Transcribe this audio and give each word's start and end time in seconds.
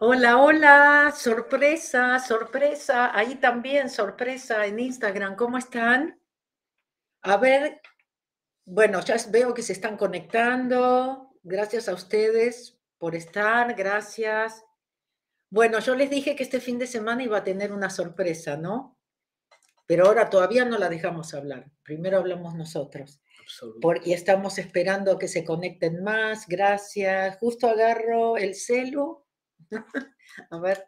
Hola, 0.00 0.38
hola, 0.38 1.14
sorpresa, 1.16 2.18
sorpresa, 2.18 3.16
ahí 3.16 3.36
también, 3.36 3.88
sorpresa 3.88 4.66
en 4.66 4.80
Instagram, 4.80 5.36
¿cómo 5.36 5.56
están? 5.56 6.20
A 7.22 7.36
ver, 7.36 7.80
bueno, 8.64 9.00
ya 9.02 9.14
veo 9.30 9.54
que 9.54 9.62
se 9.62 9.72
están 9.72 9.96
conectando, 9.96 11.38
gracias 11.44 11.88
a 11.88 11.94
ustedes 11.94 12.76
por 12.98 13.14
estar, 13.14 13.72
gracias. 13.74 14.64
Bueno, 15.48 15.78
yo 15.78 15.94
les 15.94 16.10
dije 16.10 16.34
que 16.34 16.42
este 16.42 16.58
fin 16.58 16.76
de 16.80 16.88
semana 16.88 17.22
iba 17.22 17.38
a 17.38 17.44
tener 17.44 17.72
una 17.72 17.88
sorpresa, 17.88 18.56
¿no? 18.56 18.98
Pero 19.86 20.06
ahora 20.06 20.28
todavía 20.28 20.64
no 20.64 20.76
la 20.76 20.88
dejamos 20.88 21.34
hablar, 21.34 21.70
primero 21.84 22.18
hablamos 22.18 22.56
nosotros. 22.56 23.20
Porque 23.80 24.12
estamos 24.12 24.58
esperando 24.58 25.18
que 25.18 25.28
se 25.28 25.44
conecten 25.44 26.02
más, 26.02 26.48
gracias. 26.48 27.36
Justo 27.36 27.68
agarro 27.68 28.38
el 28.38 28.56
celu 28.56 29.23
A 30.50 30.58
ver. 30.58 30.86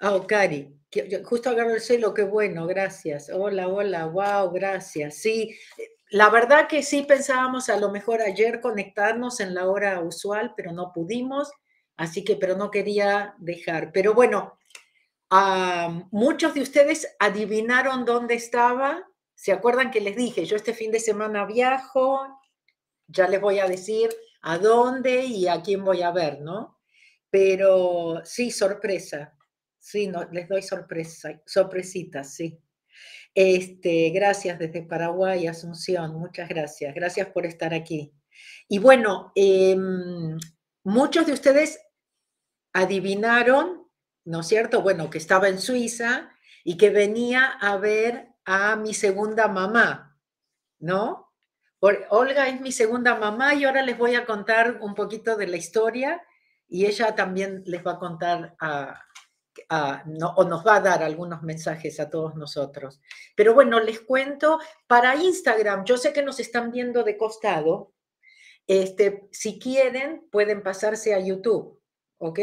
Ah, 0.00 0.14
oh, 0.14 0.26
Cari, 0.26 0.80
justo 1.24 1.50
agarro 1.50 1.74
el 1.74 1.80
celo, 1.80 2.14
qué 2.14 2.22
bueno, 2.22 2.66
gracias. 2.66 3.30
Hola, 3.30 3.68
hola, 3.68 4.06
wow, 4.06 4.50
gracias. 4.50 5.16
Sí, 5.16 5.54
la 6.10 6.30
verdad 6.30 6.68
que 6.68 6.82
sí 6.82 7.02
pensábamos 7.02 7.68
a 7.68 7.76
lo 7.76 7.90
mejor 7.90 8.22
ayer 8.22 8.60
conectarnos 8.60 9.40
en 9.40 9.54
la 9.54 9.68
hora 9.68 10.00
usual, 10.00 10.54
pero 10.56 10.72
no 10.72 10.92
pudimos, 10.92 11.52
así 11.96 12.24
que, 12.24 12.36
pero 12.36 12.56
no 12.56 12.70
quería 12.70 13.34
dejar. 13.38 13.92
Pero 13.92 14.14
bueno, 14.14 14.58
muchos 16.10 16.54
de 16.54 16.62
ustedes 16.62 17.14
adivinaron 17.18 18.04
dónde 18.04 18.34
estaba. 18.34 19.06
¿Se 19.34 19.52
acuerdan 19.52 19.90
que 19.90 20.00
les 20.00 20.16
dije, 20.16 20.44
yo 20.46 20.56
este 20.56 20.74
fin 20.74 20.90
de 20.90 21.00
semana 21.00 21.44
viajo? 21.44 22.20
Ya 23.06 23.28
les 23.28 23.40
voy 23.40 23.58
a 23.58 23.68
decir 23.68 24.10
a 24.42 24.58
dónde 24.58 25.24
y 25.26 25.46
a 25.46 25.62
quién 25.62 25.84
voy 25.84 26.02
a 26.02 26.10
ver, 26.10 26.40
¿no? 26.40 26.79
Pero 27.30 28.22
sí, 28.24 28.50
sorpresa. 28.50 29.36
Sí, 29.78 30.08
no, 30.08 30.28
les 30.30 30.48
doy 30.48 30.62
sorpresa, 30.62 31.40
sorpresitas, 31.46 32.34
sí. 32.34 32.60
Este, 33.34 34.10
gracias 34.10 34.58
desde 34.58 34.82
Paraguay, 34.82 35.46
Asunción, 35.46 36.18
muchas 36.18 36.48
gracias. 36.48 36.94
Gracias 36.94 37.28
por 37.28 37.46
estar 37.46 37.72
aquí. 37.72 38.12
Y 38.68 38.78
bueno, 38.78 39.32
em, 39.34 40.38
muchos 40.84 41.26
de 41.26 41.32
ustedes 41.32 41.80
adivinaron, 42.72 43.88
¿no 44.24 44.40
es 44.40 44.46
cierto? 44.46 44.82
Bueno, 44.82 45.10
que 45.10 45.18
estaba 45.18 45.48
en 45.48 45.58
Suiza 45.58 46.30
y 46.64 46.76
que 46.76 46.90
venía 46.90 47.46
a 47.46 47.76
ver 47.76 48.28
a 48.44 48.76
mi 48.76 48.94
segunda 48.94 49.48
mamá, 49.48 50.18
¿no? 50.78 51.32
Olga 51.80 52.48
es 52.48 52.60
mi 52.60 52.72
segunda 52.72 53.14
mamá 53.14 53.54
y 53.54 53.64
ahora 53.64 53.82
les 53.82 53.96
voy 53.96 54.14
a 54.14 54.26
contar 54.26 54.78
un 54.82 54.94
poquito 54.94 55.36
de 55.36 55.46
la 55.46 55.56
historia 55.56 56.22
y 56.70 56.86
ella 56.86 57.14
también 57.14 57.62
les 57.66 57.84
va 57.84 57.92
a 57.92 57.98
contar 57.98 58.56
o 59.68 60.44
nos 60.44 60.66
va 60.66 60.76
a 60.76 60.80
dar 60.80 61.02
algunos 61.02 61.42
mensajes 61.42 62.00
a 62.00 62.08
todos 62.08 62.36
nosotros. 62.36 63.00
Pero 63.36 63.54
bueno, 63.54 63.80
les 63.80 64.00
cuento, 64.00 64.58
para 64.86 65.16
Instagram, 65.16 65.84
yo 65.84 65.98
sé 65.98 66.12
que 66.12 66.22
nos 66.22 66.40
están 66.40 66.70
viendo 66.70 67.02
de 67.02 67.16
costado, 67.16 67.92
este, 68.66 69.28
si 69.32 69.58
quieren 69.58 70.28
pueden 70.30 70.62
pasarse 70.62 71.12
a 71.12 71.18
YouTube, 71.18 71.80
¿ok? 72.18 72.38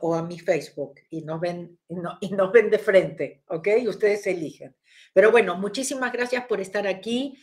O 0.00 0.14
a, 0.14 0.22
mi 0.22 0.38
Facebook 0.38 0.94
y 1.10 1.22
nos, 1.22 1.40
ven, 1.40 1.78
y, 2.20 2.30
nos 2.30 2.52
ven 2.52 2.70
de 2.70 2.78
frente, 2.78 3.42
¿ok? 3.48 3.68
Ustedes 3.88 4.26
eligen. 4.28 4.76
Pero 5.12 5.32
bueno, 5.32 5.56
muchísimas 5.56 6.12
gracias 6.12 6.46
por 6.46 6.60
estar 6.60 6.86
aquí. 6.86 7.36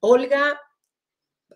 Olga, 0.00 0.60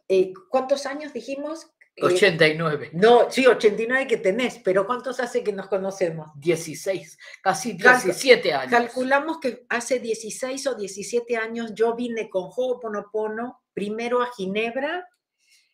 eh, 0.09 0.33
¿cuántos 0.51 0.85
años 0.85 1.13
dijimos? 1.15 1.72
89. 2.01 2.91
no, 2.95 3.31
sí, 3.31 3.47
89 3.47 4.07
que 4.07 4.17
tenés, 4.17 4.59
pero 4.61 4.87
¿cuántos 4.87 5.21
hace 5.21 5.43
que 5.43 5.53
nos 5.53 5.69
conocemos? 5.69 6.31
16, 6.37 7.19
casi 7.43 7.75
17 7.75 8.53
años. 8.53 8.71
Calculamos 8.71 9.39
que 9.39 9.67
hace 9.69 9.99
16 9.99 10.67
o 10.69 10.75
17 10.75 11.37
años 11.37 11.75
yo 11.75 11.95
vine 11.95 12.31
con 12.31 12.45
Ho'oponopono 12.45 13.63
primero 13.75 14.23
a 14.23 14.33
Ginebra, 14.35 15.07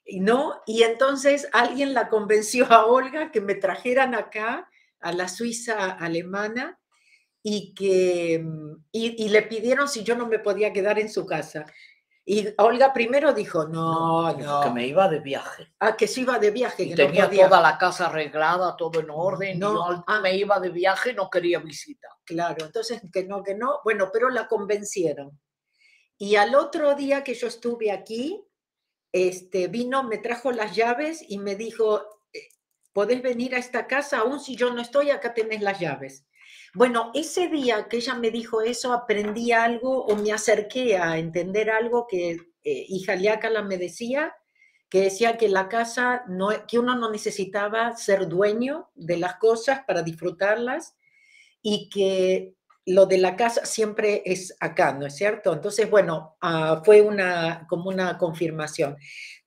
¿no? 0.07 0.61
Y 0.67 0.83
entonces 0.83 1.49
alguien 1.53 1.95
la 1.95 2.09
convenció 2.09 2.67
a 2.73 2.87
Olga 2.87 3.31
que 3.31 3.41
me 3.41 3.55
trajeran 3.55 4.15
acá, 4.15 4.69
a 5.01 5.13
la 5.13 5.29
Suiza 5.29 5.93
alemana, 5.93 6.81
y 7.41 7.75
que 7.75 8.45
y 8.91 9.29
le 9.29 9.43
pidieron 9.43 9.89
si 9.89 10.03
yo 10.03 10.17
no 10.17 10.27
me 10.27 10.41
podía 10.41 10.73
quedar 10.73 10.99
en 10.99 11.09
su 11.09 11.25
casa. 11.25 11.65
Y 12.31 12.47
Olga 12.59 12.93
primero 12.93 13.33
dijo, 13.33 13.67
no, 13.67 14.31
no. 14.37 14.61
Que 14.61 14.69
me 14.69 14.87
iba 14.87 15.09
de 15.09 15.19
viaje. 15.19 15.73
Ah, 15.79 15.97
que 15.97 16.07
se 16.07 16.21
iba 16.21 16.39
de 16.39 16.51
viaje. 16.51 16.87
que 16.87 16.95
tenía 16.95 17.31
toda 17.31 17.59
la 17.59 17.79
casa 17.79 18.09
arreglada, 18.09 18.77
todo 18.77 19.01
en 19.01 19.09
orden. 19.09 19.59
No, 19.59 20.05
ah. 20.07 20.21
me 20.21 20.37
iba 20.37 20.61
de 20.61 20.69
viaje, 20.69 21.15
no 21.15 21.31
quería 21.31 21.59
visita. 21.59 22.07
Claro, 22.27 22.67
entonces 22.67 23.01
que 23.11 23.25
no, 23.25 23.43
que 23.43 23.55
no. 23.55 23.81
Bueno, 23.83 24.11
pero 24.13 24.29
la 24.29 24.47
convencieron. 24.47 25.41
Y 26.19 26.37
al 26.37 26.55
otro 26.55 26.95
día 26.95 27.25
que 27.25 27.33
yo 27.33 27.47
estuve 27.47 27.91
aquí, 27.91 28.45
este, 29.11 29.69
vino, 29.69 30.03
me 30.03 30.19
trajo 30.19 30.53
las 30.53 30.77
llaves 30.77 31.25
y 31.27 31.39
me 31.39 31.57
dijo, 31.57 32.03
eh, 32.35 32.49
podés 32.93 33.23
venir 33.23 33.55
a 33.55 33.59
esta 33.59 33.87
casa, 33.87 34.19
aún 34.19 34.39
si 34.39 34.55
yo 34.55 34.71
no 34.71 34.83
estoy, 34.83 35.09
acá 35.09 35.33
tenés 35.33 35.63
las 35.63 35.81
llaves. 35.81 36.27
Bueno, 36.79 37.11
ese 37.13 37.49
día 37.49 37.89
que 37.89 37.97
ella 37.97 38.15
me 38.15 38.31
dijo 38.31 38.63
eso, 38.63 38.93
aprendí 38.93 39.51
algo 39.51 40.05
o 40.05 40.15
me 40.15 40.31
acerqué 40.31 40.97
a 40.97 41.19
entender 41.19 41.71
algo 41.71 42.07
que 42.07 42.31
eh, 42.63 42.87
hija 42.89 43.17
me 43.65 43.79
decía, 43.79 44.33
que 44.89 45.01
decía 45.01 45.37
que 45.37 45.49
la 45.49 45.69
casa, 45.69 46.23
que 46.69 46.79
uno 46.79 46.95
no 46.95 47.11
necesitaba 47.11 47.97
ser 47.97 48.29
dueño 48.29 48.91
de 48.95 49.17
las 49.17 49.39
cosas 49.39 49.81
para 49.89 50.05
disfrutarlas 50.05 50.95
y 51.63 51.89
que 51.89 52.55
lo 52.87 53.07
de 53.07 53.19
la 53.19 53.35
casa 53.35 53.67
siempre 53.67 54.23
es 54.25 54.55
acá, 54.61 54.93
¿no 54.93 55.05
es 55.05 55.17
cierto? 55.17 55.53
Entonces, 55.53 55.91
bueno, 55.91 56.37
ah, 56.41 56.81
fue 56.85 57.01
una, 57.01 57.67
como 57.69 57.91
una 57.91 58.17
confirmación. 58.17 58.97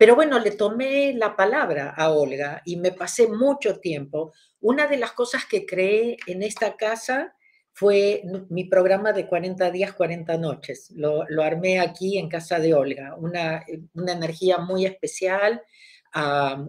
Pero 0.01 0.15
bueno, 0.15 0.39
le 0.39 0.49
tomé 0.49 1.13
la 1.13 1.35
palabra 1.35 1.93
a 1.95 2.09
Olga 2.09 2.63
y 2.65 2.77
me 2.77 2.91
pasé 2.91 3.27
mucho 3.27 3.79
tiempo. 3.79 4.33
Una 4.59 4.87
de 4.87 4.97
las 4.97 5.11
cosas 5.11 5.45
que 5.45 5.63
creé 5.63 6.17
en 6.25 6.41
esta 6.41 6.75
casa 6.75 7.35
fue 7.71 8.23
mi 8.49 8.63
programa 8.63 9.13
de 9.13 9.27
40 9.27 9.69
días, 9.69 9.93
40 9.93 10.39
noches. 10.39 10.91
Lo, 10.95 11.23
armé 11.43 11.79
aquí 11.79 12.17
en 12.17 12.29
casa 12.29 12.57
de 12.57 12.73
Olga, 12.73 13.13
una, 13.15 13.63
una 13.93 14.13
energía 14.13 14.57
muy 14.57 14.87
especial, 14.87 15.61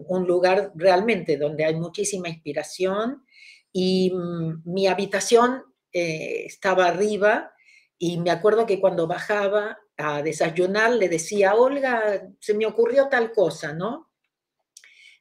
un 0.07 0.27
lugar 0.27 0.71
realmente 0.75 1.35
donde 1.35 1.65
hay 1.65 1.73
muchísima 1.73 2.29
inspiración 2.29 3.25
y 3.71 4.11
mm, 4.13 4.61
mi 4.63 4.85
habitación 4.85 5.63
eh, 5.91 6.43
estaba 6.45 6.85
arriba 6.85 7.51
y 7.97 8.19
me 8.19 8.29
acuerdo 8.29 8.67
que 8.67 8.79
cuando 8.79 9.07
bajaba 9.07 9.79
a 9.97 10.21
desayunar 10.21 10.91
le 10.91 11.09
decía, 11.09 11.55
Olga, 11.55 12.29
se 12.39 12.53
me 12.53 12.65
ocurrió 12.65 13.07
tal 13.07 13.31
cosa, 13.31 13.73
¿no? 13.73 14.09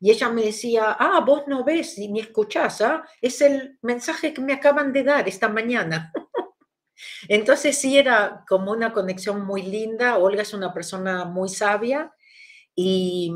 Y 0.00 0.10
ella 0.10 0.28
me 0.31 0.43
decía, 0.43 0.97
ah, 0.99 1.21
vos 1.25 1.44
no 1.47 1.62
ves 1.62 1.97
ni 1.97 2.19
escuchás, 2.19 2.81
¿ah? 2.81 3.05
es 3.21 3.41
el 3.41 3.78
mensaje 3.82 4.34
que 4.34 4.41
me 4.41 4.53
acaban 4.53 4.93
de 4.93 5.05
dar 5.05 5.28
esta 5.28 5.49
mañana. 5.49 6.12
Entonces 7.28 7.78
sí 7.78 7.97
era 7.97 8.44
como 8.49 8.72
una 8.72 8.93
conexión 8.93 9.47
muy 9.47 9.62
linda. 9.62 10.19
Olga 10.19 10.43
es 10.43 10.55
una 10.55 10.75
persona 10.75 11.25
muy 11.25 11.49
sabia 11.49 12.12
y, 12.75 13.32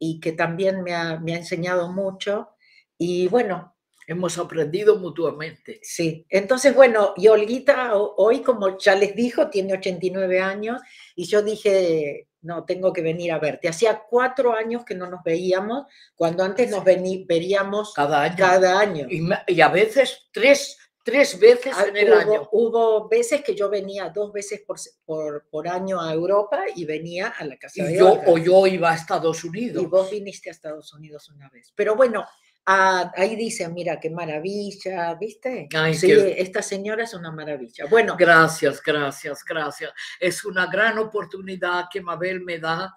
y 0.00 0.18
que 0.18 0.32
también 0.32 0.82
me 0.82 0.94
ha, 0.94 1.20
me 1.20 1.34
ha 1.34 1.38
enseñado 1.38 1.92
mucho. 1.92 2.50
Y 2.98 3.28
bueno, 3.28 3.76
hemos 4.08 4.38
aprendido 4.38 4.98
mutuamente. 4.98 5.80
Sí, 5.82 6.24
entonces 6.30 6.74
bueno, 6.74 7.12
y 7.16 7.28
Olguita 7.28 7.94
hoy, 7.94 8.40
como 8.40 8.78
ya 8.78 8.94
les 8.94 9.14
dijo, 9.14 9.50
tiene 9.50 9.74
89 9.74 10.40
años 10.40 10.80
y 11.14 11.26
yo 11.26 11.42
dije, 11.42 12.26
no, 12.40 12.64
tengo 12.64 12.90
que 12.90 13.02
venir 13.02 13.32
a 13.32 13.38
verte. 13.38 13.68
Hacía 13.68 14.02
cuatro 14.08 14.54
años 14.54 14.86
que 14.86 14.94
no 14.94 15.10
nos 15.10 15.22
veíamos, 15.22 15.86
cuando 16.14 16.42
antes 16.42 16.70
nos 16.70 16.84
veríamos 16.84 17.92
cada 17.92 18.22
año. 18.22 18.36
Cada 18.38 18.80
año. 18.80 19.06
Y, 19.10 19.60
a 19.60 19.68
veces 19.68 20.28
tres, 20.32 20.78
tres 21.04 21.38
veces 21.38 21.74
ah, 21.76 21.84
en 21.88 21.96
el 21.98 22.12
año. 22.14 22.48
Hubo 22.52 23.10
veces 23.10 23.42
que 23.42 23.54
yo 23.54 23.68
venía 23.68 24.08
dos 24.08 24.32
veces 24.32 24.62
por, 25.04 25.44
por, 25.50 25.68
año 25.68 26.00
a 26.00 26.14
Europa 26.14 26.62
y 26.74 26.86
venía 26.86 27.28
a 27.28 27.44
la 27.44 27.58
casa 27.58 27.84
de 27.84 27.98
yo, 27.98 28.22
O 28.26 28.38
yo 28.38 28.66
iba 28.66 28.90
a 28.90 28.94
Estados 28.94 29.44
Unidos. 29.44 29.82
Y 29.82 29.86
vos 29.86 30.10
viniste 30.10 30.48
a 30.48 30.52
Estados 30.52 30.94
Unidos 30.94 31.28
una 31.28 31.50
vez. 31.50 31.74
Pero 31.76 31.94
bueno, 31.94 32.24
Ah, 32.70 33.10
ahí 33.16 33.34
dice, 33.34 33.66
mira, 33.70 33.98
qué 33.98 34.10
maravilla, 34.10 35.14
¿viste? 35.14 35.70
sí, 35.94 36.12
esta 36.36 36.60
señora 36.60 37.04
es 37.04 37.14
una 37.14 37.32
maravilla. 37.32 37.86
Bueno. 37.86 38.14
Gracias, 38.14 38.82
gracias, 38.82 39.42
gracias. 39.42 39.90
Es 40.20 40.44
una 40.44 40.66
gran 40.66 40.98
oportunidad 40.98 41.86
que 41.90 42.02
Mabel 42.02 42.42
me 42.42 42.58
da 42.58 42.94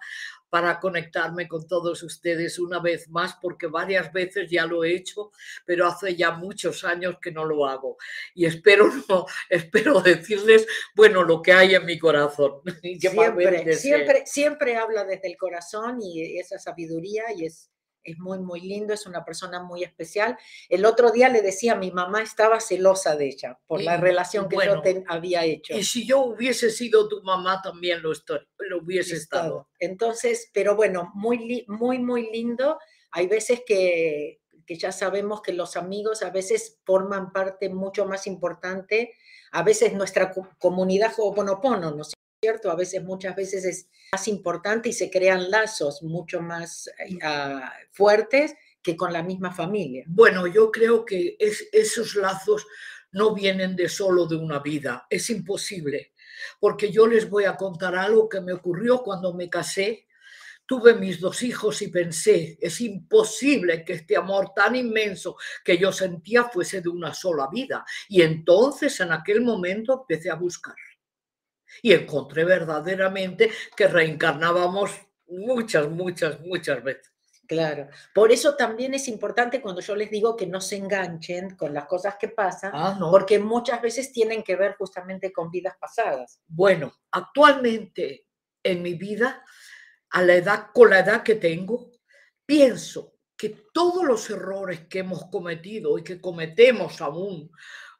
para 0.50 0.78
conectarme 0.78 1.48
con 1.48 1.66
todos 1.66 2.02
ustedes 2.02 2.58
una 2.58 2.80
vez 2.80 3.08
más, 3.08 3.38
porque 3.40 3.66
varias 3.66 4.12
veces 4.12 4.50
ya 4.50 4.66
lo 4.66 4.84
he 4.84 4.94
hecho, 4.94 5.32
pero 5.64 5.86
hace 5.86 6.14
ya 6.14 6.32
muchos 6.32 6.84
años 6.84 7.16
que 7.18 7.32
no 7.32 7.46
lo 7.46 7.64
hago. 7.64 7.96
Y 8.34 8.44
espero, 8.44 8.90
no, 9.08 9.24
espero 9.48 10.02
decirles, 10.02 10.66
bueno, 10.94 11.22
lo 11.22 11.40
que 11.40 11.54
hay 11.54 11.74
en 11.74 11.86
mi 11.86 11.98
corazón. 11.98 12.60
Siempre, 12.82 13.74
siempre, 13.74 14.26
siempre 14.26 14.76
habla 14.76 15.04
desde 15.04 15.28
el 15.28 15.38
corazón 15.38 16.02
y 16.02 16.38
esa 16.38 16.58
sabiduría 16.58 17.24
y 17.34 17.46
es 17.46 17.71
es 18.04 18.18
muy, 18.18 18.38
muy 18.38 18.60
lindo, 18.60 18.94
es 18.94 19.06
una 19.06 19.24
persona 19.24 19.62
muy 19.62 19.84
especial. 19.84 20.36
El 20.68 20.84
otro 20.84 21.10
día 21.10 21.28
le 21.28 21.42
decía, 21.42 21.74
mi 21.74 21.90
mamá 21.90 22.22
estaba 22.22 22.60
celosa 22.60 23.16
de 23.16 23.26
ella 23.26 23.58
por 23.66 23.82
la 23.82 23.96
relación 23.96 24.48
que 24.48 24.56
yo 24.56 24.82
había 25.08 25.44
hecho. 25.44 25.74
Y 25.74 25.84
si 25.84 26.06
yo 26.06 26.20
hubiese 26.20 26.70
sido 26.70 27.08
tu 27.08 27.22
mamá, 27.22 27.60
también 27.62 28.02
lo, 28.02 28.12
estoy, 28.12 28.40
lo 28.58 28.78
hubiese 28.78 29.16
estado. 29.16 29.68
Entonces, 29.78 30.50
pero 30.52 30.76
bueno, 30.76 31.10
muy, 31.14 31.64
muy, 31.68 31.98
muy 31.98 32.30
lindo. 32.30 32.78
Hay 33.10 33.26
veces 33.26 33.62
que, 33.66 34.40
que 34.66 34.76
ya 34.76 34.92
sabemos 34.92 35.42
que 35.42 35.52
los 35.52 35.76
amigos 35.76 36.22
a 36.22 36.30
veces 36.30 36.78
forman 36.84 37.32
parte 37.32 37.68
mucho 37.68 38.06
más 38.06 38.26
importante, 38.26 39.14
a 39.52 39.62
veces 39.62 39.92
nuestra 39.92 40.32
comunidad 40.58 41.12
Ho'oponopono, 41.16 41.90
¿no 41.90 42.04
cierto? 42.42 42.72
A 42.72 42.74
veces, 42.74 43.04
muchas 43.04 43.36
veces 43.36 43.64
es 43.64 43.88
más 44.10 44.26
importante 44.26 44.88
y 44.88 44.92
se 44.92 45.08
crean 45.08 45.48
lazos 45.48 46.02
mucho 46.02 46.40
más 46.40 46.88
eh, 46.98 47.16
ah, 47.22 47.72
fuertes 47.92 48.54
que 48.82 48.96
con 48.96 49.12
la 49.12 49.22
misma 49.22 49.52
familia. 49.54 50.02
Bueno, 50.08 50.48
yo 50.48 50.72
creo 50.72 51.04
que 51.04 51.36
es, 51.38 51.68
esos 51.70 52.16
lazos 52.16 52.66
no 53.12 53.32
vienen 53.32 53.76
de 53.76 53.88
solo 53.88 54.26
de 54.26 54.34
una 54.34 54.58
vida, 54.58 55.06
es 55.08 55.30
imposible, 55.30 56.14
porque 56.58 56.90
yo 56.90 57.06
les 57.06 57.30
voy 57.30 57.44
a 57.44 57.56
contar 57.56 57.94
algo 57.94 58.28
que 58.28 58.40
me 58.40 58.54
ocurrió 58.54 59.04
cuando 59.04 59.32
me 59.34 59.48
casé. 59.48 60.08
Tuve 60.66 60.94
mis 60.94 61.20
dos 61.20 61.42
hijos 61.42 61.80
y 61.82 61.88
pensé, 61.88 62.58
es 62.60 62.80
imposible 62.80 63.84
que 63.84 63.92
este 63.92 64.16
amor 64.16 64.52
tan 64.54 64.74
inmenso 64.74 65.36
que 65.64 65.78
yo 65.78 65.92
sentía 65.92 66.44
fuese 66.44 66.80
de 66.80 66.88
una 66.88 67.14
sola 67.14 67.48
vida. 67.52 67.84
Y 68.08 68.22
entonces 68.22 68.98
en 69.00 69.12
aquel 69.12 69.42
momento 69.42 70.06
empecé 70.08 70.30
a 70.30 70.36
buscar 70.36 70.74
y 71.80 71.92
encontré 71.92 72.44
verdaderamente 72.44 73.50
que 73.76 73.86
reencarnábamos 73.86 74.90
muchas, 75.26 75.88
muchas, 75.88 76.40
muchas 76.40 76.82
veces. 76.82 77.12
Claro, 77.46 77.88
por 78.14 78.32
eso 78.32 78.54
también 78.54 78.94
es 78.94 79.08
importante 79.08 79.60
cuando 79.60 79.80
yo 79.80 79.94
les 79.94 80.10
digo 80.10 80.36
que 80.36 80.46
no 80.46 80.60
se 80.60 80.76
enganchen 80.76 81.56
con 81.56 81.74
las 81.74 81.86
cosas 81.86 82.16
que 82.18 82.28
pasan, 82.28 82.70
ah, 82.74 82.96
porque 82.98 83.38
muchas 83.38 83.82
veces 83.82 84.12
tienen 84.12 84.42
que 84.42 84.56
ver 84.56 84.76
justamente 84.78 85.32
con 85.32 85.50
vidas 85.50 85.74
pasadas. 85.78 86.40
Bueno, 86.46 86.94
actualmente 87.10 88.26
en 88.62 88.80
mi 88.80 88.94
vida, 88.94 89.44
a 90.10 90.22
la 90.22 90.34
edad, 90.34 90.66
con 90.72 90.90
la 90.90 91.00
edad 91.00 91.22
que 91.22 91.34
tengo, 91.34 91.90
pienso 92.46 93.16
que 93.36 93.66
todos 93.72 94.04
los 94.04 94.30
errores 94.30 94.86
que 94.86 95.00
hemos 95.00 95.26
cometido 95.26 95.98
y 95.98 96.04
que 96.04 96.20
cometemos 96.20 97.00
aún 97.00 97.50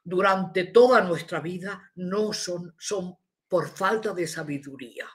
durante 0.03 0.63
toda 0.63 1.01
nuestra 1.01 1.41
vida 1.41 1.91
no 1.95 2.33
son, 2.33 2.73
son 2.79 3.17
por 3.53 3.69
falta 3.69 4.15
de 4.15 4.25
sabiduría. 4.25 5.07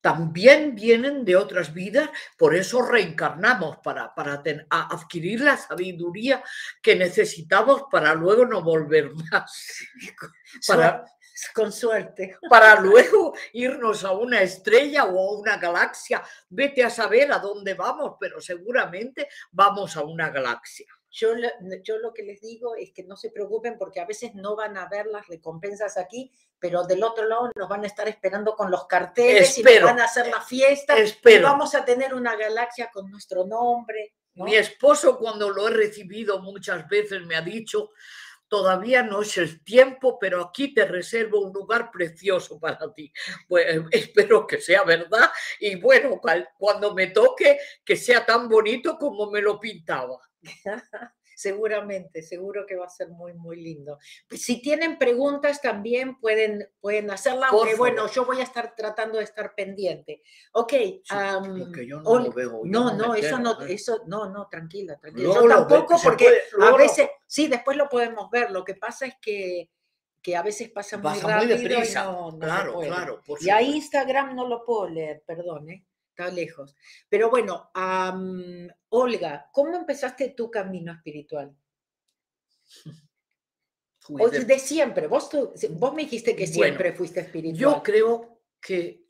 También 0.00 0.74
vienen 0.74 1.26
de 1.26 1.36
otras 1.36 1.74
vidas, 1.74 2.08
por 2.38 2.54
eso 2.54 2.80
reencarnamos, 2.80 3.76
para, 3.84 4.14
para 4.14 4.42
adquirir 4.70 5.42
la 5.42 5.58
sabiduría 5.58 6.42
que 6.80 6.96
necesitamos 6.96 7.82
para 7.92 8.14
luego 8.14 8.46
no 8.46 8.62
volver 8.62 9.12
más. 9.12 9.84
Para, 10.66 11.04
con 11.54 11.70
suerte. 11.70 12.38
Para 12.48 12.80
luego 12.80 13.34
irnos 13.52 14.04
a 14.04 14.12
una 14.12 14.40
estrella 14.40 15.04
o 15.04 15.18
a 15.18 15.38
una 15.38 15.58
galaxia. 15.58 16.22
Vete 16.48 16.82
a 16.82 16.88
saber 16.88 17.30
a 17.30 17.40
dónde 17.40 17.74
vamos, 17.74 18.16
pero 18.18 18.40
seguramente 18.40 19.28
vamos 19.50 19.98
a 19.98 20.02
una 20.02 20.30
galaxia. 20.30 20.86
Yo, 21.10 21.30
yo 21.82 21.98
lo 21.98 22.12
que 22.12 22.22
les 22.22 22.40
digo 22.40 22.76
es 22.76 22.92
que 22.92 23.04
no 23.04 23.16
se 23.16 23.30
preocupen 23.30 23.78
porque 23.78 24.00
a 24.00 24.06
veces 24.06 24.34
no 24.34 24.56
van 24.56 24.76
a 24.76 24.88
ver 24.88 25.06
las 25.06 25.26
recompensas 25.26 25.96
aquí, 25.96 26.30
pero 26.58 26.84
del 26.84 27.02
otro 27.02 27.26
lado 27.26 27.50
nos 27.54 27.68
van 27.68 27.84
a 27.84 27.86
estar 27.86 28.08
esperando 28.08 28.54
con 28.54 28.70
los 28.70 28.86
carteles 28.86 29.56
y 29.58 29.62
nos 29.62 29.82
van 29.82 30.00
a 30.00 30.04
hacer 30.04 30.28
la 30.28 30.40
fiesta 30.40 30.94
y 30.98 31.38
vamos 31.38 31.74
a 31.74 31.84
tener 31.84 32.14
una 32.14 32.36
galaxia 32.36 32.90
con 32.92 33.10
nuestro 33.10 33.46
nombre. 33.46 34.14
Mi 34.34 34.54
esposo 34.54 35.18
cuando 35.18 35.48
lo 35.50 35.68
he 35.68 35.70
recibido 35.70 36.40
muchas 36.40 36.86
veces 36.88 37.24
me 37.24 37.36
ha 37.36 37.40
dicho, 37.40 37.90
todavía 38.48 39.02
no 39.02 39.22
es 39.22 39.36
el 39.38 39.62
tiempo, 39.64 40.18
pero 40.18 40.42
aquí 40.42 40.74
te 40.74 40.84
reservo 40.84 41.40
un 41.40 41.52
lugar 41.52 41.90
precioso 41.90 42.58
para 42.60 42.92
ti. 42.92 43.12
Pues 43.48 43.66
espero 43.90 44.46
que 44.46 44.60
sea 44.60 44.84
verdad 44.84 45.30
y 45.60 45.76
bueno, 45.76 46.20
cuando 46.58 46.94
me 46.94 47.08
toque, 47.08 47.58
que 47.84 47.96
sea 47.96 48.24
tan 48.24 48.48
bonito 48.48 48.98
como 48.98 49.30
me 49.30 49.40
lo 49.40 49.58
pintaba. 49.58 50.20
Seguramente, 51.36 52.22
seguro 52.22 52.64
que 52.66 52.76
va 52.76 52.86
a 52.86 52.88
ser 52.88 53.10
muy, 53.10 53.34
muy 53.34 53.60
lindo. 53.62 53.98
Pues, 54.26 54.40
si 54.40 54.62
tienen 54.62 54.96
preguntas 54.96 55.60
también 55.60 56.18
pueden, 56.18 56.66
pueden 56.80 57.10
hacerla, 57.10 57.48
aunque 57.48 57.74
bueno, 57.74 58.10
yo 58.10 58.24
voy 58.24 58.40
a 58.40 58.42
estar 58.42 58.74
tratando 58.74 59.18
de 59.18 59.24
estar 59.24 59.54
pendiente. 59.54 60.22
Ok. 60.52 60.72
yo 61.86 62.00
no 62.00 62.18
lo 62.20 62.32
veo. 62.32 62.62
No, 62.64 62.94
no, 62.94 63.14
eso 63.14 63.38
no, 63.38 63.60
eso, 63.66 64.02
no, 64.06 64.30
no, 64.30 64.48
tranquila, 64.48 64.96
tranquila. 64.96 65.34
yo 65.34 65.46
tampoco, 65.46 65.96
porque 66.02 66.26
a 66.58 66.74
veces, 66.74 67.10
sí, 67.26 67.48
después 67.48 67.76
lo 67.76 67.90
podemos 67.90 68.30
ver. 68.30 68.50
Lo 68.50 68.64
que 68.64 68.74
pasa 68.74 69.04
es 69.04 69.16
que 69.20 69.68
que 70.26 70.34
a 70.34 70.42
veces 70.42 70.70
pasa 70.70 70.98
muy 70.98 71.20
rápido 71.20 71.54
y 71.54 71.62
no, 71.62 72.36
claro, 72.40 72.80
claro. 72.80 73.22
y 73.38 73.48
a 73.48 73.62
Instagram 73.62 74.34
no 74.34 74.48
lo 74.48 74.64
puedo 74.64 74.88
leer, 74.88 75.22
perdón, 75.24 75.70
¿eh? 75.70 75.84
Está 76.16 76.30
lejos. 76.30 76.74
Pero 77.08 77.28
bueno, 77.28 77.70
Olga, 78.88 79.50
¿cómo 79.52 79.76
empezaste 79.76 80.30
tu 80.30 80.50
camino 80.50 80.92
espiritual? 80.92 81.54
O 84.08 84.30
de 84.30 84.58
siempre, 84.60 85.08
vos, 85.08 85.28
vos 85.70 85.92
me 85.92 86.02
dijiste 86.02 86.36
que 86.36 86.46
siempre 86.46 86.92
fuiste 86.92 87.18
espiritual. 87.18 87.58
Yo 87.58 87.82
creo 87.82 88.40
que 88.60 89.08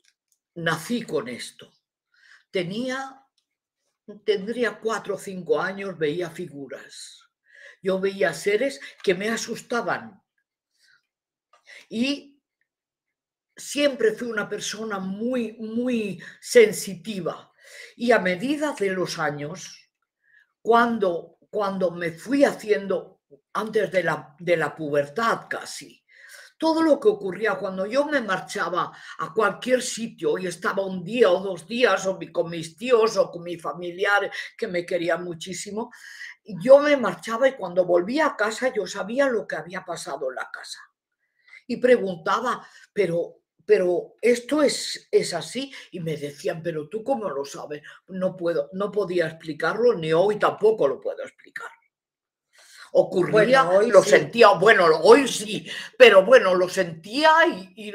nací 0.55 1.03
con 1.03 1.27
esto. 1.27 1.71
Tenía, 2.49 3.23
tendría 4.23 4.79
cuatro 4.79 5.13
o 5.13 5.19
cinco 5.19 5.61
años, 5.61 5.99
veía 5.99 6.31
figuras. 6.31 7.29
Yo 7.83 7.99
veía 7.99 8.33
seres 8.33 8.81
que 9.03 9.13
me 9.13 9.29
asustaban. 9.29 10.19
Y 11.89 12.36
siempre 13.57 14.13
fui 14.13 14.29
una 14.29 14.47
persona 14.47 14.99
muy, 14.99 15.53
muy 15.53 16.21
sensitiva. 16.39 17.51
Y 17.95 18.11
a 18.11 18.19
medida 18.19 18.73
de 18.77 18.91
los 18.91 19.19
años, 19.19 19.89
cuando, 20.61 21.39
cuando 21.49 21.91
me 21.91 22.11
fui 22.11 22.43
haciendo, 22.43 23.21
antes 23.53 23.91
de 23.91 24.03
la, 24.03 24.35
de 24.39 24.55
la 24.55 24.75
pubertad 24.75 25.47
casi, 25.49 26.03
todo 26.57 26.81
lo 26.81 26.99
que 26.99 27.07
ocurría 27.07 27.55
cuando 27.55 27.85
yo 27.85 28.05
me 28.05 28.21
marchaba 28.21 28.91
a 29.19 29.33
cualquier 29.33 29.81
sitio 29.81 30.37
y 30.37 30.47
estaba 30.47 30.83
un 30.83 31.03
día 31.03 31.29
o 31.29 31.39
dos 31.39 31.67
días 31.67 32.05
o 32.07 32.17
con 32.31 32.49
mis 32.49 32.75
tíos 32.75 33.15
o 33.17 33.29
con 33.29 33.43
mi 33.43 33.57
familiar 33.57 34.31
que 34.57 34.67
me 34.67 34.85
quería 34.85 35.17
muchísimo, 35.17 35.91
yo 36.43 36.79
me 36.79 36.97
marchaba 36.97 37.47
y 37.47 37.55
cuando 37.55 37.85
volvía 37.85 38.27
a 38.27 38.35
casa 38.35 38.73
yo 38.73 38.87
sabía 38.87 39.27
lo 39.27 39.45
que 39.45 39.55
había 39.55 39.83
pasado 39.85 40.29
en 40.29 40.35
la 40.35 40.49
casa. 40.49 40.79
Y 41.67 41.77
preguntaba, 41.77 42.65
pero 42.93 43.41
pero 43.67 44.13
esto 44.21 44.63
es, 44.63 45.09
es 45.11 45.33
así. 45.33 45.73
Y 45.91 45.99
me 45.99 46.15
decían, 46.15 46.63
pero 46.63 46.87
tú 46.87 47.03
cómo 47.03 47.29
lo 47.29 47.43
sabes? 47.43 47.83
No 48.07 48.37
puedo, 48.37 48.69
no 48.71 48.89
podía 48.89 49.27
explicarlo, 49.27 49.93
ni 49.93 50.13
hoy 50.13 50.39
tampoco 50.39 50.87
lo 50.87 51.01
puedo 51.01 51.21
explicar. 51.21 51.69
Ocurría, 52.93 53.69
hoy 53.69 53.91
lo 53.91 54.01
sentía, 54.01 54.51
bueno, 54.51 54.85
hoy 55.03 55.27
sí, 55.27 55.69
pero 55.97 56.23
bueno, 56.23 56.55
lo 56.55 56.69
sentía 56.69 57.45
y, 57.45 57.91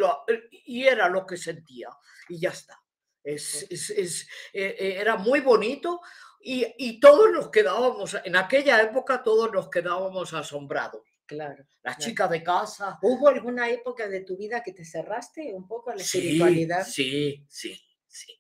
y, 0.67 0.87
era 0.87 1.09
lo 1.09 1.25
que 1.25 1.39
sentía. 1.39 1.89
Y 2.29 2.39
ya 2.39 2.51
está. 2.51 2.79
Es, 3.25 3.67
es, 3.71 3.89
es, 3.89 4.29
e, 4.53 4.77
e, 4.79 5.01
era 5.01 5.17
muy 5.17 5.41
bonito 5.41 6.03
y, 6.39 6.67
y 6.77 7.01
todos 7.01 7.33
nos 7.33 7.49
quedábamos, 7.49 8.19
en 8.23 8.37
aquella 8.37 8.83
época 8.83 9.23
todos 9.23 9.51
nos 9.51 9.71
quedábamos 9.71 10.35
asombrados. 10.35 11.12
Claro. 11.33 11.65
Las 11.83 11.99
chicas 11.99 12.31
de 12.31 12.43
casa. 12.43 12.99
¿Hubo 13.03 13.29
alguna 13.29 13.69
época 13.69 14.09
de 14.09 14.21
tu 14.21 14.37
vida 14.37 14.63
que 14.63 14.73
te 14.73 14.85
cerraste 14.85 15.53
un 15.53 15.67
poco 15.67 15.91
a 15.91 15.97
la 15.97 16.03
espiritualidad? 16.03 16.87
Sí, 16.87 17.45
sí, 17.49 17.81
sí. 18.07 18.33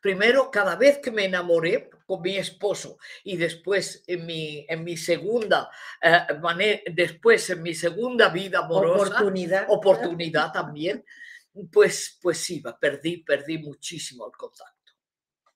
Primero, 0.00 0.50
cada 0.50 0.76
vez 0.76 0.98
que 0.98 1.10
me 1.10 1.26
enamoré 1.26 1.90
con 2.06 2.22
mi 2.22 2.36
esposo 2.36 2.98
y 3.22 3.36
después 3.36 4.02
en 4.06 4.24
mi, 4.24 4.64
en 4.68 4.82
mi 4.82 4.96
segunda, 4.96 5.70
eh, 6.02 6.82
después 6.92 7.50
en 7.50 7.62
mi 7.62 7.74
segunda 7.74 8.30
vida 8.30 8.60
amorosa, 8.60 9.14
oportunidad, 9.14 9.66
oportunidad 9.68 10.52
también, 10.52 11.04
pues, 11.70 12.18
pues 12.22 12.38
sí, 12.38 12.62
perdí, 12.80 13.18
perdí 13.18 13.58
muchísimo 13.58 14.26
el 14.26 14.32
contacto. 14.32 14.92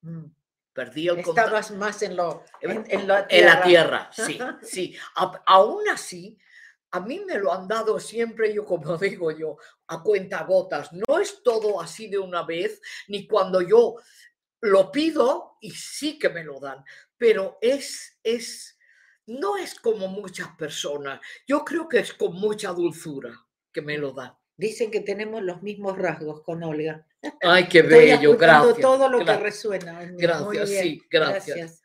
Mm. 0.03 0.27
Perdí 0.73 1.09
el 1.09 1.23
contacto. 1.23 1.41
Estabas 1.41 1.71
más 1.71 2.03
en, 2.03 2.17
lo, 2.17 2.45
en, 2.61 2.85
tierra. 2.85 3.27
En 3.31 3.47
la 3.47 3.63
tierra, 3.63 4.11
sí, 4.13 4.39
sí. 4.63 4.97
aún 5.47 5.89
así, 5.89 6.37
a 6.95 7.01
mí 7.01 7.21
me 7.27 7.39
lo 7.39 7.53
han 7.53 7.67
dado 7.67 7.99
siempre, 7.99 8.55
yo 8.55 8.65
como 8.65 8.97
digo 8.99 9.33
yo, 9.33 9.59
a 9.89 10.01
cuenta 10.03 10.45
gotas. 10.45 10.91
No 10.93 11.19
es 11.19 11.43
todo 11.43 11.81
así 11.81 12.07
de 12.09 12.19
una 12.19 12.45
vez, 12.45 12.81
ni 13.09 13.27
cuando 13.27 13.61
yo 13.61 13.97
lo 14.61 14.93
pido 14.93 15.57
y 15.61 15.73
sí 15.73 16.19
que 16.19 16.29
me 16.29 16.45
lo 16.45 16.61
dan, 16.61 16.85
pero 17.19 17.59
es, 17.61 18.19
es, 18.23 18.79
no 19.27 19.57
es 19.57 19.75
como 19.75 20.07
muchas 20.07 20.49
personas. 20.57 21.21
Yo 21.49 21.65
creo 21.65 21.89
que 21.89 21.99
es 21.99 22.15
con 22.15 22.35
mucha 22.35 22.71
dulzura 22.71 23.45
que 23.73 23.83
me 23.83 23.99
lo 23.99 24.13
dan. 24.13 24.33
Dicen 24.57 24.93
que 24.93 25.01
tenemos 25.01 25.43
los 25.43 25.63
mismos 25.63 25.99
rasgos 25.99 26.43
con 26.43 26.63
Olga. 26.63 27.05
Ay, 27.43 27.69
qué 27.69 27.83
bello, 27.83 28.37
gracias. 28.39 28.79
todo 28.79 29.09
lo 29.09 29.25
que 29.25 29.37
resuena. 29.37 29.99
Gracias, 30.13 30.69
sí, 30.71 31.03
gracias. 31.11 31.83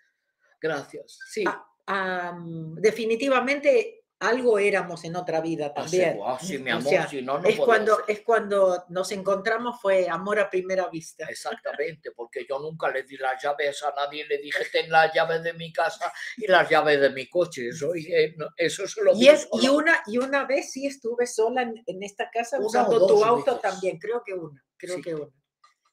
Gracias. 0.62 1.20
Sí. 1.28 1.44
Ah, 1.88 2.38
definitivamente 2.76 3.99
algo 4.20 4.60
éramos 4.60 5.04
en 5.06 5.16
otra 5.16 5.40
vida 5.40 5.74
también. 5.74 6.20
ah, 6.26 6.38
sí, 6.42 6.58
mi 6.58 6.72
O 6.72 6.76
amor, 6.76 6.90
sea, 6.90 7.08
si 7.08 7.22
no, 7.22 7.40
no 7.40 7.48
es, 7.48 7.58
cuando, 7.58 7.96
ser. 7.98 8.06
es 8.18 8.22
cuando 8.22 8.84
nos 8.90 9.12
encontramos, 9.14 9.80
fue 9.82 10.10
amor 10.10 10.40
a 10.40 10.50
primera 10.50 10.90
vista. 10.90 11.26
Exactamente, 11.30 12.12
porque 12.12 12.46
yo 12.48 12.60
nunca 12.60 12.90
le 12.90 13.04
di 13.04 13.16
las 13.18 13.42
llaves 13.42 13.82
a 13.84 13.94
nadie, 13.96 14.26
le 14.26 14.40
dije, 14.40 14.66
ten 14.72 14.90
las 14.92 15.14
llaves 15.14 15.42
de 15.44 15.54
mi 15.54 15.72
casa 15.72 16.12
y 16.38 16.48
las 16.48 16.70
llaves 16.70 17.00
de 17.00 17.10
mi 17.12 17.30
coche. 17.30 17.70
Eso, 17.70 17.94
eh, 17.96 18.34
no, 18.38 18.48
eso 18.58 18.88
se 18.88 19.02
lo 19.04 19.16
Y, 19.16 19.28
es, 19.30 19.48
y, 19.54 19.70
una, 19.70 20.02
y 20.08 20.18
una 20.18 20.46
vez 20.46 20.72
sí 20.72 20.86
estuve 20.86 21.26
sola 21.26 21.62
en, 21.62 21.82
en 21.86 22.04
esta 22.04 22.30
casa 22.30 22.58
Una 22.58 22.66
o 22.66 22.68
usando 22.70 23.08
tu 23.08 23.24
auto 23.24 23.56
veces. 23.56 23.62
también, 23.62 23.98
creo 24.00 24.22
que 24.26 24.34
una, 24.34 24.64
creo 24.78 24.96
Sí. 24.98 25.02
que 25.02 25.16
una. 25.16 25.26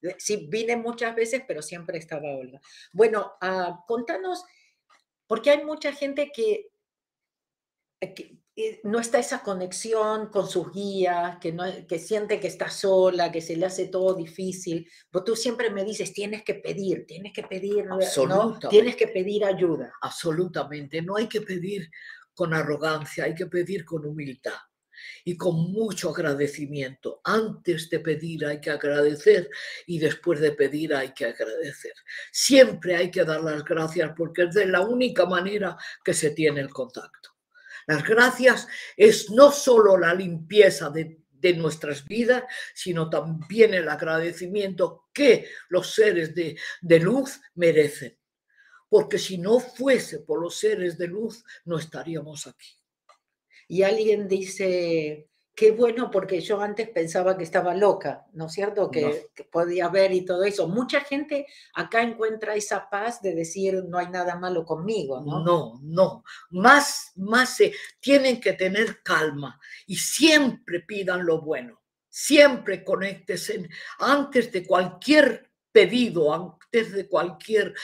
Eh, 0.02 0.16
Sí, 0.18 0.46
vine 0.50 0.76
muchas 0.76 1.14
veces, 1.14 1.42
pero 1.48 1.62
siempre 1.62 1.98
estaba 1.98 2.28
Olga. 2.34 2.60
Bueno, 2.92 3.34
ah, 3.40 3.82
contanos, 3.86 4.44
porque 5.26 5.50
hay 5.50 5.64
mucha 5.64 5.92
gente 5.92 6.30
que, 6.34 6.52
eh, 6.52 6.70
que, 8.14 8.38
eh, 8.58 8.80
no 8.84 8.98
está 8.98 9.18
esa 9.18 9.42
conexión 9.42 10.30
con 10.30 10.48
sus 10.48 10.72
guías, 10.72 11.36
que, 11.38 11.52
no, 11.52 11.64
que 11.86 11.98
siente 11.98 12.40
que 12.40 12.46
está 12.46 12.70
sola, 12.70 13.30
que 13.30 13.42
se 13.42 13.54
le 13.54 13.66
hace 13.66 13.88
todo 13.88 14.14
difícil. 14.14 14.90
Pero 15.10 15.24
tú 15.24 15.36
siempre 15.36 15.68
me 15.70 15.84
dices, 15.84 16.14
tienes 16.14 16.42
que 16.42 16.54
pedir, 16.54 17.04
tienes 17.06 17.34
que 17.34 17.42
pedir, 17.42 17.84
¿no? 17.84 17.98
Tienes 18.70 18.96
que 18.96 19.08
pedir 19.08 19.44
ayuda. 19.44 19.92
Absolutamente, 20.00 21.02
no 21.02 21.16
hay 21.16 21.28
que 21.28 21.42
pedir 21.42 21.90
con 22.32 22.54
arrogancia, 22.54 23.24
hay 23.24 23.34
que 23.34 23.46
pedir 23.46 23.84
con 23.84 24.06
humildad 24.06 24.58
y 25.24 25.36
con 25.36 25.72
mucho 25.72 26.10
agradecimiento. 26.10 27.20
Antes 27.24 27.90
de 27.90 28.00
pedir 28.00 28.46
hay 28.46 28.60
que 28.60 28.70
agradecer 28.70 29.50
y 29.86 29.98
después 29.98 30.40
de 30.40 30.52
pedir 30.52 30.94
hay 30.94 31.12
que 31.12 31.26
agradecer. 31.26 31.92
Siempre 32.32 32.96
hay 32.96 33.10
que 33.10 33.24
dar 33.24 33.42
las 33.42 33.62
gracias 33.64 34.12
porque 34.16 34.44
es 34.44 34.54
de 34.54 34.66
la 34.66 34.80
única 34.80 35.26
manera 35.26 35.76
que 36.02 36.14
se 36.14 36.30
tiene 36.30 36.60
el 36.60 36.70
contacto. 36.70 37.35
Las 37.86 38.04
gracias 38.04 38.66
es 38.96 39.30
no 39.30 39.52
solo 39.52 39.96
la 39.96 40.14
limpieza 40.14 40.90
de, 40.90 41.20
nuestras 41.56 42.04
vidas, 42.04 42.42
sino 42.74 43.08
también 43.08 43.72
el 43.72 43.88
agradecimiento 43.88 45.04
que 45.12 45.48
los 45.68 45.94
seres 45.94 46.34
de 46.34 46.98
luz 46.98 47.40
merecen. 47.54 48.18
Porque 48.88 49.18
si 49.18 49.38
no 49.38 49.60
fuese 49.60 50.20
por 50.20 50.40
los 50.40 50.56
seres 50.56 50.96
de 50.98 51.08
luz, 51.08 51.44
no 51.64 51.78
estaríamos 51.78 52.46
aquí. 52.46 52.70
y 53.68 53.82
alguien 53.82 54.28
dice, 54.28 55.28
qué 55.56 55.70
bueno, 55.70 56.10
porque 56.10 56.42
yo 56.42 56.60
antes 56.60 56.90
pensaba 56.90 57.36
que 57.36 57.42
estaba 57.44 57.74
loca, 57.74 58.26
¿no 58.34 58.46
es 58.46 58.52
cierto? 58.52 58.90
Que, 58.90 59.00
No. 59.00 59.10
que 59.34 59.44
podía 59.44 59.88
ver 59.88 60.12
y 60.12 60.22
todo 60.22 60.44
eso. 60.44 60.68
Mucha 60.68 61.00
gente 61.00 61.46
acá 61.74 62.02
encuentra 62.02 62.54
esa 62.54 62.90
paz 62.90 63.22
de 63.22 63.34
decir, 63.34 63.82
no 63.88 63.96
hay 63.96 64.08
nada 64.10 64.36
malo 64.36 64.66
conmigo, 64.66 65.22
¿no? 65.22 65.42
No, 65.42 65.80
no. 65.82 66.24
Más, 66.50 67.12
más 67.16 67.56
se 67.56 67.72
tienen 68.00 68.38
que 68.38 68.52
tener 68.52 69.02
calma 69.02 69.58
y 69.86 69.96
siempre 69.96 70.80
pidan 70.80 71.24
lo 71.24 71.40
bueno. 71.40 71.80
Siempre 72.10 72.84
conéctese 72.84 73.66
antes 73.98 74.52
de 74.52 74.66
cualquier 74.66 75.50
pedido, 75.72 76.32
antes 76.34 76.92
de 76.92 77.08
cualquier 77.08 77.74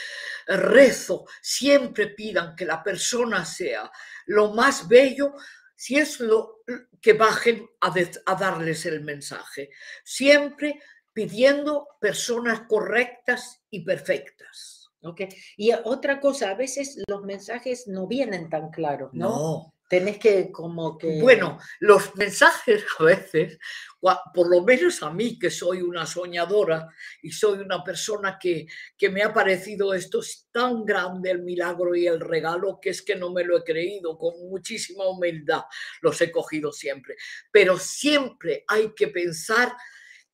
rezo, 0.47 1.25
siempre 1.41 2.09
pidan 2.09 2.55
que 2.55 2.67
la 2.67 2.83
persona 2.83 3.45
sea 3.47 3.91
lo 4.27 4.53
más 4.53 4.89
bello, 4.89 5.35
si 5.83 5.99
es 5.99 6.21
lo 6.21 6.61
que 7.01 7.13
bajen 7.15 7.69
a, 7.81 8.37
darles 8.37 8.87
el 8.87 9.01
mensaje. 9.01 9.71
Siempre 10.05 10.81
pidiendo 11.13 11.89
personas 12.01 12.69
correctas 12.69 13.65
y 13.69 13.81
perfectas. 13.81 14.93
¿ok? 15.03 15.23
Y 15.57 15.73
otra 15.73 16.21
cosa, 16.21 16.51
a 16.51 16.55
veces 16.55 17.03
los 17.09 17.25
mensajes 17.25 17.89
no 17.89 18.07
vienen 18.07 18.49
tan 18.49 18.71
claros, 18.71 19.13
¿no? 19.13 19.29
no. 19.29 19.75
Tenés 19.93 20.17
que 20.17 20.51
como 20.51 20.97
que... 20.97 21.21
Bueno, 21.21 21.59
los 21.81 22.17
mensajes 22.17 22.83
a 22.99 23.05
veces, 23.05 23.59
por 24.01 24.49
lo 24.49 24.63
menos 24.63 25.03
a 25.03 25.11
mí 25.11 25.39
que 25.39 25.51
soy 25.51 25.83
una 25.83 26.07
soñadora 26.07 26.89
y 27.21 27.31
soy 27.31 27.59
una 27.59 27.85
persona 27.85 28.39
que, 28.41 28.67
que 28.97 29.11
me 29.11 29.23
ha 29.23 29.35
parecido 29.35 29.93
esto 29.93 30.21
es 30.21 30.49
tan 30.51 30.87
grande 30.87 31.31
el 31.31 31.43
milagro 31.43 31.95
y 31.95 32.07
el 32.07 32.21
regalo 32.21 32.79
que 32.81 32.89
es 32.89 33.03
que 33.03 33.17
no 33.17 33.35
me 33.35 33.45
lo 33.45 33.59
he 33.59 33.65
creído, 33.65 34.17
con 34.17 34.33
muchísima 34.49 35.07
humildad 35.07 35.65
los 36.01 36.19
he 36.23 36.33
cogido 36.33 36.73
siempre. 36.73 37.17
Pero 37.51 37.79
siempre 37.79 38.65
hay 38.69 38.95
que 38.95 39.09
pensar 39.09 39.77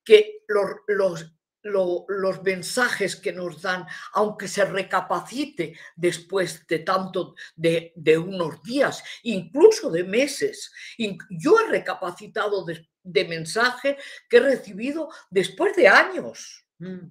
que 0.04 0.44
los, 0.86 1.32
lo- 1.72 2.04
los 2.08 2.42
mensajes 2.42 3.16
que 3.16 3.32
nos 3.32 3.62
dan, 3.62 3.86
aunque 4.12 4.48
se 4.48 4.64
recapacite 4.64 5.74
después 5.96 6.66
de 6.66 6.80
tanto, 6.80 7.34
de, 7.56 7.92
de 7.96 8.18
unos 8.18 8.62
días, 8.62 9.02
incluso 9.22 9.90
de 9.90 10.04
meses. 10.04 10.72
Yo 11.30 11.58
he 11.60 11.68
recapacitado 11.70 12.64
de, 12.64 12.88
de 13.02 13.24
mensajes 13.24 13.96
que 14.28 14.36
he 14.38 14.40
recibido 14.40 15.08
después 15.30 15.74
de 15.76 15.88
años. 15.88 16.64
Mm, 16.78 17.06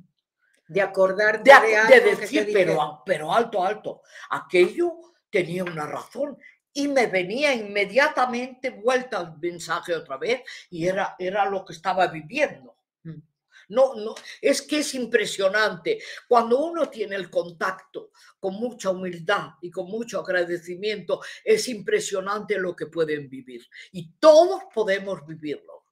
De 0.69 0.81
acordarte 0.81 1.49
De, 1.87 1.95
de, 1.95 2.01
de 2.01 2.09
que 2.15 2.21
decir, 2.21 2.39
pero, 2.53 3.01
pero 3.05 3.33
alto, 3.33 3.63
alto, 3.63 4.01
aquello 4.29 4.93
tenía 5.29 5.63
una 5.63 5.85
razón. 5.87 6.37
Y 6.73 6.87
me 6.89 7.07
venía 7.07 7.53
inmediatamente 7.55 8.69
vuelta 8.69 9.17
al 9.19 9.37
mensaje 9.39 9.95
otra 9.95 10.17
vez 10.17 10.43
y 10.69 10.85
era, 10.87 11.15
era 11.17 11.45
lo 11.49 11.65
que 11.65 11.73
estaba 11.73 12.05
viviendo. 12.07 12.76
No, 13.69 13.95
no, 13.95 14.15
es 14.41 14.61
que 14.61 14.79
es 14.79 14.93
impresionante. 14.95 15.99
Cuando 16.27 16.65
uno 16.65 16.89
tiene 16.89 17.15
el 17.15 17.29
contacto 17.29 18.11
con 18.39 18.55
mucha 18.55 18.91
humildad 18.91 19.51
y 19.61 19.69
con 19.69 19.87
mucho 19.87 20.21
agradecimiento, 20.21 21.19
es 21.43 21.67
impresionante 21.67 22.57
lo 22.57 22.75
que 22.75 22.87
pueden 22.87 23.29
vivir. 23.29 23.67
Y 23.91 24.11
todos 24.19 24.63
podemos 24.73 25.25
vivirlo. 25.25 25.83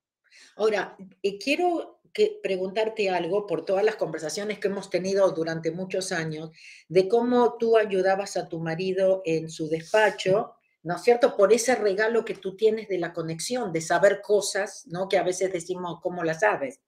Ahora, 0.55 0.96
eh, 1.22 1.38
quiero 1.38 2.00
que 2.13 2.39
preguntarte 2.41 3.10
algo 3.10 3.46
por 3.46 3.65
todas 3.65 3.84
las 3.84 3.98
conversaciones 3.98 4.60
que 4.60 4.70
hemos 4.70 4.89
tenido 4.89 5.29
durante 5.32 5.70
muchos 5.70 6.13
años 6.13 6.51
de 6.88 7.10
cómo 7.10 7.58
tú 7.58 7.75
ayudabas 7.75 8.38
a 8.38 8.48
tu 8.48 8.62
marido 8.62 9.22
en 9.25 9.50
su 9.50 9.67
despacho, 9.67 10.55
¿no 10.84 10.96
es 10.96 11.01
cierto? 11.01 11.36
Por 11.36 11.51
ese 11.51 11.75
regalo 11.75 12.24
que 12.24 12.36
tú 12.36 12.55
tienes 12.55 12.88
de 12.88 13.00
la 13.00 13.12
conexión, 13.12 13.74
de 13.74 13.82
saber 13.82 14.22
cosas, 14.22 14.86
¿no? 14.88 15.10
Que 15.10 15.17
a 15.17 15.24
veces 15.24 15.51
decimos, 15.51 16.00
¿cómo 16.01 16.24
las 16.24 16.39
sabes? 16.39 16.79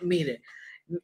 Mire, 0.00 0.42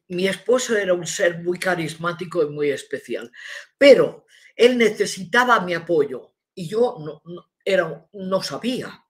mi 0.07 0.27
esposo 0.27 0.75
era 0.77 0.93
un 0.93 1.05
ser 1.05 1.39
muy 1.43 1.59
carismático 1.59 2.43
y 2.43 2.49
muy 2.49 2.69
especial, 2.71 3.31
pero 3.77 4.25
él 4.55 4.77
necesitaba 4.77 5.59
mi 5.61 5.73
apoyo 5.73 6.33
y 6.55 6.67
yo 6.67 6.97
no, 6.99 7.21
era, 7.63 8.07
no 8.13 8.41
sabía, 8.41 9.03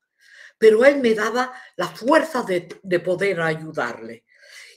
pero 0.57 0.83
él 0.85 0.99
me 1.01 1.13
daba 1.13 1.53
la 1.77 1.87
fuerza 1.87 2.43
de, 2.43 2.67
de 2.81 2.99
poder 2.99 3.41
ayudarle. 3.41 4.25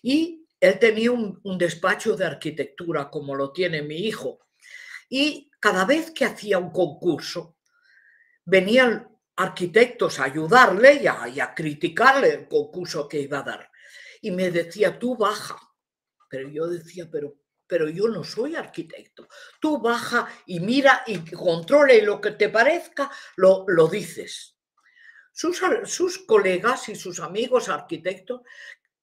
Y 0.03 0.47
él 0.61 0.79
tenía 0.79 1.13
un, 1.13 1.41
un 1.43 1.59
despacho 1.59 2.17
de 2.17 2.27
arquitectura 2.27 3.11
como 3.11 3.35
lo 3.35 3.53
tiene 3.53 3.83
mi 3.83 3.97
hijo. 4.07 4.41
Y 5.09 5.51
cada 5.61 5.85
vez 5.85 6.11
que 6.11 6.25
hacía 6.25 6.59
un 6.59 6.71
concurso, 6.71 7.57
venían 8.45 9.09
arquitectos 9.37 10.19
a 10.19 10.25
ayudarle 10.25 10.95
y 10.95 11.07
a 11.07 11.55
criticarle 11.55 12.35
el 12.35 12.49
concurso 12.49 13.09
que 13.09 13.21
iba 13.21 13.39
a 13.39 13.43
dar. 13.43 13.68
Y 14.21 14.31
me 14.31 14.51
decía, 14.51 14.99
tú 14.99 15.17
baja. 15.17 15.57
Pero 16.29 16.49
yo 16.49 16.67
decía, 16.67 17.09
pero, 17.11 17.37
pero 17.67 17.89
yo 17.89 18.09
no 18.09 18.25
soy 18.25 18.57
arquitecto. 18.57 19.29
Tú 19.61 19.81
baja 19.81 20.29
y 20.47 20.61
mira 20.61 21.03
y 21.07 21.19
controla 21.31 21.95
y 21.95 22.03
lo 22.03 22.21
que 22.21 22.33
te 22.33 22.49
parezca, 22.49 23.11
lo, 23.37 23.65
lo 23.69 23.89
dices. 23.89 24.57
Sus, 25.33 25.61
sus 25.85 26.19
colegas 26.27 26.89
y 26.89 26.97
sus 26.97 27.21
amigos 27.21 27.69
arquitectos 27.69 28.43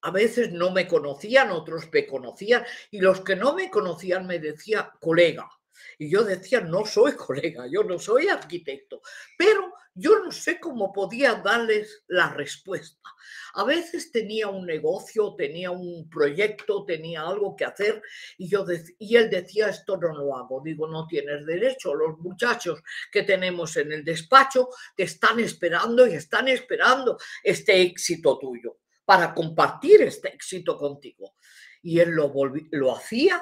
a 0.02 0.12
veces 0.12 0.52
no 0.52 0.70
me 0.70 0.88
conocían, 0.88 1.50
otros 1.50 1.90
me 1.92 2.06
conocían, 2.06 2.64
y 2.92 3.00
los 3.00 3.22
que 3.22 3.36
no 3.36 3.56
me 3.56 3.72
conocían 3.72 4.28
me 4.28 4.38
decían 4.38 4.88
colega. 5.00 5.50
Y 5.98 6.12
yo 6.12 6.24
decía, 6.24 6.62
no 6.62 6.86
soy 6.86 7.14
colega, 7.14 7.66
yo 7.68 7.84
no 7.84 7.98
soy 7.98 8.28
arquitecto, 8.28 9.02
pero 9.36 9.74
yo 9.98 10.20
no 10.20 10.32
sé 10.32 10.60
cómo 10.60 10.92
podía 10.92 11.36
darles 11.36 12.04
la 12.08 12.30
respuesta. 12.34 13.10
A 13.54 13.64
veces 13.64 14.12
tenía 14.12 14.50
un 14.50 14.66
negocio, 14.66 15.36
tenía 15.36 15.72
un 15.72 16.10
proyecto, 16.10 16.84
tenía 16.84 17.22
algo 17.22 17.56
que 17.56 17.64
hacer 17.64 18.02
y, 18.38 18.50
yo 18.50 18.66
y 19.00 19.16
él 19.16 19.30
decía, 19.30 19.70
esto 19.70 19.96
no 19.96 20.14
lo 20.14 20.36
hago. 20.36 20.62
Digo, 20.62 20.86
no 20.88 21.08
tienes 21.08 21.46
derecho. 21.46 21.96
Los 21.96 22.20
muchachos 22.20 22.84
que 23.10 23.24
tenemos 23.24 23.78
en 23.78 23.94
el 23.94 24.04
despacho 24.04 24.70
te 24.98 25.04
están 25.04 25.40
esperando 25.40 26.06
y 26.06 26.16
están 26.16 26.50
esperando 26.50 27.18
este 27.42 27.82
éxito 27.82 28.38
tuyo 28.38 28.80
para 29.06 29.34
compartir 29.34 30.02
este 30.02 30.28
éxito 30.28 30.78
contigo. 30.78 31.36
Y 31.82 32.00
él 32.00 32.10
lo, 32.10 32.34
lo 32.72 32.96
hacía 32.96 33.42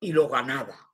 y 0.00 0.12
lo 0.12 0.28
ganaba 0.28 0.89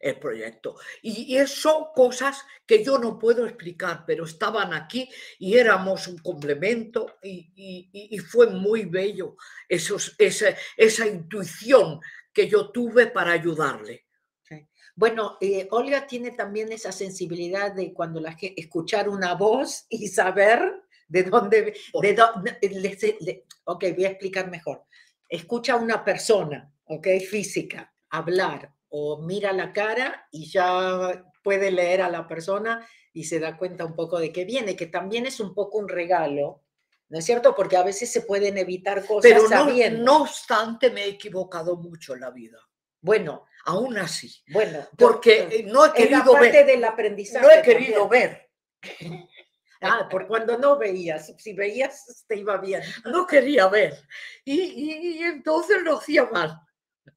el 0.00 0.18
proyecto. 0.18 0.76
Y, 1.02 1.36
y 1.38 1.46
son 1.46 1.86
cosas 1.94 2.42
que 2.66 2.82
yo 2.82 2.98
no 2.98 3.18
puedo 3.18 3.46
explicar, 3.46 4.04
pero 4.06 4.24
estaban 4.24 4.72
aquí 4.72 5.08
y 5.38 5.58
éramos 5.58 6.08
un 6.08 6.18
complemento 6.18 7.18
y, 7.22 7.52
y- 7.54 7.90
y- 7.92 8.16
y 8.16 8.18
fue 8.18 8.48
muy 8.48 8.86
bello 8.86 9.36
esos, 9.68 10.14
esa, 10.18 10.46
esa 10.76 11.06
intuición 11.06 12.00
que 12.32 12.48
yo 12.48 12.70
tuve 12.70 13.08
para 13.08 13.32
ayudarle. 13.32 14.06
Bueno, 14.96 15.38
eh, 15.40 15.66
Olga 15.70 16.06
tiene 16.06 16.32
también 16.32 16.72
esa 16.72 16.92
sensibilidad 16.92 17.72
de 17.72 17.92
cuando 17.94 18.20
la 18.20 18.36
escuchar 18.56 19.08
una 19.08 19.34
voz 19.34 19.86
y 19.88 20.08
saber 20.08 20.82
de 21.08 21.22
dónde, 21.22 21.74
de 22.02 22.14
dónde 22.14 22.58
ok, 23.64 23.84
voy 23.94 24.04
a 24.04 24.10
explicar 24.10 24.50
mejor. 24.50 24.84
Escucha 25.28 25.74
a 25.74 25.76
una 25.76 26.04
persona, 26.04 26.72
ok, 26.84 27.06
física, 27.28 27.94
hablar 28.10 28.74
o 28.90 29.22
mira 29.22 29.52
la 29.52 29.72
cara 29.72 30.26
y 30.30 30.50
ya 30.50 31.24
puede 31.42 31.70
leer 31.70 32.02
a 32.02 32.10
la 32.10 32.26
persona 32.28 32.86
y 33.12 33.24
se 33.24 33.40
da 33.40 33.56
cuenta 33.56 33.84
un 33.84 33.94
poco 33.96 34.18
de 34.20 34.32
qué 34.32 34.44
viene, 34.44 34.76
que 34.76 34.86
también 34.86 35.26
es 35.26 35.40
un 35.40 35.54
poco 35.54 35.78
un 35.78 35.88
regalo, 35.88 36.62
¿no 37.08 37.18
es 37.18 37.24
cierto? 37.24 37.54
Porque 37.56 37.76
a 37.76 37.82
veces 37.82 38.10
se 38.12 38.22
pueden 38.22 38.58
evitar 38.58 39.04
cosas 39.06 39.22
Pero 39.30 39.42
no, 39.44 39.48
sabiendo. 39.48 40.02
no 40.04 40.22
obstante, 40.22 40.90
me 40.90 41.04
he 41.04 41.08
equivocado 41.08 41.76
mucho 41.76 42.14
en 42.14 42.20
la 42.20 42.30
vida. 42.30 42.58
Bueno, 43.00 43.46
Aún 43.64 43.96
así. 43.98 44.30
bueno. 44.52 44.86
Porque 44.98 45.48
eh, 45.50 45.62
no 45.66 45.86
he 45.86 45.92
querido 45.92 46.32
parte 46.32 46.50
ver. 46.50 46.66
del 46.66 46.84
aprendizaje. 46.84 47.44
No 47.46 47.50
he 47.52 47.62
querido 47.62 48.00
también. 48.02 48.30
ver. 48.30 48.50
Ah, 49.82 50.08
por 50.10 50.26
cuando 50.26 50.58
no 50.58 50.76
veías, 50.76 51.32
si 51.38 51.54
veías 51.54 52.24
te 52.28 52.36
iba 52.36 52.58
bien. 52.58 52.82
No 53.06 53.26
quería 53.26 53.66
ver. 53.66 53.96
Y, 54.44 54.60
y- 54.60 55.18
y 55.20 55.22
entonces 55.22 55.80
lo 55.82 55.96
hacía 55.96 56.26
mal. 56.26 56.60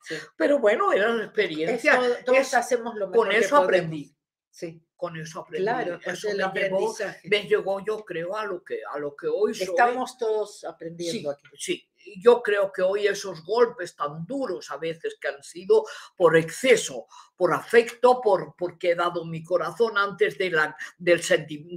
Sí. 0.04 0.16
Pero 0.38 0.60
bueno, 0.60 0.92
era 0.92 1.10
la 1.10 1.22
Es 1.24 1.28
experiencia. 1.28 1.96
todo- 1.96 2.16
todos 2.26 2.40
Es- 2.40 2.54
hacemos 2.54 2.96
lo 2.96 3.08
mejor 3.10 3.28
con 3.28 3.36
eso 3.36 3.58
aprendí. 3.58 4.16
Sí, 4.50 4.82
Con 4.96 5.18
eso 5.18 5.40
aprendí. 5.42 5.64
claro, 5.66 5.96
es 5.96 6.08
eso 6.08 6.30
el 6.30 6.42
aprendizaje. 6.42 7.28
me 7.28 7.44
llegó, 7.48 7.84
yo 7.84 8.06
creo, 8.06 8.36
a 8.38 8.46
lo 8.46 8.64
que, 8.64 8.82
a 8.94 9.00
lo 9.00 9.16
que 9.16 9.28
hoy 9.28 9.54
soy. 9.56 9.68
Estamos 9.68 10.18
todos 10.18 10.60
Sí, 10.60 10.66
aprendiendo 10.68 11.32
aquí. 11.32 11.48
sí. 11.58 11.90
Yo 12.22 12.42
creo 12.44 12.72
que 12.72 12.82
hoy 12.82 13.08
esos 13.08 13.44
golpes 13.46 13.96
tan 13.96 14.26
duros 14.26 14.70
a 14.72 14.78
veces 14.78 15.18
que 15.20 15.30
han 15.30 15.42
sido 15.42 15.86
por 16.18 16.36
exceso, 16.38 17.08
por 17.36 17.54
afecto, 17.54 18.20
por 18.22 18.56
porque 18.58 18.92
he 18.92 18.96
dado 18.96 19.26
mi 19.26 19.42
corazón 19.44 19.98
antes 19.98 20.38
de, 20.38 20.52
la, 20.52 20.76
del 20.98 21.22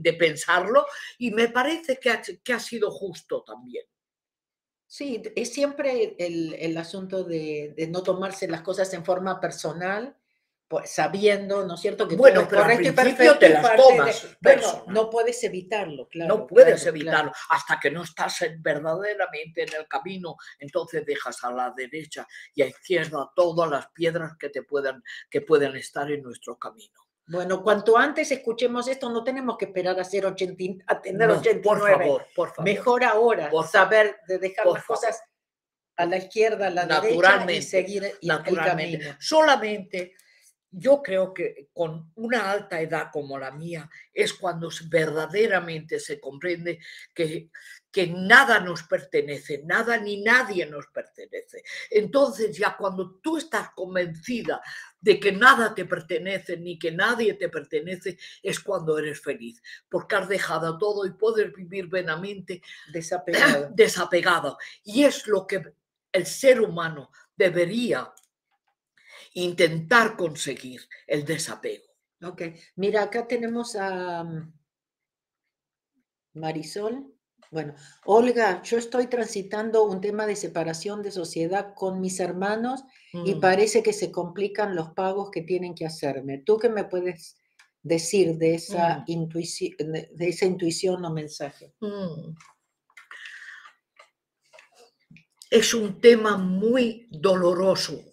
de 0.03 0.13
pensarlo, 0.15 0.85
y 1.19 1.31
me 1.31 1.49
parece 1.49 1.99
que 1.99 2.11
ha, 2.11 2.21
que 2.21 2.53
ha 2.53 2.61
sido 2.61 2.91
justo 2.91 3.43
también. 3.45 3.87
Sí, 4.97 5.23
es 5.37 5.53
siempre 5.53 6.17
el, 6.19 6.55
el 6.55 6.75
asunto 6.79 7.23
de, 7.23 7.75
de 7.77 7.87
no 7.87 8.03
tomarse 8.03 8.49
las 8.49 8.63
cosas 8.63 8.91
en 8.95 9.05
forma 9.05 9.39
personal, 9.39 10.17
pues, 10.69 10.91
sabiendo, 10.91 11.67
¿no 11.67 11.75
es 11.75 11.81
cierto? 11.81 12.09
Que 12.09 12.17
Bueno, 12.17 12.47
pero 12.49 12.63
al 12.65 12.71
correcto 12.77 12.95
principio 13.03 13.37
te 13.39 13.51
las 13.51 13.63
de- 13.63 13.77
tomas 13.77 14.39
bueno, 14.41 14.85
no 14.87 15.11
puedes 15.11 15.45
evitarlo, 15.45 16.09
claro. 16.09 16.35
no 16.39 16.47
puedes 16.47 16.81
claro, 16.83 16.97
evitarlo 16.97 17.31
claro. 17.33 17.47
hasta 17.51 17.79
que 17.79 17.91
no 17.91 18.05
estás 18.05 18.41
en- 18.41 18.63
verdaderamente 18.63 19.65
en 19.65 19.75
el 19.79 19.87
camino, 19.87 20.37
entonces 20.61 21.05
dejas 21.05 21.45
a 21.45 21.53
la 21.53 21.75
derecha 21.77 22.27
y 22.55 22.63
a 22.63 22.67
izquierda 22.67 23.31
todas 23.37 23.71
las 23.71 23.89
piedras 23.91 24.33
que 24.39 24.49
te 24.49 24.63
puedan 24.63 25.03
que 25.29 25.43
pueden 25.43 25.77
estar 25.77 26.11
en 26.11 26.23
nuestro 26.23 26.59
camino. 26.59 27.06
Bueno, 27.29 27.63
cuanto 27.63 27.99
antes 27.99 28.31
escuchemos 28.31 28.87
esto, 28.87 29.11
no 29.11 29.25
tenemos 29.25 29.57
que 29.59 29.65
esperar 29.65 29.99
a, 29.99 30.05
ser 30.05 30.27
80, 30.27 30.85
a 30.87 31.01
tener 31.03 31.27
No, 31.29 31.39
89. 31.39 31.63
por 31.63 31.81
favor, 31.91 32.27
por 32.37 32.49
favor. 32.51 32.65
Mejor 32.65 33.05
ahora 33.05 33.51
Por 33.51 33.67
saber 33.67 34.17
de 34.29 34.39
dejar 34.39 34.65
por 34.65 34.75
las 34.75 34.85
favor. 34.85 35.01
cosas 35.03 35.21
a 35.97 36.07
la 36.07 36.19
izquierda, 36.19 36.69
a 36.69 36.71
la 36.71 36.85
derecha 36.87 37.09
y 37.09 37.17
Naturalmente, 37.17 37.63
seguir 37.63 38.05
el- 38.05 38.11
el 38.23 38.29
naturalmente. 38.29 38.99
camino. 38.99 39.17
Solamente 39.19 40.15
yo 40.71 41.03
creo 41.03 41.33
que 41.33 41.69
con 41.73 42.13
una 42.17 42.51
alta 42.51 42.81
edad 42.81 43.09
como 43.13 43.39
la 43.39 43.51
mía 43.51 43.89
es 44.13 44.35
cuando 44.35 44.69
verdaderamente 44.89 45.99
se 45.99 46.21
comprende 46.21 46.79
que, 47.15 47.51
que 47.97 48.09
nada 48.09 48.61
nos 48.61 48.83
pertenece, 48.83 49.63
nada 49.65 49.97
ni 49.97 50.21
nadie 50.21 50.67
nos 50.67 50.87
pertenece. 50.89 51.63
Entonces 51.89 52.55
ya 52.55 52.77
cuando 52.77 53.15
tú 53.23 53.39
estás 53.39 53.71
convencida 53.71 54.61
de 55.01 55.19
que 55.19 55.33
nada 55.33 55.75
te 55.75 55.87
pertenece 55.87 56.59
ni 56.59 56.79
que 56.79 56.93
nadie 56.93 57.33
te 57.33 57.49
pertenece, 57.49 58.19
es 58.43 58.61
cuando 58.61 58.99
eres 58.99 59.23
feliz, 59.23 59.63
porque 59.89 60.15
has 60.15 60.29
dejado 60.29 60.77
todo 60.77 61.07
y 61.07 61.15
puedes 61.15 61.51
vivir 61.55 61.89
Desapegado. 62.93 63.71
desapegado. 63.75 64.59
Y 64.85 65.05
es 65.05 65.27
lo 65.27 65.47
que 65.47 65.63
el 66.13 66.27
ser 66.27 66.61
humano 66.61 67.11
debería 67.35 68.13
intentar 69.33 70.19
conseguir, 70.19 70.83
el 71.07 71.25
desapego. 71.25 71.87
Ok, 72.23 72.43
mira, 72.75 73.05
acá 73.05 73.27
tenemos 73.27 73.75
a 73.75 74.23
mm, 74.23 74.53
Marisol. 76.35 77.16
Bueno, 77.51 77.75
Olga, 78.05 78.63
yo 78.63 78.77
estoy 78.79 79.07
transitando 79.07 79.85
un 79.85 80.01
tema 80.01 80.27
de 80.27 80.37
separación 80.37 81.03
de 81.03 81.11
sociedad 81.13 81.75
con 81.75 82.01
mis 82.01 82.19
hermanos 82.21 82.83
y 83.13 83.35
Mm, 83.37 83.41
parece 83.41 83.83
que 83.83 83.93
se 83.93 84.11
complican 84.11 84.75
los 84.75 84.91
pagos 84.91 85.31
que 85.31 85.43
tienen 85.43 85.75
que 85.75 85.87
hacerme. 85.87 86.39
¿Tú 86.39 86.59
qué 86.59 86.69
me 86.69 86.85
puedes 86.85 87.37
decir 87.83 88.37
de 88.37 88.55
esa, 88.57 88.99
Mm. 88.99 89.05
intuici- 89.07 89.77
de 89.79 90.29
esa 90.29 90.45
intuición 90.47 91.05
o 91.05 91.11
mensaje? 91.11 91.73
mm. 91.81 92.37
Es 95.51 95.73
un 95.75 96.01
tema 96.01 96.37
muy 96.37 97.07
doloroso 97.11 98.05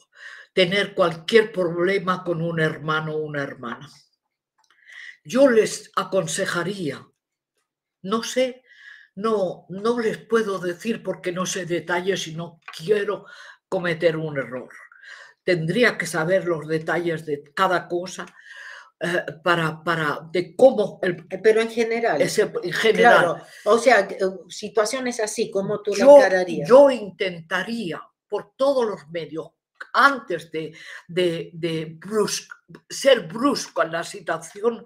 tener 0.54 0.94
cualquier 0.94 1.52
problema 1.52 2.24
con 2.24 2.42
un 2.42 2.60
hermano 2.60 3.16
o 3.16 3.24
una 3.26 3.42
hermana. 3.42 3.90
Yo 5.26 5.50
les 5.50 5.92
aconsejaría, 5.96 7.06
no 8.04 8.22
sé, 8.24 8.63
no, 9.16 9.66
no 9.70 10.00
les 10.00 10.18
puedo 10.18 10.60
decir 10.60 11.04
porque 11.04 11.32
no 11.32 11.46
sé 11.46 11.66
detalles 11.66 12.28
y 12.28 12.36
no 12.36 12.60
quiero 12.76 13.26
cometer 13.70 14.18
un 14.18 14.38
error. 14.38 14.70
Tendría 15.44 15.98
que 15.98 16.06
saber 16.06 16.46
los 16.46 16.68
detalles 16.68 17.26
de 17.26 17.44
cada 17.54 17.88
cosa 17.88 18.26
eh, 19.00 19.26
para, 19.44 19.84
para 19.84 20.22
de 20.32 20.56
cómo 20.56 21.00
el, 21.04 21.26
Eh, 21.30 21.40
Pero 21.44 21.62
en 21.62 21.70
general, 21.70 22.22
ese, 22.22 22.52
en 22.64 22.72
general. 22.74 23.24
claro, 23.24 23.42
o 23.66 23.78
sea, 23.78 24.00
eh, 24.02 24.18
situaciones 24.48 25.20
así, 25.20 25.52
¿cómo 25.52 25.82
tú 25.82 25.94
yo, 25.94 26.16
encararías? 26.18 26.70
yo 26.70 26.90
intentaría 26.90 28.02
por 28.30 28.54
todos 28.56 28.86
los 28.86 29.08
medios, 29.10 29.48
antes 29.94 30.50
de, 30.52 30.76
de, 31.08 31.52
de 31.54 32.00
ser 32.90 33.28
brusco 33.28 33.84
en 33.84 33.92
la 33.92 34.04
situación, 34.04 34.86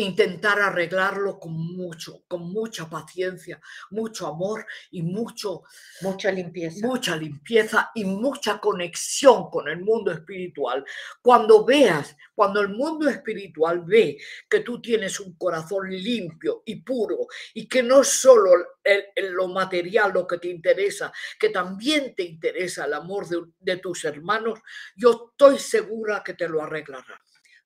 intentar 0.00 0.60
arreglarlo 0.60 1.38
con 1.38 1.52
mucho, 1.52 2.24
con 2.28 2.50
mucha 2.52 2.88
paciencia, 2.88 3.60
mucho 3.90 4.26
amor 4.26 4.66
y 4.90 5.02
mucho, 5.02 5.62
Mucha 6.02 6.30
limpieza. 6.32 6.86
mucha 6.86 7.16
limpieza 7.16 7.90
y 7.94 8.04
mucha 8.04 8.58
conexión 8.58 9.50
con 9.50 9.68
el 9.68 9.80
mundo 9.80 10.10
espiritual. 10.12 10.84
Cuando 11.22 11.64
veas, 11.64 12.16
cuando 12.34 12.60
el 12.60 12.70
mundo 12.70 13.08
espiritual 13.08 13.82
ve 13.84 14.18
que 14.48 14.60
tú 14.60 14.80
tienes 14.80 15.20
un 15.20 15.34
corazón 15.36 15.90
limpio 15.90 16.62
y 16.64 16.76
puro 16.76 17.18
y 17.54 17.68
que 17.68 17.82
no 17.82 18.02
solo 18.02 18.50
el- 18.82 19.04
el- 19.14 19.32
lo 19.32 19.48
material 19.48 20.12
lo 20.12 20.26
que 20.26 20.38
te 20.38 20.48
interesa, 20.48 21.12
que 21.38 21.50
también 21.50 22.14
te 22.14 22.22
interesa 22.24 22.86
el 22.86 22.94
amor 22.94 23.28
de, 23.28 23.42
de 23.60 23.76
tus 23.76 24.04
hermanos, 24.04 24.58
yo 24.96 25.30
estoy 25.32 25.58
segura 25.58 26.22
que 26.24 26.34
te 26.34 26.48
lo 26.48 26.62
arreglarán. 26.62 27.18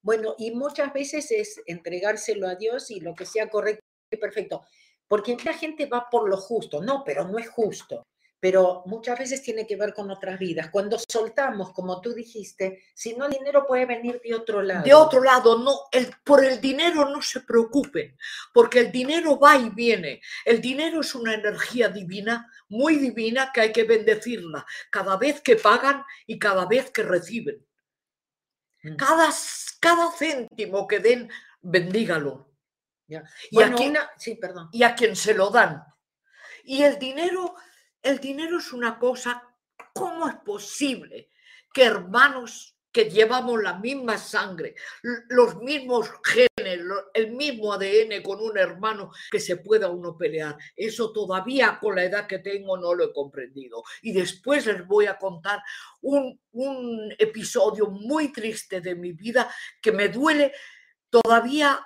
Bueno, 0.04 0.34
y 0.36 0.50
muchas 0.50 0.92
veces 0.92 1.30
es 1.30 1.62
entregárselo 1.64 2.46
a 2.46 2.56
Dios 2.56 2.90
y 2.90 3.00
lo 3.00 3.14
que 3.14 3.24
sea 3.24 3.48
correcto 3.48 3.82
y 4.10 4.18
perfecto. 4.18 4.62
Porque 5.08 5.34
la 5.42 5.54
gente 5.54 5.86
va 5.86 6.08
por 6.10 6.28
lo 6.28 6.36
justo, 6.36 6.82
no, 6.82 7.02
pero 7.04 7.26
no 7.26 7.38
es 7.38 7.48
justo. 7.48 8.02
Pero 8.38 8.82
muchas 8.84 9.18
veces 9.18 9.42
tiene 9.42 9.66
que 9.66 9.76
ver 9.76 9.94
con 9.94 10.10
otras 10.10 10.38
vidas. 10.38 10.68
Cuando 10.68 10.98
soltamos, 11.08 11.72
como 11.72 12.02
tú 12.02 12.12
dijiste, 12.12 12.82
si 12.94 13.16
no, 13.16 13.24
el 13.24 13.32
dinero 13.32 13.66
puede 13.66 13.86
venir 13.86 14.20
de 14.22 14.34
otro 14.34 14.60
lado. 14.60 14.84
De 14.84 14.92
otro 14.92 15.22
lado, 15.22 15.58
no, 15.58 15.74
el, 15.90 16.10
por 16.22 16.44
el 16.44 16.60
dinero 16.60 17.08
no 17.08 17.22
se 17.22 17.40
preocupen, 17.40 18.14
porque 18.52 18.80
el 18.80 18.92
dinero 18.92 19.38
va 19.38 19.56
y 19.56 19.70
viene. 19.70 20.20
El 20.44 20.60
dinero 20.60 21.00
es 21.00 21.14
una 21.14 21.32
energía 21.32 21.88
divina, 21.88 22.46
muy 22.68 22.96
divina, 22.96 23.50
que 23.54 23.62
hay 23.62 23.72
que 23.72 23.84
bendecirla 23.84 24.66
cada 24.90 25.16
vez 25.16 25.40
que 25.40 25.56
pagan 25.56 26.04
y 26.26 26.38
cada 26.38 26.66
vez 26.66 26.90
que 26.90 27.02
reciben. 27.02 27.64
Mm. 28.84 28.96
Cada, 28.96 29.30
cada 29.80 30.10
céntimo 30.12 30.86
que 30.86 31.00
den, 31.00 31.30
bendígalo. 31.60 32.50
Ya. 33.06 33.22
Y, 33.50 33.56
Bueno, 33.56 33.74
a 33.74 33.78
quien, 33.78 33.90
una- 33.90 34.10
sí, 34.16 34.34
perdón. 34.36 34.68
y 34.72 34.82
a 34.82 34.94
quien 34.94 35.16
se 35.16 35.34
lo 35.34 35.50
dan. 35.50 35.82
Y 36.64 36.82
el 36.82 36.98
dinero, 36.98 37.54
el 38.02 38.18
dinero 38.20 38.58
es 38.58 38.72
una 38.72 38.98
cosa, 38.98 39.42
¿cómo 39.92 40.28
es 40.28 40.36
posible 40.36 41.30
que 41.72 41.84
hermanos 41.84 42.76
que 42.92 43.10
llevamos 43.10 43.60
la 43.62 43.74
misma 43.74 44.16
sangre, 44.18 44.74
los 45.28 45.56
mismos 45.56 46.08
genes, 46.22 46.48
el 47.12 47.32
mismo 47.32 47.72
ADN 47.72 48.22
con 48.22 48.40
un 48.40 48.58
hermano, 48.58 49.10
que 49.30 49.40
se 49.40 49.56
pueda 49.56 49.88
uno 49.88 50.16
pelear? 50.16 50.56
Eso 50.76 51.12
todavía 51.12 51.78
con 51.80 51.96
la 51.96 52.04
edad 52.04 52.26
que 52.26 52.38
tengo 52.38 52.76
no 52.76 52.94
lo 52.94 53.04
he 53.04 53.12
comprendido. 53.12 53.82
Y 54.02 54.12
después 54.12 54.66
les 54.66 54.86
voy 54.86 55.06
a 55.06 55.18
contar 55.18 55.62
un, 56.02 56.40
un 56.52 57.14
episodio 57.18 57.88
muy 57.88 58.32
triste 58.32 58.80
de 58.80 58.94
mi 58.94 59.12
vida 59.12 59.52
que 59.80 59.92
me 59.92 60.08
duele 60.08 60.52
todavía. 61.10 61.80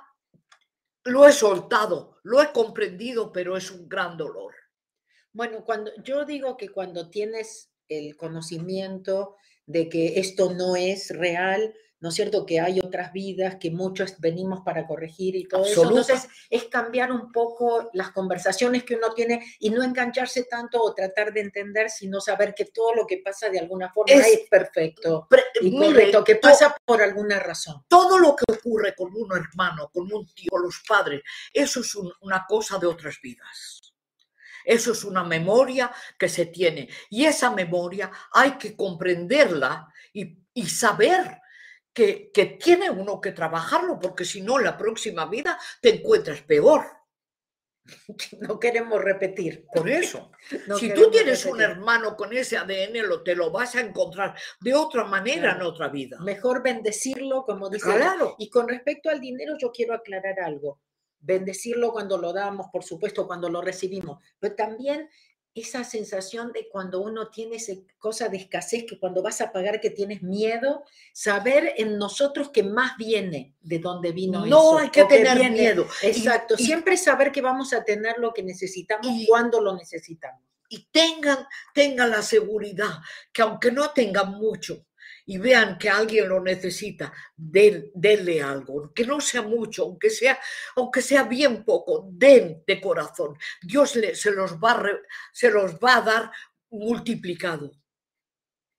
Lo 1.05 1.27
he 1.27 1.33
soltado, 1.33 2.18
lo 2.23 2.42
he 2.42 2.53
comprendido, 2.53 3.33
pero 3.33 3.57
es 3.57 3.71
un 3.71 3.88
gran 3.88 4.16
dolor. 4.16 4.55
Bueno, 5.33 5.64
cuando 5.64 5.90
yo 6.03 6.25
digo 6.25 6.57
que 6.57 6.68
cuando 6.68 7.11
tienes 7.11 7.71
el 7.88 8.16
conocimiento 8.16 9.37
de 9.66 9.88
que 9.88 10.18
esto 10.18 10.53
no 10.53 10.77
es 10.77 11.11
real, 11.11 11.75
¿no 12.01 12.11
es 12.11 12.15
cierto? 12.15 12.47
Que 12.47 12.61
hay 12.61 12.79
otras 12.79 13.13
vidas, 13.13 13.57
que 13.57 13.71
muchos 13.71 14.19
venimos 14.19 14.61
para 14.65 14.87
corregir 14.87 15.35
y 15.35 15.49
todo 15.49 15.65
eso. 15.65 15.83
Entonces, 15.83 16.29
es 16.49 16.65
cambiar 16.65 17.11
un 17.11 17.33
poco 17.33 17.91
las 17.93 18.13
conversaciones 18.13 18.85
que 18.85 18.95
uno 18.95 19.13
tiene 19.15 19.45
y 19.59 19.71
no 19.71 19.83
engancharse 19.83 20.45
tanto 20.45 20.81
o 20.81 20.95
tratar 20.95 21.33
de 21.33 21.41
entender, 21.41 21.91
sino 21.91 22.21
saber 22.21 22.55
que 22.55 22.67
todo 22.67 22.95
lo 22.95 23.07
que 23.07 23.19
pasa 23.19 23.49
de 23.49 23.59
alguna 23.59 23.93
forma 23.93 24.15
es, 24.15 24.49
perfecto 24.49 25.29
y 25.61 25.77
correcto, 25.77 26.23
que 26.23 26.37
pasa 26.37 26.77
por 26.85 27.03
alguna 27.03 27.39
razón. 27.41 27.85
Todo 27.89 28.19
lo 28.19 28.37
que 28.37 28.45
ocurre 28.53 28.95
con 28.95 29.15
un 29.15 29.37
hermano, 29.37 29.91
con 29.93 30.13
un 30.13 30.27
tío, 30.27 30.51
con 30.51 30.63
los 30.63 30.83
padres, 30.87 31.23
eso 31.53 31.81
es 31.81 31.95
una 31.95 32.45
cosa 32.47 32.79
de 32.79 32.87
otras 32.87 33.21
vidas. 33.21 33.81
Eso 34.65 34.93
es 34.93 35.03
una 35.03 35.25
memoria 35.25 35.91
que 36.19 36.29
se 36.29 36.47
tiene. 36.47 36.89
Y 37.09 37.25
esa 37.25 37.51
memoria 37.51 38.11
hay 38.33 38.53
que 38.53 38.77
comprenderla 38.77 39.89
y, 40.13 40.37
y 40.53 40.67
saber 40.67 41.41
que, 41.92 42.59
tiene 42.62 42.90
uno 42.90 43.20
que 43.20 43.33
trabajarlo, 43.33 43.98
porque 43.98 44.24
si 44.24 44.40
no, 44.40 44.59
la 44.59 44.77
próxima 44.77 45.27
vida 45.27 45.59
te 45.81 45.96
encuentras 45.96 46.42
peor. 46.42 46.85
No 48.40 48.61
queremos 48.61 49.03
repetir. 49.03 49.64
Por 49.72 49.88
eso. 49.88 50.31
si 50.79 50.92
tú 50.92 51.11
tienes 51.11 51.46
un 51.46 51.59
hermano 51.62 52.16
con 52.16 52.37
ese 52.37 52.59
ADN, 52.59 53.09
lo, 53.09 53.22
te 53.22 53.35
lo 53.35 53.51
vas 53.51 53.77
a 53.77 53.81
encontrar 53.81 54.37
de 54.61 54.74
otra 54.74 55.05
manera 55.05 55.53
en 55.53 55.62
otra 55.62 55.88
vida. 55.88 56.18
Mejor 56.20 56.62
bendecirlo, 56.62 57.44
como 57.46 57.70
dice. 57.70 57.90
Claro. 57.90 58.35
Y 58.38 58.51
con 58.51 58.68
respecto 58.68 59.09
al 59.09 59.20
dinero, 59.20 59.55
yo 59.59 59.72
quiero 59.72 59.94
aclarar 59.94 60.38
algo. 60.40 60.83
Bendecirlo 61.20 61.90
cuando 61.90 62.18
lo 62.18 62.35
damos, 62.35 62.66
por 62.70 62.85
supuesto, 62.85 63.27
cuando 63.27 63.48
lo 63.48 63.62
recibimos, 63.62 64.22
pero 64.38 64.55
también 64.55 65.09
esa 65.61 65.85
sensación 65.85 66.53
de 66.53 66.68
cuando 66.68 67.01
uno 67.01 67.29
tiene 67.29 67.57
esa 67.57 67.73
cosa 67.99 68.29
de 68.29 68.38
escasez, 68.38 68.85
que 68.88 68.99
cuando 68.99 69.23
vas 69.23 69.40
a 69.40 69.53
pagar 69.53 69.81
que 69.81 69.90
tienes 69.90 70.23
miedo, 70.23 70.85
saber 71.12 71.75
en 71.77 71.99
nosotros 71.99 72.51
que 72.51 72.62
más 72.62 72.97
viene 72.97 73.55
de 73.61 73.79
dónde 73.79 74.12
vino 74.12 74.47
no 74.47 74.79
hay 74.79 74.90
que 74.90 75.05
tener 75.05 75.51
miedo. 75.51 75.87
Exacto, 76.03 76.57
siempre 76.57 76.97
saber 76.97 77.33
que 77.33 77.40
vamos 77.40 77.73
a 77.73 77.85
tener 77.85 78.18
lo 78.18 78.33
que 78.33 78.42
necesitamos 78.42 79.07
y, 79.07 79.27
cuando 79.27 79.61
lo 79.61 79.77
necesitamos. 79.77 80.42
Y 80.68 80.88
tengan, 80.90 81.47
tengan 81.73 82.11
la 82.11 82.23
seguridad 82.23 82.99
que 83.33 83.42
aunque 83.42 83.71
no 83.71 83.90
tengan 83.90 84.33
mucho, 84.33 84.85
y 85.29 85.37
vean 85.37 85.77
que 85.77 85.91
alguien 85.91 86.27
lo 86.27 86.41
necesita, 86.41 87.12
denle 87.37 88.43
algo, 88.43 88.91
que 88.95 89.05
no 89.05 89.21
sea 89.21 89.43
mucho, 89.43 89.85
aunque 89.85 90.09
sea, 90.09 90.38
aunque 90.75 91.03
sea 91.03 91.25
bien 91.25 91.64
poco, 91.64 92.09
den 92.11 92.64
de 92.67 92.81
corazón. 92.81 93.37
Dios 93.61 93.95
le, 93.97 94.14
se, 94.14 94.31
los 94.31 94.55
va, 94.55 94.83
se 95.31 95.51
los 95.51 95.75
va 95.75 95.97
a 95.97 96.01
dar 96.01 96.31
multiplicado. 96.71 97.73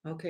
Ok. 0.06 0.24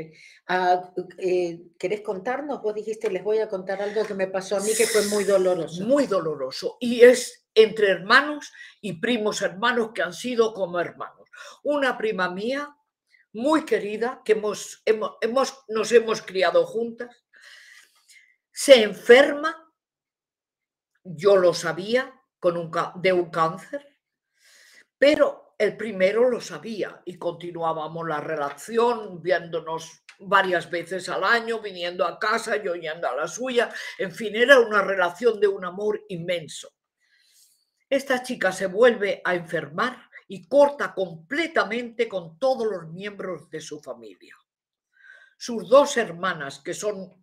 Ah, 0.50 0.92
eh, 1.20 1.62
¿Querés 1.80 2.02
contarnos? 2.02 2.62
Vos 2.62 2.76
dijiste, 2.76 3.10
les 3.10 3.24
voy 3.24 3.38
a 3.38 3.48
contar 3.48 3.82
algo 3.82 4.04
que 4.04 4.14
me 4.14 4.28
pasó 4.28 4.58
a 4.58 4.60
mí 4.60 4.72
que 4.76 4.88
fue 4.88 5.08
muy 5.08 5.24
doloroso. 5.24 5.86
Muy 5.86 6.06
doloroso. 6.06 6.76
Y 6.82 7.00
es 7.00 7.46
entre 7.56 7.92
hermanos 7.92 8.52
y 8.82 9.00
primos 9.00 9.42
hermanos 9.42 9.92
que 9.96 10.02
han 10.02 10.14
sido 10.14 10.54
como 10.54 10.82
hermanos. 10.82 11.30
Una 11.64 11.98
prima 11.98 12.30
mía 12.30 12.76
muy 13.34 13.66
querida, 13.66 14.22
que 14.26 14.34
hemos, 14.34 14.82
hemos, 14.86 15.64
nos 15.68 15.92
hemos 15.92 16.22
criado 16.22 16.66
juntas, 16.66 17.26
se 18.52 18.84
enferma, 18.84 19.72
yo 21.04 21.38
lo 21.38 21.54
sabía, 21.54 22.16
con 22.40 22.58
un, 22.58 22.72
de 22.96 23.14
un 23.14 23.30
cáncer, 23.30 23.98
pero 24.98 25.56
el 25.58 25.76
primero 25.76 26.30
lo 26.30 26.40
sabía 26.40 27.02
y 27.06 27.18
continuábamos 27.18 28.08
la 28.08 28.22
relación 28.22 29.22
viéndonos 29.22 30.04
varias 30.20 30.70
veces 30.70 31.10
al 31.10 31.24
año, 31.24 31.60
viniendo 31.60 32.06
a 32.06 32.20
casa, 32.20 32.58
yo 32.58 32.76
yendo 32.76 33.08
a 33.08 33.16
la 33.16 33.28
suya, 33.28 33.70
en 33.98 34.12
fin, 34.12 34.36
era 34.36 34.60
una 34.60 34.82
relación 34.82 35.40
de 35.40 35.48
un 35.48 35.66
amor 35.66 36.06
inmenso. 36.10 36.70
Esta 37.90 38.22
chica 38.22 38.52
se 38.52 38.68
vuelve 38.68 39.22
a 39.24 39.36
enfermar 39.36 40.09
y 40.32 40.48
corta 40.48 40.94
completamente 40.94 42.08
con 42.08 42.38
todos 42.38 42.68
los 42.68 42.88
miembros 42.90 43.50
de 43.50 43.60
su 43.60 43.80
familia. 43.80 44.38
Sus 45.38 45.68
dos 45.68 45.98
hermanas, 45.98 46.60
que 46.60 46.76
son 46.76 47.20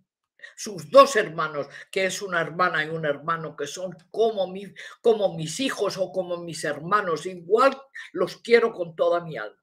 sus 0.56 0.90
dos 0.90 1.14
hermanos, 1.14 1.68
que 1.90 2.06
es 2.06 2.20
una 2.20 2.40
hermana 2.40 2.84
y 2.84 2.88
un 2.88 3.04
hermano, 3.04 3.56
que 3.56 3.68
son 3.68 3.96
como, 4.10 4.48
mis 4.48 5.60
hijos 5.60 5.96
o 5.98 6.10
como 6.10 6.36
mis 6.38 6.64
hermanos, 6.64 7.26
igual 7.26 7.80
los 8.12 8.38
quiero 8.38 8.72
con 8.72 8.96
toda 8.96 9.20
mi 9.20 9.36
alma. 9.36 9.56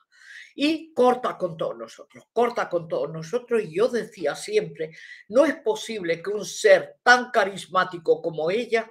Y 0.56 0.94
corta 0.94 1.38
con 1.38 1.58
todos 1.58 1.76
nosotros, 1.76 2.26
corta 2.32 2.70
con 2.70 2.88
todos 2.88 3.10
nosotros. 3.10 3.62
Y 3.64 3.76
yo 3.76 3.90
decía 3.90 4.36
siempre, 4.36 4.96
no 5.28 5.46
es 5.46 5.56
posible 5.56 6.22
que 6.22 6.30
un 6.30 6.46
ser 6.46 7.00
tan 7.04 7.30
carismático 7.32 8.22
como 8.22 8.50
ella 8.52 8.90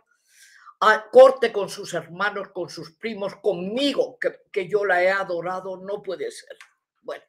corte 1.10 1.52
con 1.52 1.68
sus 1.68 1.94
hermanos, 1.94 2.48
con 2.48 2.68
sus 2.68 2.92
primos, 2.92 3.36
conmigo, 3.36 4.18
que, 4.18 4.68
yo 4.68 4.84
la 4.84 5.02
he 5.02 5.10
adorado, 5.10 5.76
no 5.76 6.02
puede 6.02 6.30
ser. 6.30 6.56
Bueno, 7.02 7.24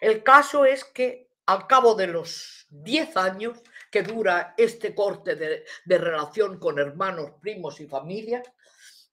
el 0.00 0.22
caso 0.22 0.64
es 0.64 0.84
que 0.84 1.30
al 1.46 1.66
cabo 1.66 1.94
de 1.94 2.08
los 2.08 2.66
10 2.70 3.16
años 3.16 3.58
que 3.90 4.02
dura 4.02 4.54
este 4.56 4.94
corte 4.94 5.36
de, 5.36 5.64
relación 5.86 6.58
con 6.58 6.78
hermanos, 6.78 7.32
primos 7.40 7.80
y 7.80 7.86
familia, 7.86 8.42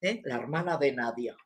¿eh? 0.02 0.21
la 0.26 0.36
hermana 0.36 0.78
de 0.78 0.91
Nadia, 0.93 1.38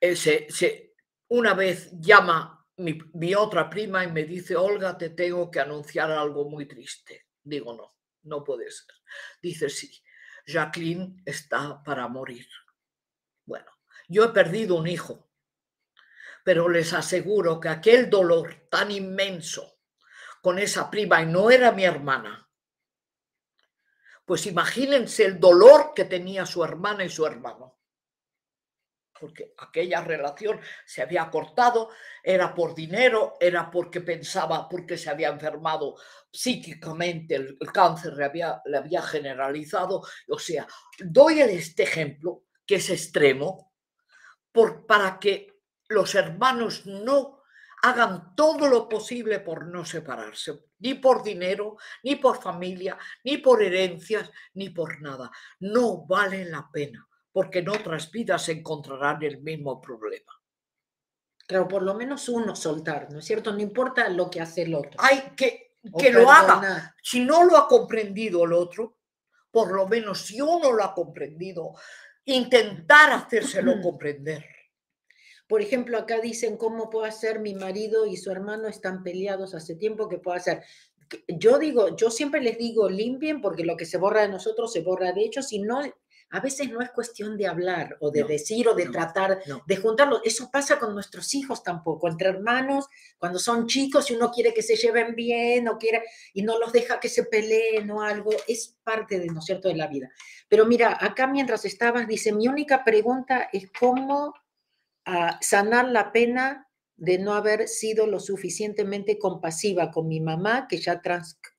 eh, 0.00 0.94
una 1.28 1.54
vez 1.54 1.90
llama 2.00 2.66
mi 2.76 3.34
otra 3.34 3.68
prima 3.68 4.04
y 4.04 4.12
me 4.12 4.22
dice, 4.22 4.54
Olga, 4.56 4.96
te 4.96 5.10
tengo 5.10 5.50
que 5.50 5.60
anunciar 5.60 6.12
algo 6.12 6.48
muy 6.48 6.66
triste. 6.66 7.26
Digo, 7.42 7.74
no, 7.74 7.88
no 8.22 8.44
puede 8.44 8.70
ser. 8.70 8.94
Dice, 9.42 9.68
sí, 9.68 9.90
Jacqueline 10.48 11.22
está 11.26 11.82
para 11.84 12.08
morir. 12.08 12.48
Bueno, 13.44 13.70
yo 14.08 14.24
he 14.24 14.28
perdido 14.28 14.76
un 14.76 14.88
hijo, 14.88 15.30
pero 16.42 16.70
les 16.70 16.94
aseguro 16.94 17.60
que 17.60 17.68
aquel 17.68 18.08
dolor 18.08 18.66
tan 18.70 18.90
inmenso 18.90 19.78
con 20.40 20.58
esa 20.58 20.90
prima, 20.90 21.20
y 21.20 21.26
no 21.26 21.50
era 21.50 21.72
mi 21.72 21.84
hermana, 21.84 22.48
pues 24.24 24.46
imagínense 24.46 25.26
el 25.26 25.38
dolor 25.38 25.92
que 25.94 26.06
tenía 26.06 26.46
su 26.46 26.64
hermana 26.64 27.04
y 27.04 27.10
su 27.10 27.26
hermano 27.26 27.77
porque 29.18 29.54
aquella 29.58 30.00
relación 30.00 30.60
se 30.84 31.02
había 31.02 31.30
cortado, 31.30 31.90
era 32.22 32.54
por 32.54 32.74
dinero, 32.74 33.34
era 33.40 33.70
porque 33.70 34.00
pensaba, 34.00 34.68
porque 34.68 34.96
se 34.96 35.10
había 35.10 35.28
enfermado 35.28 35.96
psíquicamente, 36.30 37.34
el, 37.34 37.58
cáncer 37.72 38.14
le 38.14 38.24
había, 38.24 39.02
generalizado. 39.02 40.02
O 40.28 40.38
sea, 40.38 40.66
doy 40.98 41.40
este 41.40 41.84
ejemplo, 41.84 42.44
que 42.66 42.76
es 42.76 42.90
extremo, 42.90 43.72
para 44.86 45.18
que 45.18 45.60
los 45.88 46.14
hermanos 46.14 46.84
no 46.86 47.42
hagan 47.82 48.34
todo 48.34 48.68
lo 48.68 48.88
posible 48.88 49.40
por 49.40 49.66
no 49.66 49.84
separarse, 49.84 50.64
ni 50.80 50.94
por 50.94 51.22
dinero, 51.22 51.76
ni 52.02 52.16
por 52.16 52.42
familia, 52.42 52.98
ni 53.24 53.38
por 53.38 53.62
herencias, 53.62 54.30
ni 54.54 54.70
por 54.70 55.00
nada. 55.00 55.30
No 55.60 56.04
vale 56.06 56.44
la 56.44 56.68
pena 56.72 57.08
porque 57.32 57.60
en 57.60 57.68
otras 57.68 58.10
vidas 58.10 58.48
encontrarán 58.48 59.22
el 59.22 59.40
mismo 59.40 59.80
problema. 59.80 60.32
Claro, 61.46 61.66
por 61.66 61.82
lo 61.82 61.94
menos 61.94 62.28
uno 62.28 62.54
soltar, 62.54 63.10
¿no 63.10 63.20
es 63.20 63.24
cierto? 63.24 63.52
No 63.52 63.60
importa 63.60 64.08
lo 64.10 64.28
que 64.28 64.40
hace 64.40 64.62
el 64.62 64.74
otro. 64.74 64.92
Hay 64.98 65.32
que 65.36 65.68
que 65.98 66.10
lo 66.10 66.30
haga. 66.30 66.94
Si 67.02 67.20
no 67.20 67.44
lo 67.44 67.56
ha 67.56 67.68
comprendido 67.68 68.44
el 68.44 68.52
otro, 68.52 68.96
por 69.50 69.72
lo 69.72 69.86
menos 69.86 70.26
si 70.26 70.40
uno 70.40 70.72
lo 70.72 70.84
ha 70.84 70.94
comprendido, 70.94 71.74
intentar 72.24 73.12
hacérselo 73.12 73.80
comprender. 73.82 74.44
Por 75.46 75.62
ejemplo, 75.62 75.96
acá 75.96 76.20
dicen 76.20 76.58
cómo 76.58 76.90
puedo 76.90 77.06
hacer 77.06 77.40
mi 77.40 77.54
marido 77.54 78.04
y 78.04 78.16
su 78.18 78.30
hermano 78.30 78.68
están 78.68 79.02
peleados 79.02 79.54
hace 79.54 79.76
tiempo 79.76 80.08
que 80.08 80.18
puedo 80.18 80.36
hacer. 80.36 80.62
Yo 81.26 81.58
digo, 81.58 81.96
yo 81.96 82.10
siempre 82.10 82.42
les 82.42 82.58
digo 82.58 82.90
limpien 82.90 83.40
porque 83.40 83.64
lo 83.64 83.78
que 83.78 83.86
se 83.86 83.96
borra 83.96 84.22
de 84.22 84.28
nosotros 84.28 84.70
se 84.70 84.82
borra 84.82 85.12
de 85.12 85.22
ellos 85.22 85.48
si 85.48 85.60
no 85.60 85.80
a 86.30 86.40
veces 86.40 86.70
no 86.70 86.80
es 86.82 86.90
cuestión 86.90 87.36
de 87.36 87.46
hablar 87.46 87.96
o 88.00 88.10
de 88.10 88.24
decir 88.24 88.68
o 88.68 88.74
de 88.74 88.86
tratar 88.86 89.40
de 89.66 89.76
juntarlo. 89.76 90.20
Eso 90.24 90.50
pasa 90.50 90.78
con 90.78 90.92
nuestros 90.94 91.34
hijos 91.34 91.62
tampoco, 91.62 92.08
entre 92.08 92.28
hermanos, 92.28 92.86
cuando 93.18 93.38
son 93.38 93.66
chicos 93.66 94.10
y 94.10 94.14
uno 94.14 94.30
quiere 94.30 94.52
que 94.52 94.62
se 94.62 94.76
lleven 94.76 95.14
bien 95.14 95.68
o 95.68 95.78
quiere 95.78 96.02
y 96.34 96.42
no 96.42 96.58
los 96.58 96.72
deja 96.72 97.00
que 97.00 97.08
se 97.08 97.24
peleen 97.24 97.90
o 97.90 98.02
algo, 98.02 98.30
es 98.46 98.76
parte 98.84 99.18
de, 99.18 99.26
¿no 99.26 99.40
cierto?, 99.40 99.68
de 99.68 99.76
la 99.76 99.86
vida. 99.86 100.10
Pero 100.48 100.66
mira, 100.66 100.96
acá 101.00 101.26
mientras 101.26 101.64
estabas, 101.64 102.06
dice, 102.06 102.32
mi 102.32 102.48
única 102.48 102.84
pregunta 102.84 103.48
es 103.52 103.70
cómo 103.78 104.34
ah, 105.06 105.38
sanar 105.40 105.88
la 105.88 106.12
pena 106.12 106.68
de 106.98 107.18
no 107.18 107.34
haber 107.34 107.68
sido 107.68 108.06
lo 108.06 108.18
suficientemente 108.18 109.18
compasiva 109.18 109.90
con 109.92 110.08
mi 110.08 110.20
mamá, 110.20 110.66
que 110.68 110.78
ya, 110.78 111.00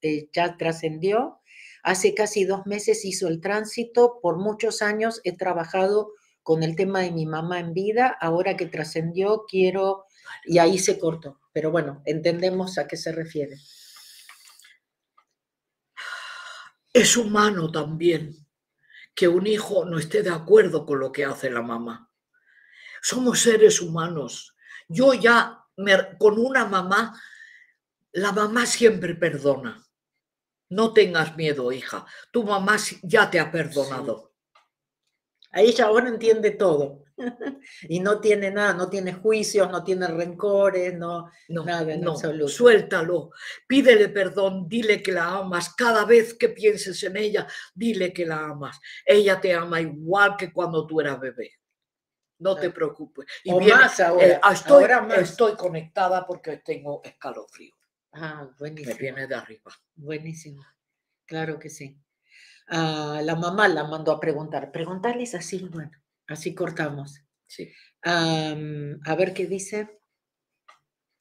eh, 0.02 0.30
ya 0.34 0.58
trascendió, 0.58 1.40
Hace 1.84 2.14
casi 2.14 2.46
dos 2.46 2.66
meses 2.66 3.06
hizo 3.06 3.28
el 3.28 3.42
tránsito, 3.42 4.20
por 4.22 4.38
muchos 4.38 4.82
años 4.82 5.22
he 5.24 5.36
trabajado 5.36 6.14
con 6.44 6.64
el 6.64 6.76
tema 6.76 7.02
de 7.02 7.12
mi 7.12 7.26
mamá 7.26 7.60
en 7.60 7.74
vida, 7.74 8.18
ahora 8.20 8.58
que 8.58 8.66
trascendió 8.66 9.46
quiero, 9.48 10.06
y 10.46 10.58
ahí 10.58 10.80
se 10.80 11.00
cortó, 11.00 11.40
pero 11.54 11.72
bueno, 11.72 12.02
entendemos 12.06 12.78
a 12.78 12.88
qué 12.88 12.98
se 12.98 13.12
refiere. 13.12 13.58
Es 16.92 17.16
humano 17.18 17.72
también 17.72 18.48
que 19.14 19.28
un 19.28 19.46
hijo 19.48 19.86
no 19.86 20.00
esté 20.00 20.24
de 20.24 20.32
acuerdo 20.32 20.86
con 20.86 21.00
lo 21.00 21.12
que 21.12 21.26
hace 21.26 21.50
la 21.50 21.62
mamá. 21.62 22.10
Somos 23.02 23.40
seres 23.40 23.82
humanos. 23.82 24.56
Yo 24.88 25.14
ya 25.14 25.66
con 26.18 26.40
una 26.40 26.66
mamá, 26.66 27.22
la 28.12 28.32
mamá 28.32 28.66
siempre 28.66 29.16
perdona. 29.16 29.86
No 30.70 30.94
tengas 30.94 31.36
miedo, 31.36 31.72
hija. 31.72 32.06
Tu 32.32 32.44
mamá 32.44 32.78
ya 33.04 33.30
te 33.30 33.40
ha 33.40 33.52
perdonado. 33.52 34.34
A 35.52 35.62
ella 35.62 35.86
ahora 35.86 36.10
entiende 36.10 36.52
todo. 36.52 37.06
y 37.90 38.00
no 38.00 38.22
tiene 38.22 38.52
nada, 38.52 38.74
no 38.74 38.90
tiene 38.90 39.14
juicios, 39.14 39.70
no 39.70 39.84
tiene 39.84 40.08
rencores, 40.08 40.94
no, 40.94 41.30
nada 41.50 41.92
en 41.92 42.08
absoluto. 42.08 42.48
Suéltalo, 42.48 43.32
pídele 43.68 44.10
perdón, 44.10 44.70
dile 44.70 45.02
que 45.02 45.12
la 45.12 45.40
amas. 45.40 45.74
Cada 45.76 46.06
vez 46.06 46.36
que 46.36 46.50
pienses 46.50 47.02
en 47.04 47.18
ella, 47.18 47.48
dile 47.74 48.14
que 48.14 48.26
la 48.26 48.46
amas. 48.46 48.80
Ella 49.06 49.42
te 49.42 49.54
ama 49.54 49.82
igual 49.82 50.36
que 50.38 50.54
cuando 50.54 50.86
tú 50.86 51.02
eras 51.02 51.20
bebé. 51.20 51.52
No 52.40 52.56
te 52.56 52.70
preocupes. 52.70 53.26
Y 53.44 53.52
o 53.52 53.60
más 53.60 54.00
ahora. 54.00 54.26
Eh, 54.26 54.40
estoy, 54.54 54.86
estoy 55.18 55.56
conectada 55.56 56.26
porque 56.26 56.58
tengo 56.58 57.02
escalofrío. 57.04 57.79
Ah, 58.12 58.50
buenísimo. 58.58 58.96
Me 58.96 59.00
viene 59.00 59.28
de 59.28 59.36
arriba. 59.36 59.72
Buenísimo. 59.96 60.66
Claro 61.26 61.60
que 61.60 61.70
sí. 61.70 61.98
Ah, 62.68 63.22
la 63.24 63.36
mamá 63.36 63.68
la 63.68 63.84
mandó 63.84 64.12
a 64.12 64.20
preguntar. 64.20 64.72
Preguntarles 64.72 65.36
así, 65.36 65.68
bueno. 65.72 65.92
Así 66.28 66.54
cortamos. 66.54 67.22
Sí. 67.48 67.72
a 68.04 69.16
ver 69.18 69.34
qué 69.34 69.48
dice. 69.48 70.00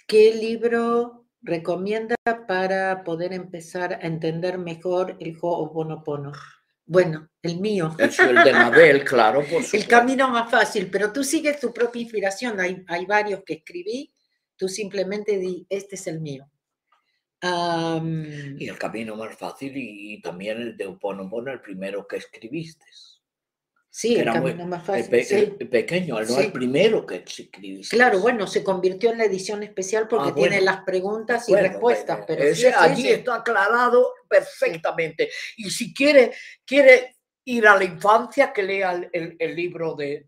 ¿Qué 0.06 0.34
libro 0.34 1.26
recomienda 1.42 2.16
para 2.46 3.04
poder 3.04 3.32
empezar 3.32 3.92
a 3.92 4.06
entender 4.06 4.58
mejor 4.58 5.16
el 5.20 5.36
Ho'oponopono? 5.40 6.32
Bueno, 6.86 7.28
el 7.42 7.60
mío. 7.60 7.94
Es 7.98 8.18
el 8.18 8.42
de 8.42 8.52
Mabel, 8.54 9.04
claro, 9.04 9.44
por 9.44 9.62
El 9.74 9.86
camino 9.86 10.28
más 10.30 10.50
fácil, 10.50 10.88
pero 10.90 11.12
tú 11.12 11.22
sigues 11.22 11.60
tu 11.60 11.72
propia 11.74 12.00
inspiración. 12.00 12.58
Hay, 12.58 12.82
hay 12.88 13.04
varios 13.04 13.42
que 13.44 13.54
escribí, 13.54 14.10
tú 14.56 14.68
simplemente 14.68 15.38
di, 15.38 15.66
este 15.68 15.96
es 15.96 16.06
el 16.06 16.20
mío. 16.20 16.50
Y 17.40 18.68
el 18.68 18.78
camino 18.78 19.14
más 19.16 19.36
fácil 19.36 19.72
y, 19.76 20.20
también 20.20 20.60
el 20.60 20.76
de 20.76 20.86
Ho'oponopono, 20.86 21.52
el 21.52 21.60
primero 21.60 22.06
que 22.06 22.16
escribiste. 22.16 22.84
Sí, 23.90 24.16
el 24.16 24.26
camino 24.26 24.66
más 24.66 24.84
fácil. 24.84 25.56
pequeño, 25.70 26.20
no 26.20 26.38
el 26.38 26.52
primero 26.52 27.06
que 27.06 27.16
escribiste. 27.26 27.96
Claro, 27.96 28.20
bueno, 28.20 28.46
se 28.46 28.62
convirtió 28.62 29.10
en 29.10 29.18
la 29.18 29.24
edición 29.24 29.62
especial 29.62 30.06
porque 30.06 30.30
ah, 30.30 30.34
tiene 30.34 30.60
las 30.60 30.82
preguntas 30.84 31.48
y 31.48 31.54
respuestas. 31.54 32.24
Pero 32.26 32.44
allí 32.78 33.08
está 33.08 33.36
aclarado 33.36 34.14
perfectamente. 34.28 35.30
Y 35.56 35.70
si 35.70 35.92
quiere, 35.94 36.32
quiere 36.64 37.16
ir 37.44 37.66
a 37.66 37.76
la 37.76 37.84
infancia, 37.84 38.52
que 38.52 38.62
lea 38.62 39.08
el, 39.12 39.56
libro 39.56 39.94
de, 39.94 40.24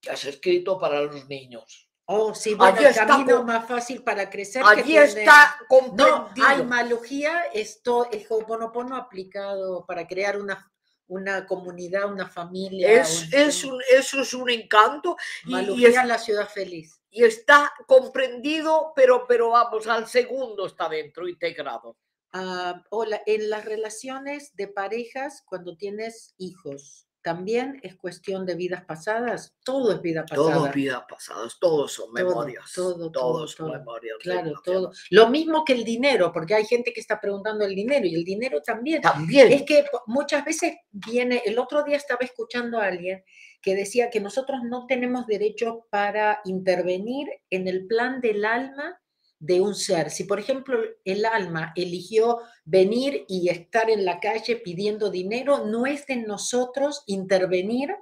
que 0.00 0.10
has 0.10 0.24
escrito 0.24 0.78
para 0.78 1.02
los 1.02 1.28
niños. 1.28 1.85
Oh, 2.08 2.34
sí, 2.34 2.54
bueno, 2.54 2.78
el 2.80 2.94
camino 2.94 3.42
más 3.42 3.66
fácil 3.66 4.02
para 4.02 4.30
crecer. 4.30 4.62
Allí 4.64 4.96
está 4.96 5.58
No, 5.94 6.30
hay 6.44 6.62
malugía, 6.62 7.46
esto, 7.52 8.08
el 8.10 8.24
Ho'oponopono 8.28 8.96
aplicado 8.96 9.84
para 9.84 10.06
crear 10.06 10.38
una 10.38 10.70
una 11.08 11.46
comunidad, 11.46 12.10
una 12.10 12.28
familia. 12.28 13.00
Es, 13.00 13.32
es 13.32 13.64
un, 13.64 13.80
eso 13.90 14.22
es 14.22 14.34
un 14.34 14.50
encanto. 14.50 15.16
Y, 15.44 15.84
es 15.84 16.04
la 16.04 16.18
ciudad 16.18 16.48
feliz. 16.48 17.00
Y 17.10 17.24
está 17.24 17.72
comprendido, 17.86 18.92
pero, 18.94 19.26
pero 19.26 19.50
vamos, 19.50 19.86
al 19.86 20.06
segundo 20.08 20.66
está 20.66 20.88
dentro, 20.88 21.28
integrado. 21.28 21.96
Ah, 22.32 22.82
hola, 22.90 23.22
en 23.24 23.48
las 23.48 23.64
relaciones 23.64 24.54
de 24.56 24.68
parejas, 24.68 25.42
cuando 25.46 25.76
tienes 25.76 26.34
hijos, 26.38 27.05
también 27.26 27.80
es 27.82 27.96
cuestión 27.96 28.46
de 28.46 28.54
vidas 28.54 28.84
pasadas, 28.84 29.56
todo 29.64 29.90
es 29.90 30.00
vida 30.00 30.24
pasada. 30.24 30.54
Todo 30.54 30.66
es 30.68 30.72
vidas 30.72 31.02
pasadas, 31.08 31.58
todos 31.58 31.92
son 31.92 32.12
memorias. 32.12 32.70
Todo, 32.72 33.10
todos 33.10 33.50
son 33.50 33.72
memorias. 33.72 34.16
Claro, 34.20 34.52
todo. 34.62 34.92
Lo 35.10 35.28
mismo 35.28 35.64
que 35.64 35.72
el 35.72 35.82
dinero, 35.82 36.30
porque 36.32 36.54
hay 36.54 36.64
gente 36.64 36.92
que 36.92 37.00
está 37.00 37.20
preguntando 37.20 37.64
el 37.64 37.74
dinero 37.74 38.06
y 38.06 38.14
el 38.14 38.22
dinero 38.22 38.62
también. 38.62 39.02
También. 39.02 39.50
Es 39.50 39.64
que 39.64 39.84
muchas 40.06 40.44
veces 40.44 40.76
viene, 40.92 41.42
el 41.44 41.58
otro 41.58 41.82
día 41.82 41.96
estaba 41.96 42.20
escuchando 42.20 42.78
a 42.78 42.84
alguien 42.86 43.24
que 43.60 43.74
decía 43.74 44.08
que 44.08 44.20
nosotros 44.20 44.60
no 44.62 44.86
tenemos 44.86 45.26
derecho 45.26 45.88
para 45.90 46.42
intervenir 46.44 47.26
en 47.50 47.66
el 47.66 47.88
plan 47.88 48.20
del 48.20 48.44
alma 48.44 49.00
de 49.46 49.60
un 49.60 49.74
ser. 49.74 50.10
Si, 50.10 50.24
por 50.24 50.40
ejemplo, 50.40 50.78
el 51.04 51.24
alma 51.24 51.72
eligió 51.76 52.40
venir 52.64 53.24
y 53.28 53.48
estar 53.48 53.88
en 53.88 54.04
la 54.04 54.18
calle 54.18 54.56
pidiendo 54.56 55.10
dinero, 55.10 55.64
no 55.64 55.86
es 55.86 56.06
de 56.06 56.16
nosotros 56.16 57.04
intervenir, 57.06 57.94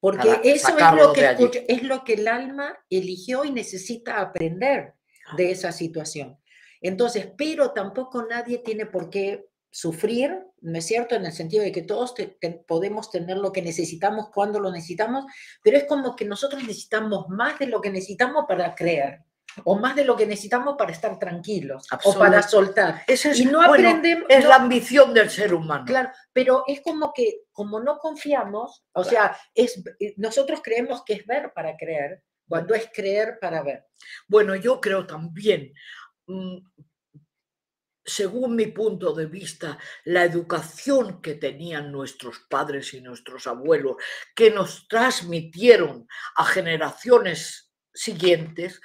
porque 0.00 0.40
eso 0.42 0.76
es 0.76 0.94
lo, 0.94 1.12
que 1.12 1.64
es 1.68 1.82
lo 1.84 2.02
que 2.02 2.14
el 2.14 2.26
alma 2.26 2.76
eligió 2.90 3.44
y 3.44 3.52
necesita 3.52 4.20
aprender 4.20 4.94
de 5.36 5.52
esa 5.52 5.70
situación. 5.70 6.38
Entonces, 6.80 7.28
pero 7.38 7.70
tampoco 7.70 8.26
nadie 8.28 8.58
tiene 8.58 8.86
por 8.86 9.08
qué 9.08 9.46
sufrir, 9.70 10.36
¿no 10.60 10.78
es 10.78 10.84
cierto? 10.84 11.14
En 11.14 11.24
el 11.24 11.32
sentido 11.32 11.62
de 11.62 11.70
que 11.70 11.82
todos 11.82 12.14
podemos 12.66 13.10
tener 13.10 13.36
lo 13.36 13.52
que 13.52 13.62
necesitamos 13.62 14.30
cuando 14.34 14.58
lo 14.58 14.72
necesitamos, 14.72 15.24
pero 15.62 15.76
es 15.76 15.84
como 15.84 16.16
que 16.16 16.24
nosotros 16.24 16.60
necesitamos 16.62 17.28
más 17.28 17.60
de 17.60 17.66
lo 17.66 17.80
que 17.80 17.90
necesitamos 17.90 18.44
para 18.48 18.74
creer 18.74 19.20
o 19.64 19.78
más 19.78 19.96
de 19.96 20.04
lo 20.04 20.16
que 20.16 20.26
necesitamos 20.26 20.76
para 20.76 20.92
estar 20.92 21.18
tranquilos 21.18 21.86
o 22.04 22.18
para 22.18 22.42
soltar. 22.42 23.02
es, 23.06 23.24
y 23.38 23.44
no 23.46 23.62
aprendemos. 23.62 24.26
Es 24.28 24.44
la 24.44 24.56
ambición 24.56 25.12
del 25.14 25.30
ser 25.30 25.54
humano. 25.54 25.84
Claro, 25.86 26.10
pero 26.32 26.64
es 26.66 26.80
como 26.80 27.12
que, 27.12 27.42
como 27.52 27.80
no 27.80 27.98
confiamos, 27.98 28.84
o 28.92 29.04
sea, 29.04 29.36
es, 29.54 29.82
eh, 30.00 30.14
nosotros 30.16 30.60
creemos 30.62 31.02
que 31.04 31.14
es 31.14 31.26
ver 31.26 31.52
para 31.54 31.76
creer, 31.76 32.22
cuando 32.48 32.74
es 32.74 32.88
creer 32.92 33.38
para 33.40 33.62
ver. 33.62 33.86
Bueno, 34.26 34.54
yo 34.56 34.80
creo 34.80 35.06
también, 35.06 35.72
mm, 36.26 36.58
según 38.04 38.56
mi 38.56 38.66
punto 38.66 39.12
de 39.12 39.26
vista, 39.26 39.78
la 40.04 40.24
educación 40.24 41.22
que 41.22 41.34
tenían 41.34 41.92
nuestros 41.92 42.40
padres 42.48 42.94
y 42.94 43.00
nuestros 43.00 43.46
abuelos, 43.46 43.96
que 44.34 44.50
nos 44.50 44.88
transmitieron 44.88 46.08
a 46.36 46.44
generaciones 46.44 47.72
siguientes, 47.94 48.80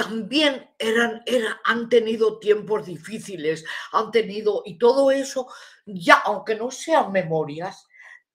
también 0.00 0.70
eran, 0.78 1.22
han 1.64 1.88
tenido 1.90 2.38
tiempos 2.38 2.86
difíciles, 2.86 3.66
han 3.92 4.10
tenido, 4.10 4.62
y 4.64 4.78
todo 4.78 5.10
eso, 5.10 5.46
ya 5.84 6.14
aunque 6.24 6.54
no 6.54 6.70
sean 6.70 7.12
memorias, 7.12 7.86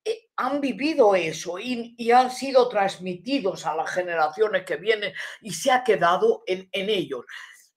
eh, 0.04 0.30
han 0.36 0.62
vivido 0.62 1.16
eso 1.16 1.58
y, 1.58 2.12
han 2.12 2.30
sido 2.30 2.70
transmitidos 2.70 3.66
a 3.66 3.76
las 3.76 3.90
generaciones 3.90 4.64
que 4.64 4.76
vienen 4.76 5.14
y 5.42 5.54
se 5.54 5.72
ha 5.72 5.84
quedado 5.84 6.44
en 6.46 6.70
ellos 6.72 7.26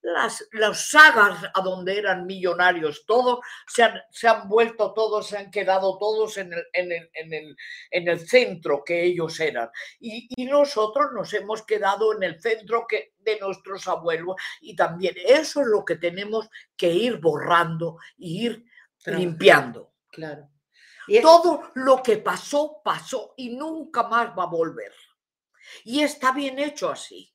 las, 0.02 0.46
las 0.52 0.90
sagas 0.90 1.50
a 1.52 1.60
donde 1.60 1.98
eran 1.98 2.26
millonarios 2.26 3.04
todos, 3.06 3.40
se 3.66 3.82
han, 3.82 4.00
se 4.10 4.28
han 4.28 4.48
vuelto 4.48 4.92
todos, 4.92 5.26
se 5.26 5.38
han 5.38 5.50
quedado 5.50 5.98
todos 5.98 6.36
en 6.36 6.52
el, 6.52 6.64
en 6.72 6.92
el, 6.92 7.10
en 7.12 7.32
el, 7.32 7.56
en 7.90 8.08
el 8.08 8.28
centro 8.28 8.82
que 8.84 9.04
ellos 9.04 9.38
eran. 9.40 9.70
Y, 10.00 10.28
y, 10.36 10.46
nosotros 10.46 11.12
nos 11.14 11.32
hemos 11.34 11.62
quedado 11.62 12.14
en 12.14 12.22
el 12.22 12.40
centro 12.40 12.86
que, 12.88 13.12
de 13.18 13.38
nuestros 13.40 13.86
abuelos 13.88 14.36
y 14.60 14.74
también 14.74 15.14
eso 15.26 15.60
es 15.60 15.66
lo 15.66 15.84
que 15.84 15.96
tenemos 15.96 16.48
que 16.76 16.90
ir 16.90 17.18
borrando 17.18 17.98
y 18.16 18.46
ir 18.46 18.64
limpiando. 19.06 19.92
Claro. 20.10 20.48
Y 21.06 21.20
Todo 21.22 21.70
lo 21.74 22.02
que 22.02 22.18
pasó, 22.18 22.82
pasó 22.84 23.34
y 23.36 23.50
nunca 23.56 24.02
más 24.02 24.36
va 24.38 24.44
a 24.44 24.48
volver. 24.48 24.92
Y 25.84 26.02
está 26.02 26.32
bien 26.32 26.58
hecho 26.58 26.90
así. 26.90 27.32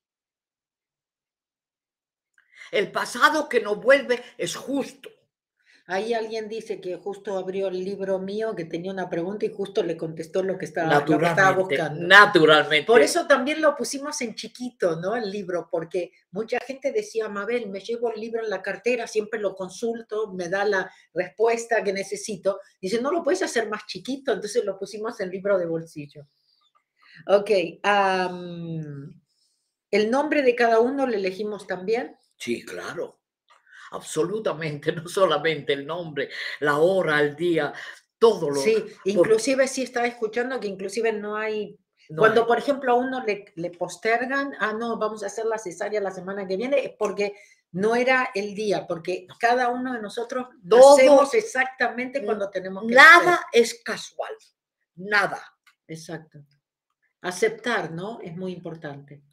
El 2.73 2.91
pasado 2.91 3.47
que 3.47 3.61
no 3.61 3.75
vuelve 3.75 4.21
es 4.37 4.55
justo. 4.55 5.09
Ahí 5.85 6.13
alguien 6.13 6.47
dice 6.47 6.79
que 6.79 6.95
justo 6.95 7.37
abrió 7.37 7.67
el 7.67 7.83
libro 7.83 8.17
mío 8.17 8.55
que 8.55 8.63
tenía 8.63 8.89
una 8.89 9.09
pregunta 9.09 9.45
y 9.45 9.53
justo 9.53 9.83
le 9.83 9.97
contestó 9.97 10.41
lo 10.41 10.57
que 10.57 10.63
estaba, 10.63 11.01
buscando. 11.53 12.07
Naturalmente. 12.07 12.87
Por 12.87 13.01
eso 13.01 13.27
también 13.27 13.61
lo 13.61 13.75
pusimos 13.75 14.21
en 14.21 14.33
chiquito, 14.33 14.95
¿no? 14.95 15.13
El 15.17 15.29
libro, 15.29 15.67
porque 15.69 16.13
mucha 16.31 16.57
gente 16.61 16.93
decía, 16.93 17.27
Mabel, 17.27 17.69
me 17.69 17.81
llevo 17.81 18.13
el 18.13 18.21
libro 18.21 18.41
en 18.41 18.49
la 18.49 18.61
cartera, 18.61 19.07
siempre 19.07 19.41
lo 19.41 19.55
consulto, 19.55 20.31
me 20.31 20.47
da 20.47 20.63
la 20.63 20.89
respuesta 21.13 21.83
que 21.83 21.91
necesito. 21.91 22.61
Dice, 22.81 23.01
no 23.01 23.11
lo 23.11 23.21
puedes 23.21 23.43
hacer 23.43 23.67
más 23.67 23.85
chiquito, 23.85 24.31
entonces 24.31 24.63
lo 24.63 24.79
pusimos 24.79 25.19
en 25.19 25.31
libro 25.31 25.59
de 25.59 25.65
bolsillo. 25.65 26.27
Ok. 27.27 27.49
el 29.91 30.09
nombre 30.09 30.41
de 30.41 30.55
cada 30.55 30.79
uno 30.79 31.05
lo 31.05 31.13
elegimos 31.13 31.67
también. 31.67 32.15
Sí, 32.37 32.63
claro, 32.65 33.21
absolutamente, 33.91 34.91
no 34.93 35.07
solamente 35.07 35.73
el 35.73 35.85
nombre, 35.85 36.29
la 36.59 36.77
hora, 36.77 37.19
el 37.21 37.35
día, 37.35 37.73
todo 38.17 38.49
lo... 38.49 38.55
Sí, 38.55 38.75
inclusive 39.05 39.67
sí 39.67 39.83
estaba 39.83 40.07
escuchando 40.07 40.59
que 40.59 40.67
inclusive 40.67 41.13
no 41.13 41.35
hay... 41.35 41.77
Cuando, 42.15 42.45
por 42.45 42.57
ejemplo, 42.57 42.91
a 42.91 42.95
uno 42.95 43.23
le, 43.23 43.45
le, 43.55 43.71
postergan, 43.71 44.53
ah, 44.59 44.73
no, 44.73 44.97
vamos 44.97 45.23
a 45.23 45.27
hacer 45.27 45.45
la 45.45 45.57
cesárea 45.57 46.01
la 46.01 46.11
semana 46.11 46.45
que 46.45 46.57
viene, 46.57 46.95
porque 46.99 47.33
no 47.71 47.95
era 47.95 48.29
el 48.35 48.53
día, 48.53 48.85
porque 48.85 49.25
cada 49.39 49.69
uno 49.69 49.93
de 49.93 50.01
nosotros 50.01 50.47
Todo- 50.67 50.93
hacemos 50.95 51.33
exactamente 51.33 52.23
cuando 52.23 52.49
tenemos 52.49 52.85
que 52.87 52.93
Nada 52.93 53.35
hacer. 53.35 53.45
es 53.53 53.81
casual, 53.83 54.33
nada. 54.95 55.41
Exacto. 55.87 56.39
Aceptar, 57.21 57.91
¿no? 57.91 58.19
Es 58.21 58.35
muy 58.35 58.51
importante. 58.51 59.23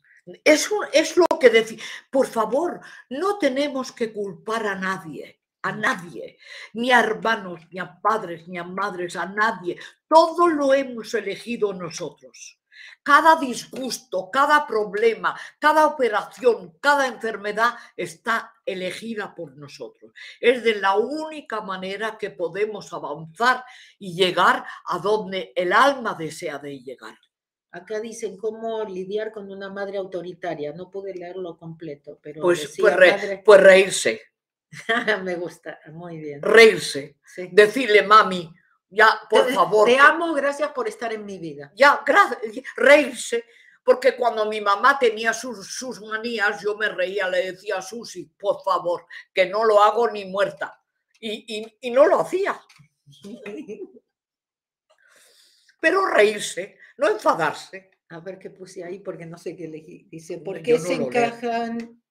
Eso 0.45 0.81
es 0.93 1.17
lo 1.17 1.27
que 1.41 1.51
decir. 1.51 1.83
Por 2.11 2.29
favor, 2.29 2.81
no 3.09 3.39
tenemos 3.39 3.91
que 3.91 4.13
culpar 4.13 4.67
a 4.67 4.77
nadie, 4.77 5.41
a 5.63 5.73
nadie, 5.73 6.39
ni 6.75 6.93
a 6.93 7.01
hermanos, 7.01 7.61
ni 7.73 7.81
a 7.81 8.01
padres, 8.01 8.47
ni 8.47 8.59
a 8.59 8.65
madres, 8.65 9.17
a 9.17 9.27
nadie. 9.27 9.77
Todo 10.07 10.47
lo 10.47 10.73
hemos 10.73 11.13
elegido 11.15 11.73
nosotros. 11.73 12.61
Cada 13.03 13.37
disgusto, 13.37 14.31
cada 14.31 14.67
problema, 14.67 15.39
cada 15.59 15.87
operación, 15.87 16.79
cada 16.81 17.07
enfermedad 17.07 17.75
está 17.97 18.55
elegida 18.65 19.35
por 19.35 19.57
nosotros. 19.57 20.13
Es 20.41 20.63
de 20.63 20.77
la 20.77 20.97
única 20.97 21.61
manera 21.63 22.17
que 22.19 22.31
podemos 22.31 22.93
avanzar 22.93 23.65
y 23.99 24.15
llegar 24.15 24.65
a 24.87 24.99
donde 24.99 25.53
el 25.57 25.73
alma 25.73 26.15
desea 26.15 26.59
de 26.59 26.81
llegar. 26.81 27.19
Acá 27.73 28.01
dicen 28.01 28.37
cómo 28.37 28.85
lidiar 28.85 29.31
con 29.33 29.51
una 29.51 29.69
madre 29.71 29.99
autoritaria. 29.99 30.73
No 30.73 30.91
pude 30.91 31.15
leerlo 31.15 31.57
completo, 31.57 32.19
pero 32.21 32.43
Pues, 32.43 32.63
decía 32.63 32.83
pues, 32.83 32.97
re- 32.97 33.13
madre- 33.13 33.43
pues 33.45 33.61
reírse, 33.61 34.21
me 35.23 35.35
gusta, 35.37 35.79
muy 35.93 36.19
bien. 36.19 36.43
reírse. 36.43 37.17
Sí. 37.25 37.49
decirle, 37.53 38.03
mami, 38.03 38.53
ya, 38.89 39.21
por 39.31 39.47
Te- 39.47 39.55
favor, 39.55 39.87
Te 39.89 39.99
amo, 39.99 40.33
gracias 40.35 40.73
por 40.73 40.89
estar 40.89 41.13
en 41.13 41.25
mi 41.25 41.39
vida. 41.39 41.71
ya, 41.77 42.03
gracias, 42.05 42.41
reírse, 42.77 43.45
porque 43.85 44.17
cuando 44.17 44.47
mi 44.47 44.61
mamá 44.61 44.99
tenía 44.99 45.33
sus, 45.33 45.65
sus 45.75 46.01
manías, 46.01 46.61
yo 46.61 46.77
me 46.77 46.89
reía, 46.89 47.29
le 47.29 47.53
decía 47.53 47.77
a 47.77 47.83
Susi, 47.83 48.25
por 48.37 48.63
favor, 48.65 49.07
que 49.33 49.47
no 49.47 49.65
lo 49.65 49.81
hago 49.83 50.11
ni 50.11 50.25
muerta. 50.25 50.77
Y, 51.21 51.45
y- 51.61 51.79
y 51.83 51.91
no 51.93 52.07
lo 52.07 52.19
hacía, 52.21 52.61
pero 55.81 56.07
reírse, 56.07 56.77
no 57.01 57.09
enfadarse. 57.09 57.91
A 58.11 58.21
ver 58.21 58.39
qué 58.39 58.51
puse 58.51 58.85
ahí 58.85 58.99
porque 58.99 59.25
no 59.25 59.39
sé 59.39 59.57
qué 59.57 59.65
elegí. 59.65 60.07
Dice, 60.11 60.39
¿por 60.39 60.63
qué 60.63 60.75
no 60.75 60.79
se 60.79 60.95
encajan 60.95 62.03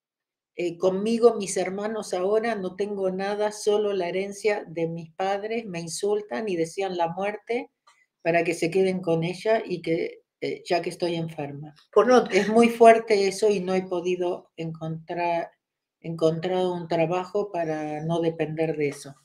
eh, 0.55 0.77
conmigo 0.77 1.35
mis 1.35 1.55
hermanos 1.57 2.13
ahora? 2.13 2.55
No 2.55 2.75
tengo 2.75 3.11
nada, 3.11 3.51
solo 3.51 3.93
la 3.93 4.09
herencia 4.09 4.65
de 4.67 4.87
mis 4.87 5.13
padres. 5.13 5.65
Me 5.65 5.79
insultan 5.79 6.49
y 6.49 6.55
desean 6.55 6.97
la 6.97 7.09
muerte 7.09 7.69
para 8.21 8.43
que 8.43 8.53
se 8.53 8.71
queden 8.71 9.01
con 9.01 9.23
ella 9.23 9.61
y 9.63 9.81
que 9.81 10.23
eh, 10.41 10.63
ya 10.65 10.81
que 10.81 10.89
estoy 10.89 11.15
enferma. 11.15 11.75
No, 11.95 12.25
Es 12.31 12.49
muy 12.49 12.69
fuerte 12.69 13.27
eso 13.27 13.49
y 13.49 13.59
no 13.59 13.73
he 13.75 13.83
podido 13.83 14.51
encontrar 14.55 15.51
encontrado 16.01 16.73
un 16.73 16.87
trabajo 16.87 17.51
para 17.51 18.01
no 18.05 18.21
depender 18.21 18.77
de 18.77 18.87
eso. 18.89 19.15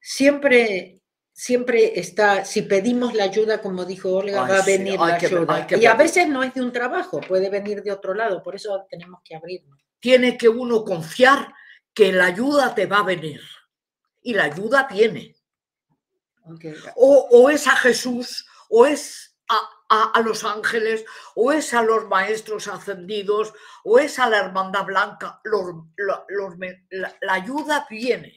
Siempre, 0.00 1.01
siempre 1.42 1.98
está, 1.98 2.44
si 2.44 2.62
pedimos 2.62 3.14
la 3.14 3.24
ayuda, 3.24 3.60
como 3.60 3.84
dijo 3.84 4.12
Olga, 4.12 4.44
Ay, 4.44 4.50
va 4.52 4.58
a 4.58 4.62
sí, 4.62 4.70
venir 4.78 4.96
hay 5.00 5.12
la 5.12 5.18
que- 5.18 5.26
ayuda. 5.26 5.66
y 5.76 5.86
a 5.86 5.94
veces 5.94 6.28
no 6.28 6.44
es 6.44 6.54
de 6.54 6.62
un 6.62 6.70
trabajo, 6.70 7.20
puede 7.20 7.50
venir 7.50 7.82
de 7.82 7.90
otro 7.90 8.14
lado, 8.14 8.44
por 8.44 8.54
eso 8.54 8.86
tenemos 8.88 9.20
que 9.24 9.34
abrirnos. 9.34 9.76
tiene 9.98 10.36
que 10.38 10.48
uno 10.48 10.84
confiar 10.84 11.52
que 11.92 12.12
la 12.12 12.26
ayuda 12.26 12.74
te 12.76 12.86
va 12.86 12.98
a 12.98 13.02
venir. 13.04 13.40
Y 14.22 14.34
la 14.34 14.44
ayuda 14.44 14.86
viene. 14.90 15.34
Ok, 16.44 16.64
o, 16.96 17.28
o 17.30 17.50
es 17.50 17.66
a 17.66 17.76
Jesús, 17.76 18.46
o 18.68 18.86
es 18.86 19.36
a, 19.48 19.60
a- 19.90 20.10
a 20.14 20.20
los 20.20 20.44
ángeles, 20.44 21.04
o 21.34 21.52
es 21.52 21.74
a 21.74 21.82
los 21.82 22.06
maestros 22.06 22.66
ascendidos, 22.68 23.52
o 23.84 23.98
es 23.98 24.18
a 24.20 24.28
la 24.28 24.38
hermandad 24.38 24.84
blanca. 24.84 25.40
Los- 25.44 25.86
lo- 25.96 26.24
los 26.28 26.56
me- 26.56 26.86
la, 26.90 27.12
la 27.20 27.34
ayuda 27.34 27.86
viene. 27.90 28.32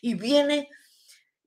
Y 0.00 0.14
viene 0.14 0.68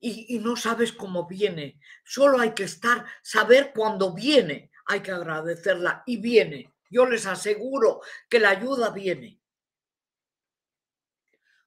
y, 0.00 0.36
y 0.36 0.38
no 0.38 0.56
sabes 0.56 0.92
cómo 0.92 1.26
viene. 1.26 1.78
Solo 2.04 2.38
hay 2.38 2.52
que 2.52 2.64
estar, 2.64 3.04
saber 3.22 3.72
cuándo 3.74 4.12
viene. 4.12 4.70
Hay 4.86 5.00
que 5.00 5.10
agradecerla 5.12 6.02
y 6.06 6.18
viene. 6.18 6.72
Yo 6.90 7.06
les 7.06 7.26
aseguro 7.26 8.00
que 8.28 8.38
la 8.38 8.50
ayuda 8.50 8.90
viene. 8.90 9.40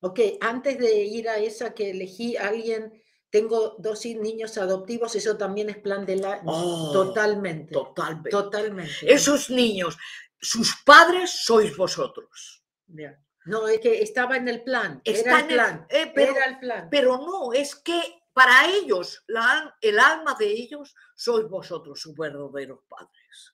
Ok, 0.01 0.19
antes 0.39 0.77
de 0.79 1.03
ir 1.03 1.27
a 1.27 1.37
esa 1.37 1.73
que 1.73 1.89
elegí, 1.91 2.37
alguien, 2.37 3.03
tengo 3.29 3.75
dos 3.79 4.05
niños 4.05 4.57
adoptivos, 4.57 5.13
eso 5.15 5.35
también 5.37 5.69
es 5.69 5.77
plan 5.77 6.05
de 6.05 6.15
la... 6.15 6.41
Oh, 6.45 6.91
totalmente, 6.93 7.73
Totalmente. 7.73 8.29
totalmente. 8.29 8.93
Esos 9.13 9.49
niños, 9.49 9.97
sus 10.39 10.73
padres 10.85 11.31
sois 11.31 11.75
vosotros. 11.75 12.63
Ya. 12.87 13.19
No, 13.45 13.67
es 13.67 13.79
que 13.81 14.01
estaba 14.01 14.37
en 14.37 14.47
el 14.47 14.63
plan, 14.63 15.01
Está 15.03 15.21
era 15.21 15.39
el 15.39 15.43
en 15.43 15.49
el- 15.49 15.55
plan, 15.55 15.87
eh, 15.89 16.11
pero, 16.15 16.31
era 16.35 16.45
el 16.45 16.59
plan. 16.59 16.87
pero 16.89 17.17
no, 17.17 17.51
es 17.51 17.75
que 17.75 18.18
para 18.39 18.65
ellos, 18.71 19.21
la 19.27 19.75
el 19.81 19.99
alma 19.99 20.33
de 20.39 20.47
ellos, 20.47 20.95
sois 21.13 21.45
vosotros 21.49 21.99
sus 21.99 22.15
verdaderos 22.15 22.79
padres. 22.87 23.53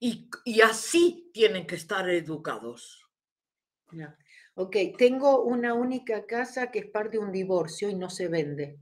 Y, 0.00 0.28
y 0.44 0.60
así 0.62 1.30
tienen 1.32 1.64
que 1.64 1.76
estar 1.76 2.08
educados. 2.10 3.00
Ya. 3.92 4.16
Ok, 4.54 4.76
tengo 4.98 5.42
una 5.44 5.74
única 5.74 6.26
casa 6.26 6.72
que 6.72 6.80
es 6.80 6.86
parte 6.90 7.18
de 7.18 7.24
un 7.24 7.30
divorcio 7.30 7.88
y 7.88 7.94
no 7.94 8.10
se 8.10 8.26
vende. 8.26 8.80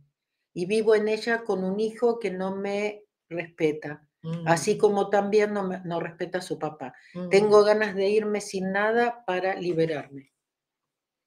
Y 0.54 0.64
vivo 0.64 0.94
en 0.94 1.08
ella 1.08 1.44
con 1.44 1.62
un 1.62 1.78
hijo 1.78 2.18
que 2.18 2.30
no 2.30 2.56
me 2.56 3.04
respeta, 3.28 4.08
Mm, 4.24 4.46
así 4.46 4.78
como 4.78 5.10
también 5.10 5.52
no, 5.52 5.64
me- 5.64 5.80
no 5.84 5.98
respeta 6.00 6.38
a 6.38 6.42
su 6.42 6.56
papá. 6.58 6.94
mm. 7.14 7.28
Tengo 7.28 7.64
ganas 7.64 7.94
de 7.94 8.08
irme 8.08 8.40
sin 8.40 8.70
nada 8.72 9.24
para 9.26 9.56
liberarme. 9.56 10.32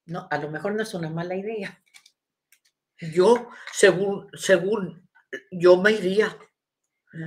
No, 0.05 0.27
a 0.31 0.37
lo 0.37 0.49
mejor 0.49 0.73
no 0.75 0.81
es 0.83 0.93
una 0.93 1.09
mala 1.09 1.35
idea. 1.35 1.83
Yo, 2.99 3.49
según, 3.71 4.29
según, 4.34 5.10
yo 5.51 5.77
me 5.77 5.91
iría. 5.91 6.38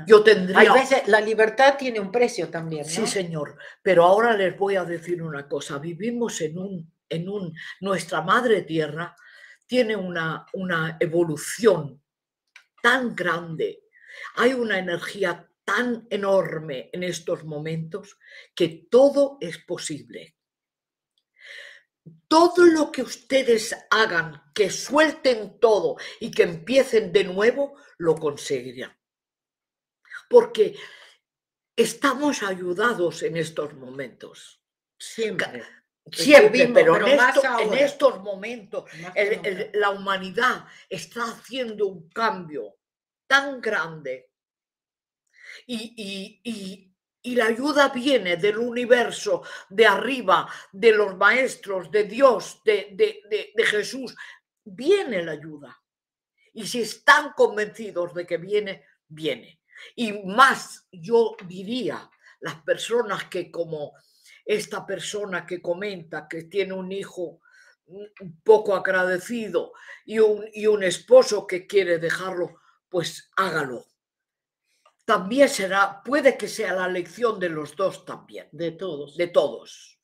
Yo 0.07 0.19
Hay 0.19 0.25
tendría. 0.25 0.73
veces, 0.73 1.09
la 1.09 1.21
libertad 1.21 1.77
tiene 1.79 1.99
un 1.99 2.13
precio 2.13 2.49
también, 2.49 2.83
¿no? 2.83 2.89
Sí, 2.89 3.07
señor. 3.07 3.57
Pero 3.83 4.05
ahora 4.05 4.37
les 4.37 4.57
voy 4.57 4.77
a 4.77 4.85
decir 4.85 5.23
una 5.23 5.49
cosa. 5.49 5.79
Vivimos 5.79 6.41
en 6.43 6.59
un, 6.59 6.93
en 7.09 7.29
un, 7.29 7.55
nuestra 7.81 8.21
madre 8.21 8.63
tierra 8.63 9.15
tiene 9.67 9.97
una, 9.97 10.47
una 10.55 10.97
evolución 11.01 12.03
tan 12.83 13.15
grande. 13.15 13.85
Hay 14.37 14.53
una 14.53 14.79
energía 14.79 15.49
tan 15.65 16.07
enorme 16.09 16.89
en 16.93 17.03
estos 17.03 17.45
momentos 17.45 18.19
que 18.55 18.87
todo 18.91 19.37
es 19.41 19.59
posible. 19.59 20.38
Todo 22.29 22.65
lo 22.67 22.91
que 22.93 23.03
ustedes 23.03 23.75
hagan, 23.91 24.43
que 24.55 24.71
suelten 24.71 25.59
todo 25.61 25.97
y 26.21 26.31
que 26.31 26.43
empiecen 26.45 27.13
de 27.13 27.25
nuevo, 27.25 27.77
lo 27.99 28.15
conseguirán. 28.17 28.97
Porque 30.29 30.77
estamos 31.77 32.43
ayudados 32.43 33.23
en 33.23 33.37
estos 33.37 33.75
momentos. 33.75 34.63
Siempre. 34.99 35.65
Siempre, 36.11 36.63
Estuvimos, 36.63 36.75
pero, 36.75 36.97
en, 36.97 37.05
pero 37.05 37.17
más 37.19 37.37
esto- 37.37 37.47
en 37.47 37.53
ahora. 37.69 37.81
estos 37.81 38.21
momentos 38.23 38.91
el- 39.15 39.47
el- 39.47 39.71
la 39.75 39.91
humanidad 39.91 40.65
está 40.89 41.25
haciendo 41.25 41.87
un 41.87 42.09
cambio 42.09 42.77
tan 43.27 43.61
grande 43.61 44.31
y, 45.67 45.77
y- 45.97 46.41
y- 46.51 46.88
y 47.29 47.35
la 47.37 47.47
ayuda 47.47 47.89
viene 47.91 48.37
del 48.37 48.59
universo, 48.59 49.43
de 49.69 49.87
arriba, 49.87 50.49
de 50.73 50.93
los 50.93 51.17
maestros, 51.17 51.91
de 51.91 52.05
Dios, 52.05 52.61
de, 52.65 52.89
de- 52.93 53.21
de- 53.55 53.65
Jesús. 53.65 54.15
Viene 54.65 55.23
la 55.23 55.33
ayuda. 55.33 55.71
Y 56.55 56.67
si 56.67 56.81
están 56.83 57.33
convencidos 57.37 58.15
de 58.15 58.27
que 58.27 58.39
viene, 58.39 58.85
viene. 59.09 59.61
Y 59.95 60.13
más, 60.25 60.87
yo 60.91 61.37
diría, 61.47 62.11
las 62.41 62.57
personas 62.63 63.25
que 63.25 63.51
como 63.51 63.93
esta 64.45 64.87
persona 64.87 65.45
que 65.45 65.61
comenta 65.61 66.27
que 66.29 66.45
tiene 66.45 66.73
un 66.73 66.91
hijo 66.93 67.41
un 67.87 68.07
un 68.21 68.41
poco 68.43 68.75
agradecido 68.75 69.73
y 70.05 70.19
un, 70.19 70.45
y 70.53 70.67
un 70.67 70.83
esposo 70.83 71.47
que 71.47 71.67
quiere 71.67 71.99
dejarlo, 71.99 72.61
pues 72.89 73.31
hágalo. 73.37 73.87
También 75.09 75.49
será, 75.49 76.03
puede 76.05 76.37
que 76.37 76.49
sea 76.49 76.75
la 76.75 76.87
lección 76.87 77.41
de 77.41 77.49
los 77.49 77.75
dos 77.75 78.05
también, 78.05 78.47
De 78.53 78.73
todos. 78.73 79.17
de 79.17 79.29
todos. 79.29 79.99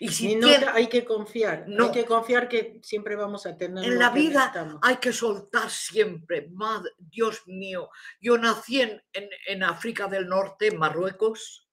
Y 0.00 0.06
Y 0.06 0.08
si 0.08 0.34
no 0.36 0.48
tiene- 0.48 0.66
hay 0.66 0.88
que 0.88 1.02
confiar, 1.04 1.64
No. 1.66 1.84
hay 1.86 1.92
que 1.92 2.04
confiar 2.04 2.46
que 2.46 2.78
siempre 2.82 3.16
vamos 3.16 3.46
a 3.46 3.56
tener 3.56 3.84
en 3.84 3.98
la 3.98 4.10
vida 4.10 4.40
necesitamos. 4.40 4.80
hay 4.82 4.96
que 4.96 5.12
soltar 5.14 5.70
siempre. 5.70 6.48
Madre, 6.50 6.90
Dios 6.98 7.42
mío, 7.46 7.88
yo 8.20 8.36
nací 8.36 8.82
en, 8.82 9.02
en- 9.14 9.30
en 9.46 9.62
África 9.62 10.08
del 10.08 10.28
Norte, 10.28 10.66
en 10.66 10.78
Marruecos, 10.78 11.66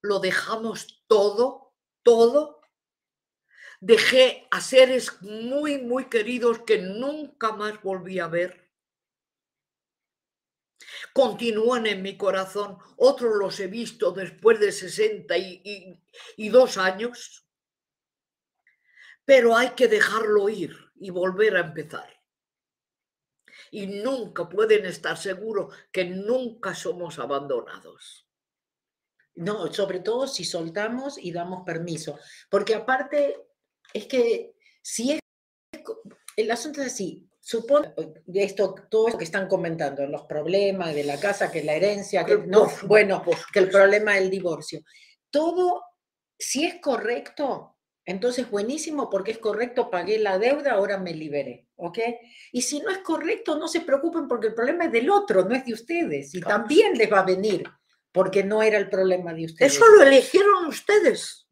lo 0.00 0.20
dejamos 0.20 1.04
todo, 1.06 1.74
todo. 2.02 2.60
Dejé 3.80 4.46
a 4.50 4.60
seres 4.62 5.20
muy, 5.20 5.78
muy 5.82 6.04
queridos 6.06 6.60
que 6.60 6.78
nunca 6.78 7.52
más 7.52 7.82
volví 7.82 8.20
a 8.20 8.28
ver. 8.28 8.61
Continúan 11.12 11.86
en 11.86 12.02
mi 12.02 12.16
corazón, 12.16 12.78
otros 12.96 13.36
los 13.36 13.58
he 13.60 13.66
visto 13.66 14.12
después 14.12 14.60
de 14.60 14.72
62 14.72 16.78
años, 16.78 17.46
pero 19.24 19.56
hay 19.56 19.70
que 19.70 19.88
dejarlo 19.88 20.48
ir 20.48 20.76
y 20.96 21.10
volver 21.10 21.56
a 21.56 21.60
empezar. 21.60 22.20
Y 23.70 23.86
nunca 23.86 24.48
pueden 24.48 24.84
estar 24.84 25.16
seguros 25.16 25.74
que 25.90 26.04
nunca 26.04 26.74
somos 26.74 27.18
abandonados. 27.18 28.28
No, 29.34 29.72
sobre 29.72 30.00
todo 30.00 30.26
si 30.26 30.44
soltamos 30.44 31.16
y 31.16 31.32
damos 31.32 31.64
permiso, 31.64 32.18
porque 32.50 32.74
aparte 32.74 33.48
es 33.94 34.06
que 34.06 34.54
si 34.82 35.12
es, 35.12 35.20
el 36.36 36.50
asunto 36.50 36.82
es 36.82 36.88
así, 36.88 37.31
supone 37.42 37.92
esto, 38.32 38.74
todo 38.88 39.08
esto 39.08 39.18
que 39.18 39.24
están 39.24 39.48
comentando, 39.48 40.06
los 40.06 40.22
problemas 40.22 40.94
de 40.94 41.02
la 41.02 41.18
casa, 41.18 41.50
que 41.50 41.64
la 41.64 41.74
herencia, 41.74 42.24
que 42.24 42.38
no, 42.38 42.70
bueno, 42.86 43.22
que 43.52 43.58
el 43.58 43.68
problema 43.68 44.14
del 44.14 44.30
divorcio, 44.30 44.82
todo, 45.28 45.82
si 46.38 46.64
es 46.64 46.76
correcto, 46.80 47.76
entonces 48.04 48.48
buenísimo 48.48 49.10
porque 49.10 49.32
es 49.32 49.38
correcto, 49.38 49.90
pagué 49.90 50.18
la 50.18 50.38
deuda, 50.38 50.72
ahora 50.72 50.98
me 50.98 51.14
liberé, 51.14 51.66
¿ok? 51.74 51.98
Y 52.52 52.62
si 52.62 52.78
no 52.80 52.90
es 52.90 52.98
correcto, 52.98 53.58
no 53.58 53.66
se 53.66 53.80
preocupen 53.80 54.28
porque 54.28 54.48
el 54.48 54.54
problema 54.54 54.84
es 54.84 54.92
del 54.92 55.10
otro, 55.10 55.44
no 55.44 55.54
es 55.56 55.64
de 55.64 55.72
ustedes, 55.72 56.32
y 56.36 56.40
también 56.40 56.96
les 56.96 57.12
va 57.12 57.20
a 57.20 57.24
venir 57.24 57.64
porque 58.12 58.44
no 58.44 58.62
era 58.62 58.78
el 58.78 58.88
problema 58.88 59.34
de 59.34 59.46
ustedes. 59.46 59.74
Eso 59.74 59.84
lo 59.96 60.02
eligieron 60.02 60.66
ustedes. 60.66 61.48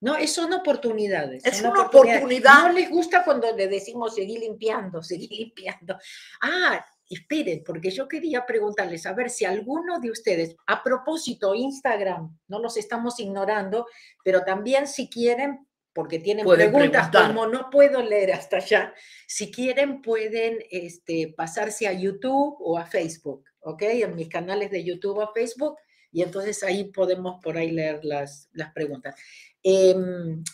No, 0.00 0.14
son 0.26 0.52
oportunidades. 0.52 1.44
Es 1.46 1.62
una 1.62 1.82
oportunidad. 1.82 2.64
No 2.64 2.72
les 2.72 2.90
gusta 2.90 3.24
cuando 3.24 3.54
le 3.56 3.68
decimos 3.68 4.14
seguir 4.14 4.40
limpiando, 4.40 5.02
seguir 5.02 5.30
limpiando. 5.30 5.96
Ah, 6.42 6.84
esperen, 7.08 7.62
porque 7.64 7.90
yo 7.90 8.08
quería 8.08 8.44
preguntarles, 8.46 9.06
a 9.06 9.12
ver 9.12 9.30
si 9.30 9.44
alguno 9.44 10.00
de 10.00 10.10
ustedes, 10.10 10.56
a 10.66 10.82
propósito, 10.82 11.54
Instagram, 11.54 12.36
no 12.48 12.58
los 12.58 12.76
estamos 12.76 13.20
ignorando, 13.20 13.86
pero 14.22 14.42
también 14.42 14.86
si 14.86 15.08
quieren, 15.08 15.66
porque 15.92 16.18
tienen 16.18 16.46
preguntas, 16.46 17.10
como 17.10 17.46
no 17.46 17.70
puedo 17.70 18.02
leer 18.02 18.32
hasta 18.32 18.56
allá, 18.56 18.94
si 19.26 19.50
quieren 19.50 20.02
pueden 20.02 20.58
este, 20.70 21.32
pasarse 21.36 21.86
a 21.86 21.92
YouTube 21.92 22.56
o 22.58 22.78
a 22.78 22.86
Facebook, 22.86 23.44
¿ok? 23.60 23.82
En 23.82 24.16
mis 24.16 24.28
canales 24.28 24.70
de 24.70 24.82
YouTube 24.82 25.18
o 25.18 25.32
Facebook 25.32 25.76
y 26.14 26.22
entonces 26.22 26.62
ahí 26.62 26.84
podemos 26.84 27.42
por 27.42 27.56
ahí 27.58 27.72
leer 27.72 28.04
las, 28.04 28.48
las 28.52 28.72
preguntas. 28.72 29.16
Em, 29.64 30.44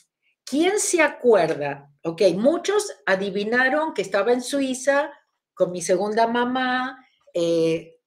¿Quién 0.42 0.80
se 0.80 1.02
acuerda? 1.02 1.92
Ok, 2.02 2.22
muchos 2.34 2.90
adivinaron 3.04 3.92
que 3.92 4.00
estaba 4.00 4.32
en 4.32 4.40
Suiza 4.40 5.12
con 5.52 5.70
mi 5.70 5.82
segunda 5.82 6.26
mamá 6.26 7.06
eh, 7.34 7.98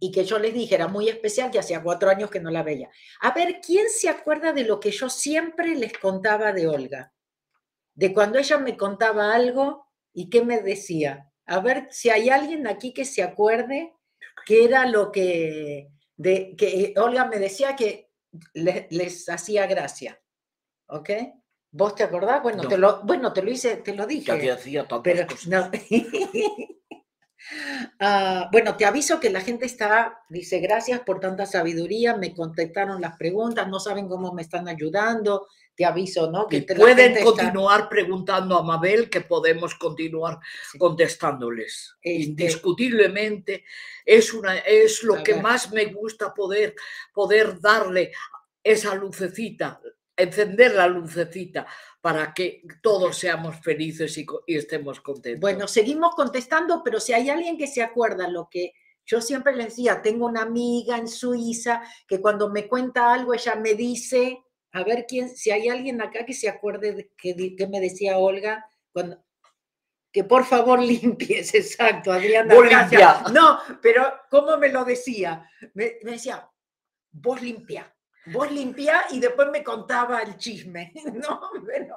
y 0.00 0.10
que 0.10 0.24
yo 0.24 0.38
les 0.38 0.54
dije, 0.54 0.74
era 0.74 0.88
muy 0.88 1.10
especial, 1.10 1.50
que 1.50 1.58
hacía 1.58 1.82
cuatro 1.82 2.08
años 2.08 2.30
que 2.30 2.40
no 2.40 2.50
la 2.50 2.62
veía. 2.62 2.88
A 3.20 3.32
ver, 3.32 3.60
¿quién 3.64 3.90
se 3.90 4.08
acuerda 4.08 4.54
de 4.54 4.64
lo 4.64 4.80
que 4.80 4.90
yo 4.90 5.10
siempre 5.10 5.74
les 5.76 5.92
contaba 5.98 6.52
de 6.54 6.66
Olga? 6.66 7.12
De 7.94 8.14
cuando 8.14 8.38
ella 8.38 8.56
me 8.56 8.78
contaba 8.78 9.34
algo 9.34 9.86
y 10.14 10.30
qué 10.30 10.42
me 10.42 10.62
decía. 10.62 11.30
A 11.44 11.60
ver 11.60 11.88
si 11.90 12.08
hay 12.08 12.30
alguien 12.30 12.66
aquí 12.66 12.94
que 12.94 13.04
se 13.04 13.22
acuerde 13.22 13.92
qué 14.46 14.64
era 14.64 14.86
lo 14.86 15.12
que, 15.12 15.90
de 16.20 16.54
que 16.54 16.92
Olga 16.98 17.24
me 17.24 17.38
decía 17.38 17.74
que 17.74 18.10
les, 18.52 19.28
hacía 19.30 19.66
gracia. 19.66 20.20
¿Ok? 20.88 21.10
¿Vos 21.72 21.94
te 21.94 22.02
acordás? 22.02 22.42
Bueno, 22.42 22.68
te 22.68 22.76
lo, 22.76 23.02
bueno, 23.04 23.32
te 23.32 23.42
lo 23.42 23.50
hice, 23.50 23.76
te 23.76 23.94
lo 23.94 24.06
dije. 24.06 24.44
Ya 24.44 24.54
hacía 24.54 24.86
pero, 25.02 25.26
no. 25.46 25.70
Ah, 27.98 28.50
bueno, 28.52 28.76
te 28.76 28.84
aviso 28.84 29.18
que 29.18 29.30
la 29.30 29.40
gente 29.40 29.64
está, 29.64 30.20
dice, 30.28 30.58
gracias 30.60 31.00
por 31.00 31.20
tanta 31.20 31.46
sabiduría, 31.46 32.14
me 32.14 32.34
contestaron 32.34 33.00
las 33.00 33.16
preguntas, 33.16 33.66
no 33.66 33.80
saben 33.80 34.08
cómo 34.08 34.34
me 34.34 34.42
están 34.42 34.68
ayudando, 34.68 35.48
te 35.74 35.84
aviso, 35.84 36.30
¿no? 36.30 36.46
Que 36.46 36.62
pueden 36.62 37.24
continuar 37.24 37.88
preguntando 37.88 38.58
a 38.58 38.62
Mabel, 38.62 39.08
que 39.08 39.22
podemos 39.22 39.74
continuar 39.74 40.38
contestándoles. 40.78 41.96
Este 42.02 42.22
Indiscutiblemente 42.22 43.64
es, 44.04 44.34
una, 44.34 44.58
es 44.58 45.02
lo 45.02 45.22
que 45.22 45.36
más 45.36 45.72
me 45.72 45.86
gusta 45.86 46.34
poder, 46.34 46.74
poder 47.14 47.60
darle 47.60 48.12
esa 48.62 48.94
lucecita, 48.94 49.80
encender 50.16 50.74
la 50.74 50.86
lucecita 50.86 51.66
para 52.00 52.34
que 52.34 52.62
todos 52.82 53.16
seamos 53.16 53.56
felices 53.60 54.16
y, 54.18 54.26
y, 54.46 54.56
estemos 54.56 55.00
contentos. 55.00 55.40
Bueno, 55.40 55.66
seguimos 55.66 56.14
contestando, 56.14 56.82
pero 56.84 57.00
si 57.00 57.12
hay 57.12 57.30
alguien 57.30 57.56
que 57.56 57.66
se 57.66 57.82
acuerda 57.82 58.28
lo 58.28 58.48
que 58.50 58.72
yo 59.06 59.20
siempre 59.20 59.56
les 59.56 59.68
decía, 59.68 60.02
tengo 60.02 60.26
una 60.26 60.42
amiga 60.42 60.96
en 60.96 61.08
Suiza 61.08 61.82
que 62.06 62.20
cuando 62.20 62.48
me 62.48 62.68
cuenta 62.68 63.12
algo 63.12 63.34
ella 63.34 63.56
me 63.56 63.74
dice, 63.74 64.44
a 64.72 64.84
ver 64.84 65.06
quién, 65.08 65.28
si 65.28 65.50
hay 65.50 65.68
alguien 65.68 66.00
acá 66.00 66.24
que 66.24 66.34
se 66.34 66.48
acuerde 66.48 66.92
de 66.92 67.10
que, 67.16 67.66
me 67.68 67.80
decía 67.80 68.18
Olga, 68.18 68.68
cuando, 68.92 69.24
que 70.12 70.24
por 70.24 70.44
favor 70.44 70.80
limpies, 70.82 71.54
exacto, 71.54 72.12
Adriana. 72.12 72.54
No, 73.32 73.58
pero 73.80 74.20
¿cómo 74.30 74.56
me 74.56 74.68
lo 74.68 74.84
decía? 74.84 75.48
Me, 75.74 75.98
decía, 76.02 76.48
vos 77.10 77.40
limpia, 77.42 77.94
vos 78.26 78.50
limpia 78.50 79.04
y 79.10 79.20
después 79.20 79.48
me 79.50 79.64
contaba 79.64 80.22
el 80.22 80.36
chisme. 80.36 80.92
No, 81.14 81.40
pero, 81.66 81.96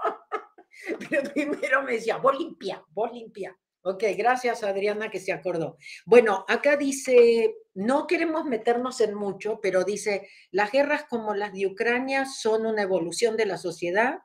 pero 1.10 1.34
primero 1.34 1.84
me 1.84 1.94
decía, 1.94 2.18
vos 2.18 2.38
limpia, 2.38 2.84
vos 2.90 3.12
limpia. 3.12 3.56
Ok, 3.86 4.04
gracias 4.18 4.64
Adriana 4.64 5.12
que 5.12 5.20
se 5.20 5.34
acordó. 5.34 5.78
Bueno, 6.06 6.46
acá 6.48 6.78
dice, 6.78 7.54
no 7.74 8.08
queremos 8.08 8.46
meternos 8.46 9.02
en 9.02 9.14
mucho, 9.14 9.60
pero 9.62 9.84
dice, 9.84 10.30
las 10.52 10.72
guerras 10.72 11.04
como 11.10 11.36
las 11.36 11.52
de 11.52 11.68
Ucrania 11.68 12.26
son 12.26 12.66
una 12.66 12.84
evolución 12.84 13.36
de 13.36 13.46
la 13.46 13.58
sociedad. 13.58 14.20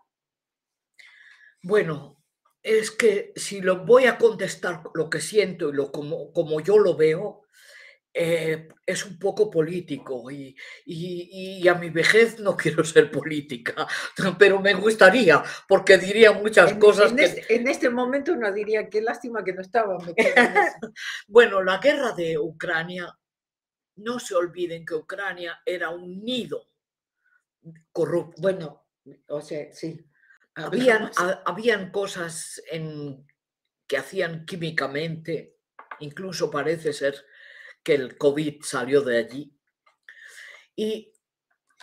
Bueno, 1.60 2.22
es 2.62 2.92
que 2.92 3.32
si 3.34 3.60
lo 3.60 3.84
voy 3.84 4.06
a 4.06 4.16
contestar 4.16 4.84
lo 4.94 5.10
que 5.10 5.20
siento 5.20 5.70
y 5.70 5.72
lo 5.72 5.90
como, 5.90 6.32
como 6.32 6.60
yo 6.60 6.78
lo 6.78 6.96
veo, 6.96 7.42
eh, 8.20 8.68
es 8.84 9.06
un 9.06 9.16
poco 9.16 9.48
político 9.48 10.28
y, 10.28 10.56
y, 10.86 11.68
a 11.68 11.74
mi 11.74 11.88
vejez 11.88 12.40
no 12.40 12.56
quiero 12.56 12.82
ser 12.82 13.12
política, 13.12 13.86
pero 14.38 14.60
me 14.60 14.74
gustaría, 14.74 15.40
porque 15.68 15.98
diría 15.98 16.32
muchas 16.32 16.74
cosas. 16.74 17.12
En, 17.12 17.16
que... 17.16 17.24
este, 17.24 17.54
en 17.54 17.68
este 17.68 17.90
momento 17.90 18.32
uno 18.32 18.52
diría, 18.52 18.88
qué 18.88 19.02
lástima 19.02 19.44
que 19.44 19.52
no 19.52 19.60
estaba. 19.60 19.98
bueno, 21.28 21.62
la 21.62 21.78
guerra 21.78 22.10
de 22.10 22.36
Ucrania, 22.38 23.16
no 23.98 24.18
se 24.18 24.34
olviden 24.34 24.84
que 24.84 24.94
Ucrania 24.94 25.60
era 25.64 25.90
un 25.90 26.24
nido 26.24 26.72
corrupto. 27.92 28.42
Bueno, 28.42 28.88
o 29.28 29.40
sea, 29.40 29.72
sí. 29.72 30.04
Habían, 30.56 31.12
habían 31.46 31.92
cosas 31.92 32.60
en, 32.68 33.24
que 33.86 33.96
hacían 33.96 34.44
químicamente, 34.44 35.58
incluso 36.00 36.50
parece 36.50 36.92
ser 36.92 37.24
que 37.88 37.94
el 37.94 38.18
COVID 38.18 38.60
salió 38.60 39.00
de 39.00 39.16
allí. 39.16 39.50
Y 40.76 41.10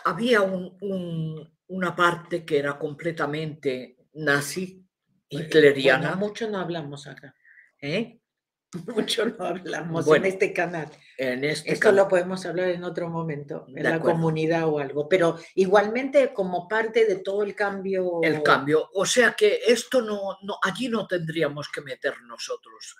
había 0.04 0.40
una 0.40 1.96
parte 1.96 2.44
que 2.44 2.60
era 2.60 2.78
completamente 2.78 3.96
nazi, 4.12 4.86
hitleriana. 5.28 6.14
mucho 6.14 6.48
no 6.48 6.58
hablamos 6.58 7.08
acá. 7.08 7.34
¿eh? 7.82 8.20
Mucho 8.94 9.26
no 9.26 9.44
hablamos 9.44 10.06
en 10.08 10.24
este 10.24 10.52
canal. 10.52 10.88
En 11.18 11.44
este 11.44 11.72
Esto 11.72 11.92
lo 11.92 12.08
podemos 12.08 12.44
hablar 12.44 12.68
en 12.68 12.84
otro 12.84 13.08
momento, 13.08 13.66
en 13.74 13.84
la 13.84 14.00
comunidad 14.00 14.68
o 14.68 14.78
algo, 14.78 15.08
pero 15.08 15.38
igualmente 15.54 16.32
como 16.34 16.68
parte 16.68 17.06
de 17.06 17.16
todo 17.16 17.42
el 17.42 17.54
cambio. 17.54 18.20
El 18.22 18.42
cambio. 18.42 18.90
O 18.94 19.06
sea 19.06 19.32
que 19.32 19.60
esto 19.66 20.02
no, 20.02 20.38
no 20.42 20.58
allí 20.62 20.88
no 20.88 21.06
tendríamos 21.06 21.68
que 21.68 21.80
meter 21.80 22.20
nosotros 22.22 22.96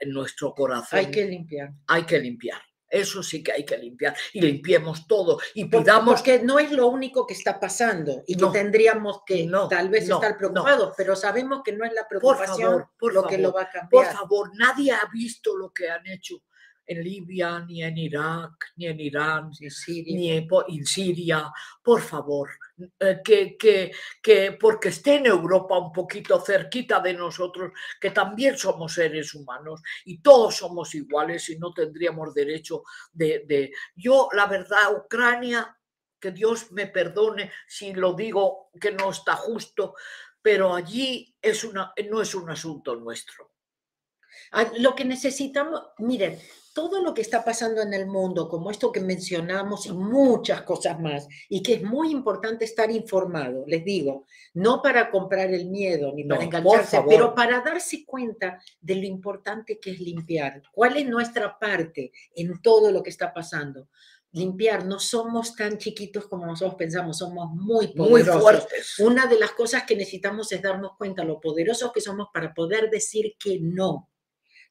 en 0.00 0.10
nuestro 0.10 0.54
corazón. 0.54 0.98
Hay 0.98 1.10
que 1.10 1.24
limpiar. 1.24 1.72
Hay 1.86 2.04
que 2.04 2.18
limpiar. 2.18 2.60
Eso 2.92 3.22
sí 3.22 3.42
que 3.42 3.52
hay 3.52 3.64
que 3.64 3.78
limpiar 3.78 4.14
y 4.34 4.42
limpiemos 4.42 5.06
todo 5.06 5.38
y 5.54 5.64
pidamos. 5.64 6.14
Porque 6.14 6.42
no 6.42 6.58
es 6.58 6.70
lo 6.70 6.88
único 6.88 7.26
que 7.26 7.32
está 7.32 7.58
pasando 7.58 8.22
y 8.26 8.36
que 8.36 8.46
tendríamos 8.52 9.22
que 9.24 9.50
tal 9.70 9.88
vez 9.88 10.10
estar 10.10 10.36
preocupados, 10.36 10.92
pero 10.94 11.16
sabemos 11.16 11.62
que 11.64 11.72
no 11.72 11.86
es 11.86 11.92
la 11.94 12.06
preocupación 12.06 12.84
por 12.98 13.14
lo 13.14 13.26
que 13.26 13.38
lo 13.38 13.50
va 13.50 13.62
a 13.62 13.70
cambiar. 13.70 13.88
Por 13.90 14.06
favor, 14.06 14.50
nadie 14.58 14.92
ha 14.92 15.08
visto 15.10 15.56
lo 15.56 15.72
que 15.72 15.88
han 15.88 16.06
hecho 16.06 16.42
en 16.84 17.02
Libia, 17.02 17.60
ni 17.60 17.82
en 17.82 17.96
Irak, 17.96 18.72
ni 18.76 18.86
en 18.86 19.00
Irán, 19.00 19.50
ni 19.58 20.30
en 20.30 20.84
Siria. 20.84 21.50
Por 21.82 22.02
favor, 22.02 22.50
que, 23.24 23.56
que, 23.56 23.92
que, 24.22 24.52
porque 24.52 24.88
esté 24.88 25.16
en 25.16 25.26
Europa 25.26 25.78
un 25.78 25.92
poquito 25.92 26.40
cerquita 26.40 27.00
de 27.00 27.14
nosotros, 27.14 27.72
que 28.00 28.10
también 28.10 28.56
somos 28.56 28.94
seres 28.94 29.34
humanos 29.34 29.82
y 30.04 30.20
todos 30.20 30.56
somos 30.56 30.94
iguales 30.94 31.48
y 31.48 31.58
no 31.58 31.72
tendríamos 31.72 32.34
derecho 32.34 32.82
de... 33.12 33.44
de... 33.46 33.72
Yo, 33.94 34.28
la 34.32 34.46
verdad, 34.46 34.94
Ucrania, 34.96 35.76
que 36.18 36.30
Dios 36.30 36.70
me 36.72 36.86
perdone 36.86 37.50
si 37.66 37.92
lo 37.92 38.14
digo 38.14 38.70
que 38.80 38.92
no 38.92 39.10
está 39.10 39.34
justo, 39.34 39.94
pero 40.40 40.74
allí 40.74 41.34
es 41.40 41.64
una, 41.64 41.92
no 42.10 42.22
es 42.22 42.34
un 42.34 42.48
asunto 42.50 42.96
nuestro. 42.96 43.52
Ah, 44.52 44.70
lo 44.78 44.94
que 44.94 45.04
necesitamos, 45.04 45.82
miren, 45.98 46.38
todo 46.72 47.02
lo 47.02 47.12
que 47.14 47.22
está 47.22 47.44
pasando 47.44 47.82
en 47.82 47.92
el 47.92 48.06
mundo, 48.06 48.48
como 48.48 48.70
esto 48.70 48.90
que 48.90 49.00
mencionamos 49.00 49.86
y 49.86 49.92
muchas 49.92 50.62
cosas 50.62 50.98
más, 51.00 51.28
y 51.48 51.62
que 51.62 51.74
es 51.74 51.82
muy 51.82 52.10
importante 52.10 52.64
estar 52.64 52.90
informado, 52.90 53.64
les 53.66 53.84
digo, 53.84 54.26
no 54.54 54.80
para 54.80 55.10
comprar 55.10 55.52
el 55.52 55.66
miedo 55.68 56.12
ni 56.14 56.24
para 56.24 56.40
No, 56.40 56.46
engancharse, 56.46 57.02
pero 57.08 57.34
para 57.34 57.60
darse 57.60 58.04
cuenta 58.06 58.58
de 58.80 58.96
lo 58.96 59.06
importante 59.06 59.78
que 59.78 59.90
es 59.92 60.00
limpiar. 60.00 60.62
¿Cuál 60.72 60.96
es 60.96 61.06
nuestra 61.06 61.58
parte 61.58 62.12
en 62.34 62.60
todo 62.62 62.90
lo 62.90 63.02
que 63.02 63.10
está 63.10 63.32
pasando? 63.32 63.88
Limpiar, 64.34 64.86
no 64.86 64.98
somos 64.98 65.54
tan 65.54 65.76
chiquitos 65.76 66.26
como 66.26 66.46
nosotros 66.46 66.76
pensamos, 66.76 67.18
somos 67.18 67.50
muy 67.50 67.88
Muy 67.88 68.22
poderosos. 68.22 68.40
fuertes. 68.42 68.98
Una 68.98 69.26
de 69.26 69.38
las 69.38 69.50
cosas 69.52 69.82
que 69.82 69.94
necesitamos 69.94 70.50
es 70.52 70.62
darnos 70.62 70.92
cuenta 70.96 71.22
lo 71.22 71.38
poderosos 71.38 71.92
que 71.92 72.00
somos 72.00 72.28
para 72.32 72.54
poder 72.54 72.88
decir 72.88 73.34
que 73.38 73.58
no. 73.60 74.08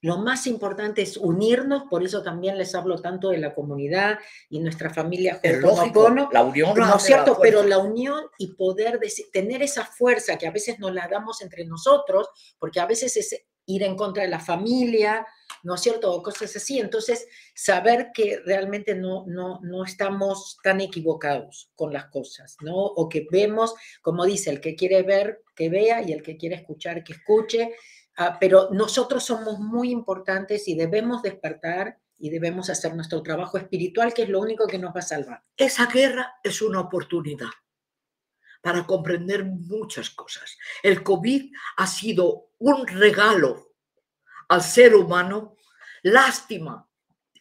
Lo 0.02 0.18
más 0.18 0.48
importante 0.48 1.04
es 1.04 1.16
unirnos, 1.16 1.84
por 1.90 2.04
eso 2.04 2.24
también 2.24 2.58
les 2.58 2.74
hablo 2.74 3.00
tanto 3.00 3.30
de 3.30 3.38
la 3.38 3.54
comunidad 3.54 4.18
y 4.50 4.60
nuestra 4.60 4.90
familia 4.90 5.40
Ho'oponopono, 5.44 6.30
la 6.32 6.44
unión 6.44 6.76
¿no 6.76 6.84
es 6.84 6.90
la 6.90 7.00
cierto? 7.00 7.38
Pero 7.40 7.64
la 7.64 7.78
unión 7.78 8.24
y 8.40 8.54
poder 8.56 9.00
tener 9.32 9.62
esa 9.62 9.86
fuerza 9.86 10.38
que 10.38 10.48
a 10.48 10.52
veces 10.52 10.80
nos 10.80 10.94
la 10.94 11.08
damos 11.08 11.42
entre 11.44 11.66
nosotros, 11.66 12.30
porque 12.58 12.80
a 12.80 12.88
veces 12.88 13.16
es 13.16 13.46
ir 13.66 13.84
en 13.84 13.96
contra 13.96 14.24
de 14.24 14.30
la 14.30 14.40
familia, 14.40 15.26
¿no 15.64 15.76
es 15.76 15.82
cierto? 15.82 16.12
O 16.12 16.24
cosas 16.24 16.56
así. 16.56 16.80
Entonces, 16.80 17.28
saber 17.54 18.10
que 18.14 18.40
realmente 18.46 18.96
no, 18.96 19.26
no, 19.28 19.60
no 19.62 19.84
estamos 19.84 20.58
tan 20.64 20.82
equivocados 20.82 21.72
con 21.76 21.94
las 21.94 22.06
cosas, 22.06 22.58
¿no? 22.62 22.76
O 22.76 23.08
que 23.08 23.28
vemos, 23.32 23.76
como 24.02 24.26
dice, 24.26 24.50
el 24.50 24.62
que 24.62 24.76
quiere 24.76 25.04
ver, 25.04 25.44
que 25.56 25.70
vea, 25.70 26.02
y 26.02 26.12
el 26.12 26.24
que 26.24 26.38
quiere 26.38 26.56
escuchar, 26.56 27.04
que 27.04 27.14
escuche. 27.14 27.76
Ah, 28.24 28.38
pero 28.40 28.70
nosotros 28.72 29.24
somos 29.24 29.58
muy 29.58 29.90
importantes 29.90 30.68
y 30.68 30.76
debemos 30.76 31.24
despertar 31.24 31.98
y 32.20 32.30
debemos 32.30 32.70
hacer 32.70 32.94
nuestro 32.94 33.24
trabajo 33.24 33.58
espiritual, 33.58 34.14
que 34.14 34.22
es 34.22 34.30
lo 34.30 34.40
único 34.40 34.68
que 34.68 34.78
nos 34.78 34.94
va 34.96 35.00
a 35.00 35.02
salvar. 35.02 35.44
Esa 35.58 35.88
guerra 35.88 36.36
es 36.44 36.62
una 36.62 36.82
oportunidad 36.82 37.50
para 38.62 38.86
comprender 38.86 39.44
muchas 39.44 40.12
cosas. 40.12 40.56
El 40.84 41.02
COVID 41.02 41.52
ha 41.78 41.88
sido 41.88 42.52
un 42.60 42.86
regalo 42.86 43.74
al 44.50 44.62
ser 44.62 44.94
humano. 44.94 45.56
Lástima 46.04 46.88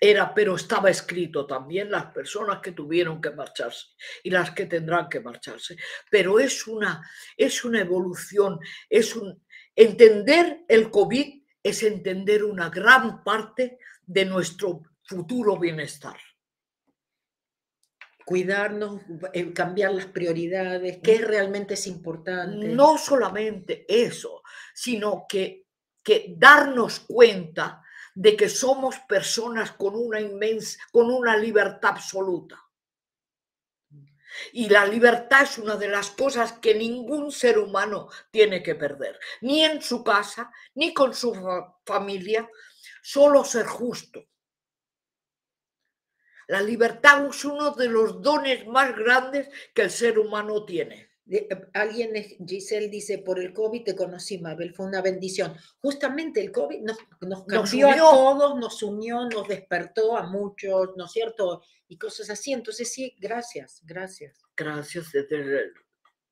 era, 0.01 0.33
pero 0.33 0.57
estaba 0.57 0.89
escrito 0.89 1.47
también 1.47 1.91
las 1.91 2.07
personas 2.07 2.61
que 2.61 2.73
tuvieron 2.73 3.21
que 3.21 3.33
marcharse 3.33 3.89
y 4.23 4.31
las 4.31 4.53
que 4.53 4.65
tendrán 4.65 5.11
que 5.11 5.21
marcharse. 5.21 5.77
Pero 6.11 6.41
es 6.41 6.67
una, 6.67 7.07
es 7.37 7.67
una 7.67 7.83
evolución, 7.83 8.59
es 8.89 9.15
un 9.15 9.45
entender 9.75 10.65
el 10.69 10.91
COVID 10.91 11.43
es 11.63 11.83
entender 11.83 12.45
una 12.45 12.71
gran 12.71 13.23
parte 13.23 13.79
de 14.07 14.25
nuestro 14.25 14.83
futuro 15.03 15.59
bienestar. 15.59 16.17
Cuidarnos, 18.25 19.03
eh, 19.33 19.53
cambiar 19.53 19.93
las 19.93 20.07
prioridades, 20.07 20.99
qué 21.03 21.19
realmente 21.19 21.75
es 21.75 21.87
importante. 21.87 22.69
No 22.69 22.97
solamente 22.97 23.85
eso, 23.89 24.43
sino 24.73 25.27
que, 25.29 25.67
que 26.03 26.35
darnos 26.37 27.01
cuenta 27.01 27.83
de 28.15 28.37
que 28.37 28.49
somos 28.49 28.97
personas 29.09 29.73
con 29.73 29.97
una 29.97 30.21
inmensa, 30.21 30.79
con 30.93 31.11
una 31.11 31.37
libertad 31.37 31.91
absoluta. 31.91 32.59
Y 34.53 34.69
la 34.69 34.87
libertad 34.87 35.43
es 35.43 35.59
una 35.59 35.77
de 35.77 35.89
las 35.89 36.11
cosas 36.11 36.55
que 36.55 36.75
ningún 36.75 37.31
ser 37.33 37.59
humano 37.59 38.09
tiene 38.31 38.63
que 38.63 38.75
perder, 38.75 39.19
ni 39.41 39.65
en 39.65 39.83
su 39.83 40.03
casa, 40.05 40.51
ni 40.75 40.95
con 40.95 41.15
su 41.15 41.35
fa- 41.35 41.77
familia, 41.85 42.49
solo 43.03 43.45
ser 43.45 43.67
justo. 43.67 44.27
La 46.49 46.61
libertad 46.61 47.27
es 47.27 47.45
uno 47.45 47.71
de 47.73 47.89
los 47.89 48.21
dones 48.23 48.67
más 48.67 48.97
grandes 48.97 49.49
que 49.73 49.83
el 49.83 49.91
ser 49.91 50.19
humano 50.19 50.65
tiene. 50.65 51.10
De- 51.31 51.47
eh, 51.49 51.69
Alguien, 51.75 52.11
Giselle 52.45 52.89
dice, 52.89 53.19
por 53.19 53.39
el 53.39 53.53
COVID 53.53 53.85
te 53.85 53.95
conocí, 53.95 54.39
Mabel, 54.39 54.75
fue 54.75 54.87
una 54.87 55.01
bendición. 55.01 55.55
Justamente 55.81 56.41
el 56.41 56.51
COVID 56.51 56.81
nos, 56.81 56.99
nos 57.21 57.45
cambió 57.47 57.89
a 57.89 57.97
todos, 57.97 58.59
nos 58.59 58.83
unió, 58.83 59.29
nos 59.29 59.47
despertó 59.47 60.17
a 60.17 60.25
muchos, 60.27 60.91
¿no 60.97 61.05
es 61.05 61.13
cierto? 61.13 61.63
Y 61.87 61.97
cosas 61.97 62.31
así. 62.31 62.53
Entonces 62.53 62.93
sí, 62.93 63.15
gracias, 63.21 63.81
gracias. 63.85 64.43
Gracias, 64.57 65.13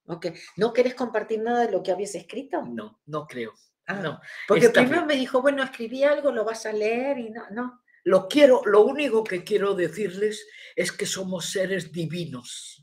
Ok, 0.06 0.26
¿no 0.56 0.72
querés 0.72 0.94
compartir 0.94 1.40
nada 1.42 1.66
de 1.66 1.70
lo 1.72 1.82
que 1.82 1.92
habías 1.92 2.14
escrito? 2.16 2.62
No, 2.64 3.00
no 3.06 3.26
creo. 3.26 3.52
Ah, 3.86 4.00
No, 4.00 4.20
Porque 4.48 4.68
primero 4.70 5.02
bien. 5.02 5.06
me 5.06 5.14
dijo, 5.16 5.40
bueno, 5.40 5.62
escribí 5.62 6.02
algo, 6.02 6.32
lo 6.32 6.44
vas 6.44 6.66
a 6.66 6.72
leer 6.72 7.18
y 7.18 7.30
no, 7.30 7.44
no. 7.50 7.82
Lo 8.04 8.26
quiero, 8.26 8.62
lo 8.64 8.84
único 8.84 9.22
que 9.22 9.44
quiero 9.44 9.74
decirles 9.74 10.46
es 10.74 10.90
que 10.92 11.06
somos 11.06 11.50
seres 11.52 11.92
divinos, 11.92 12.82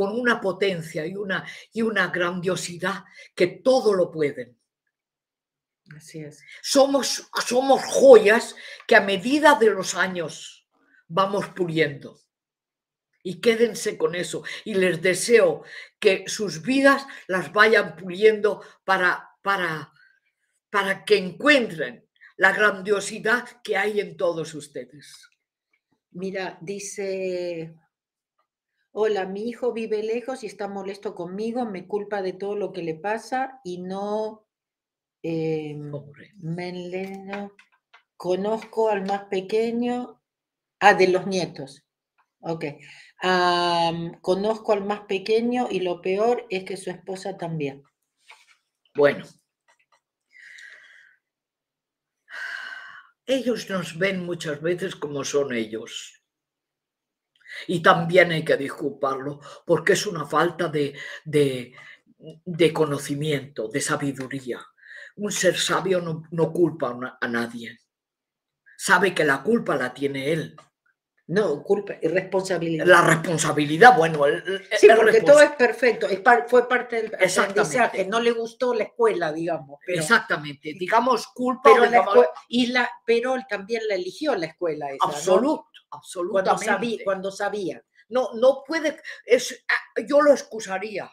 con 0.00 0.18
una 0.18 0.40
potencia 0.40 1.04
y 1.04 1.14
una, 1.14 1.46
y 1.74 1.82
una 1.82 2.08
grandiosidad 2.08 3.04
que 3.34 3.48
todo 3.48 3.92
lo 3.92 4.10
pueden. 4.10 4.58
Así 5.94 6.20
es. 6.20 6.42
Somos, 6.62 7.28
somos 7.46 7.84
joyas 7.84 8.56
que 8.86 8.96
a 8.96 9.02
medida 9.02 9.56
de 9.56 9.66
los 9.66 9.94
años 9.94 10.66
vamos 11.06 11.48
puliendo. 11.48 12.18
Y 13.22 13.42
quédense 13.42 13.98
con 13.98 14.14
eso. 14.14 14.42
Y 14.64 14.72
les 14.72 15.02
deseo 15.02 15.64
que 15.98 16.24
sus 16.26 16.62
vidas 16.62 17.06
las 17.26 17.52
vayan 17.52 17.94
puliendo 17.94 18.62
para, 18.84 19.28
para, 19.42 19.92
para 20.70 21.04
que 21.04 21.18
encuentren 21.18 22.08
la 22.38 22.52
grandiosidad 22.52 23.60
que 23.62 23.76
hay 23.76 24.00
en 24.00 24.16
todos 24.16 24.54
ustedes. 24.54 25.28
Mira, 26.12 26.56
dice, 26.62 27.74
hola, 28.92 29.26
mi 29.26 29.48
hijo 29.48 29.72
vive 29.72 30.02
lejos 30.02 30.42
y 30.44 30.46
está 30.46 30.68
molesto 30.68 31.14
conmigo, 31.14 31.64
me 31.64 31.86
culpa 31.86 32.22
de 32.22 32.32
todo 32.32 32.56
lo 32.56 32.72
que 32.72 32.82
le 32.82 32.94
pasa 32.94 33.60
y 33.64 33.78
no 33.78 34.46
Pobre. 35.22 36.32
me 36.38 37.50
conozco 38.16 38.88
al 38.88 39.06
más 39.06 39.24
pequeño, 39.24 40.22
ah, 40.80 40.94
de 40.94 41.08
los 41.08 41.26
nietos. 41.26 41.84
Ok. 42.40 42.64
Conozco 44.22 44.72
al 44.72 44.84
más 44.84 45.00
pequeño 45.00 45.68
y 45.70 45.80
lo 45.80 46.00
peor 46.00 46.46
es 46.48 46.64
que 46.64 46.76
su 46.76 46.90
esposa 46.90 47.36
también. 47.36 47.82
Bueno. 48.94 49.26
Ellos 53.26 53.68
nos 53.70 53.96
ven 53.96 54.24
muchas 54.24 54.60
veces 54.60 54.96
como 54.96 55.22
son 55.24 55.52
ellos. 55.52 56.19
Y 57.66 57.80
también 57.82 58.32
hay 58.32 58.44
que 58.44 58.56
disculparlo 58.56 59.40
porque 59.66 59.94
es 59.94 60.06
una 60.06 60.26
falta 60.26 60.68
de, 60.68 60.94
de, 61.24 61.74
de 62.44 62.72
conocimiento, 62.72 63.68
de 63.68 63.80
sabiduría. 63.80 64.60
Un 65.16 65.32
ser 65.32 65.56
sabio 65.56 66.00
no, 66.00 66.22
no 66.30 66.52
culpa 66.52 66.98
a, 67.20 67.28
nadie. 67.28 67.78
Sabe 68.76 69.14
que 69.14 69.24
la 69.24 69.42
culpa 69.42 69.76
la 69.76 69.92
tiene 69.92 70.32
él. 70.32 70.56
No, 71.30 71.62
culpa, 71.62 71.94
responsabilidad. 72.02 72.84
La 72.86 73.02
responsabilidad, 73.02 73.96
bueno, 73.96 74.26
él- 74.26 74.42
Sí, 74.76 74.88
porque 74.96 75.20
todo 75.20 75.40
es 75.40 75.52
perfecto, 75.52 76.08
es 76.08 76.18
par- 76.20 76.46
fue 76.48 76.68
parte 76.68 76.96
del 77.02 77.14
aprendizaje, 77.14 78.04
no 78.06 78.18
le 78.18 78.32
gustó 78.32 78.74
la 78.74 78.82
escuela, 78.82 79.32
digamos, 79.32 79.78
pero, 79.86 80.00
Exactamente, 80.00 80.74
digamos 80.76 81.28
culpa, 81.28 81.70
pero, 81.70 81.84
la 81.84 81.90
digamos- 82.00 82.26
y 82.48 82.66
la, 82.66 82.90
pero 83.06 83.36
él 83.36 83.44
también 83.48 83.82
la 83.88 83.94
eligió 83.94 84.34
la 84.34 84.46
escuela 84.46 84.86
esa, 84.88 84.96
¿no? 85.06 85.12
absoluto, 85.12 85.66
Cuando 86.32 86.50
absolutamente. 86.50 86.64
sabía, 86.94 87.04
cuando 87.04 87.30
sabía. 87.30 87.84
No, 88.08 88.30
no 88.34 88.64
puede, 88.66 89.00
es, 89.24 89.64
ah, 89.68 90.00
yo 90.08 90.20
lo 90.22 90.32
excusaría. 90.32 91.08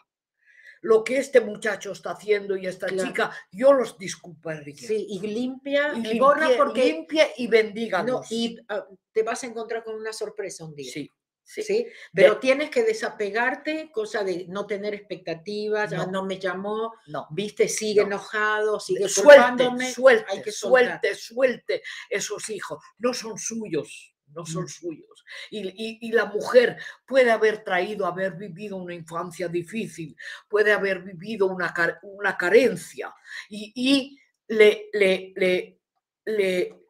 Lo 0.82 1.02
que 1.04 1.18
este 1.18 1.40
muchacho 1.40 1.92
está 1.92 2.12
haciendo 2.12 2.56
y 2.56 2.66
esta 2.66 2.86
Claro. 2.86 3.08
chica, 3.08 3.30
yo 3.52 3.72
los 3.72 3.98
disculparía. 3.98 4.74
Sí, 4.76 5.06
y 5.08 5.20
limpia 5.20 5.92
Y 5.96 6.16
y, 6.16 6.18
borra 6.18 6.48
porque 6.56 6.84
limpie 6.84 7.32
y 7.36 7.44
no, 7.46 7.50
bendíganos. 7.50 8.30
y 8.32 8.58
ah, 8.68 8.86
te 9.12 9.22
vas 9.22 9.42
a 9.42 9.46
encontrar 9.46 9.82
con 9.84 9.94
una 9.94 10.12
sorpresa 10.12 10.64
un 10.64 10.74
día. 10.74 10.90
sí, 10.92 11.10
sí. 11.42 11.62
¿sí? 11.62 11.86
Pero 12.12 12.38
tienes 12.38 12.68
que 12.70 12.82
desapegarte, 12.84 13.90
cosa 13.90 14.22
de 14.22 14.46
no 14.48 14.66
tener 14.66 14.94
expectativas, 14.94 15.92
ah, 15.94 15.96
No. 16.06 16.06
no 16.12 16.24
me 16.26 16.38
llamó, 16.38 16.92
No. 17.06 17.26
viste, 17.30 17.68
sigue 17.68 18.02
No. 18.02 18.06
enojado, 18.08 18.78
sigue 18.80 19.08
Suelte, 19.08 19.32
culpándome, 19.36 19.86
hay 19.86 19.92
suelte, 19.92 20.52
soltar. 20.52 20.52
suelte, 20.52 21.14
suelte 21.14 21.82
esos 22.10 22.50
hijos. 22.50 22.82
No 22.98 23.14
son 23.14 23.38
suyos, 23.38 24.14
no 24.34 24.44
son 24.46 24.64
Mm. 24.64 24.68
suyos. 24.68 25.24
Y, 25.50 25.66
y- 25.68 25.98
y 26.02 26.12
la 26.12 26.26
mujer 26.26 26.78
puede 27.06 27.30
haber 27.30 27.64
traído, 27.64 28.06
haber 28.06 28.34
vivido 28.34 28.76
una 28.76 28.94
infancia 28.94 29.48
difícil, 29.48 30.16
puede 30.48 30.72
haber 30.72 31.00
vivido 31.02 31.46
una, 31.46 31.74
una 32.02 32.36
carencia 32.36 33.14
y, 33.48 33.72
y 33.74 34.18
le, 34.48 34.88
le, 34.92 35.32
le, 35.36 35.80
le- 36.26 36.80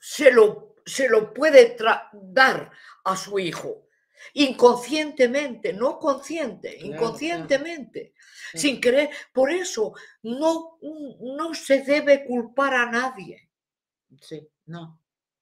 se, 0.00 0.30
lo, 0.30 0.74
se 0.84 1.08
lo 1.08 1.32
puede 1.34 1.76
dar 2.12 2.70
a 3.04 3.16
su 3.16 3.38
hijo. 3.38 3.86
Inconscientemente, 4.34 5.72
no 5.72 5.98
consciente, 5.98 6.76
Claro, 6.76 6.92
inconscientemente, 6.94 8.14
sin 8.54 8.80
querer. 8.80 9.08
Por 9.32 9.50
eso 9.50 9.94
no, 10.22 10.78
no 11.20 11.54
se 11.54 11.82
debe 11.82 12.24
culpar 12.26 12.74
a 12.74 12.90
nadie. 12.90 13.48
Sí, 14.20 14.46
no. 14.66 14.99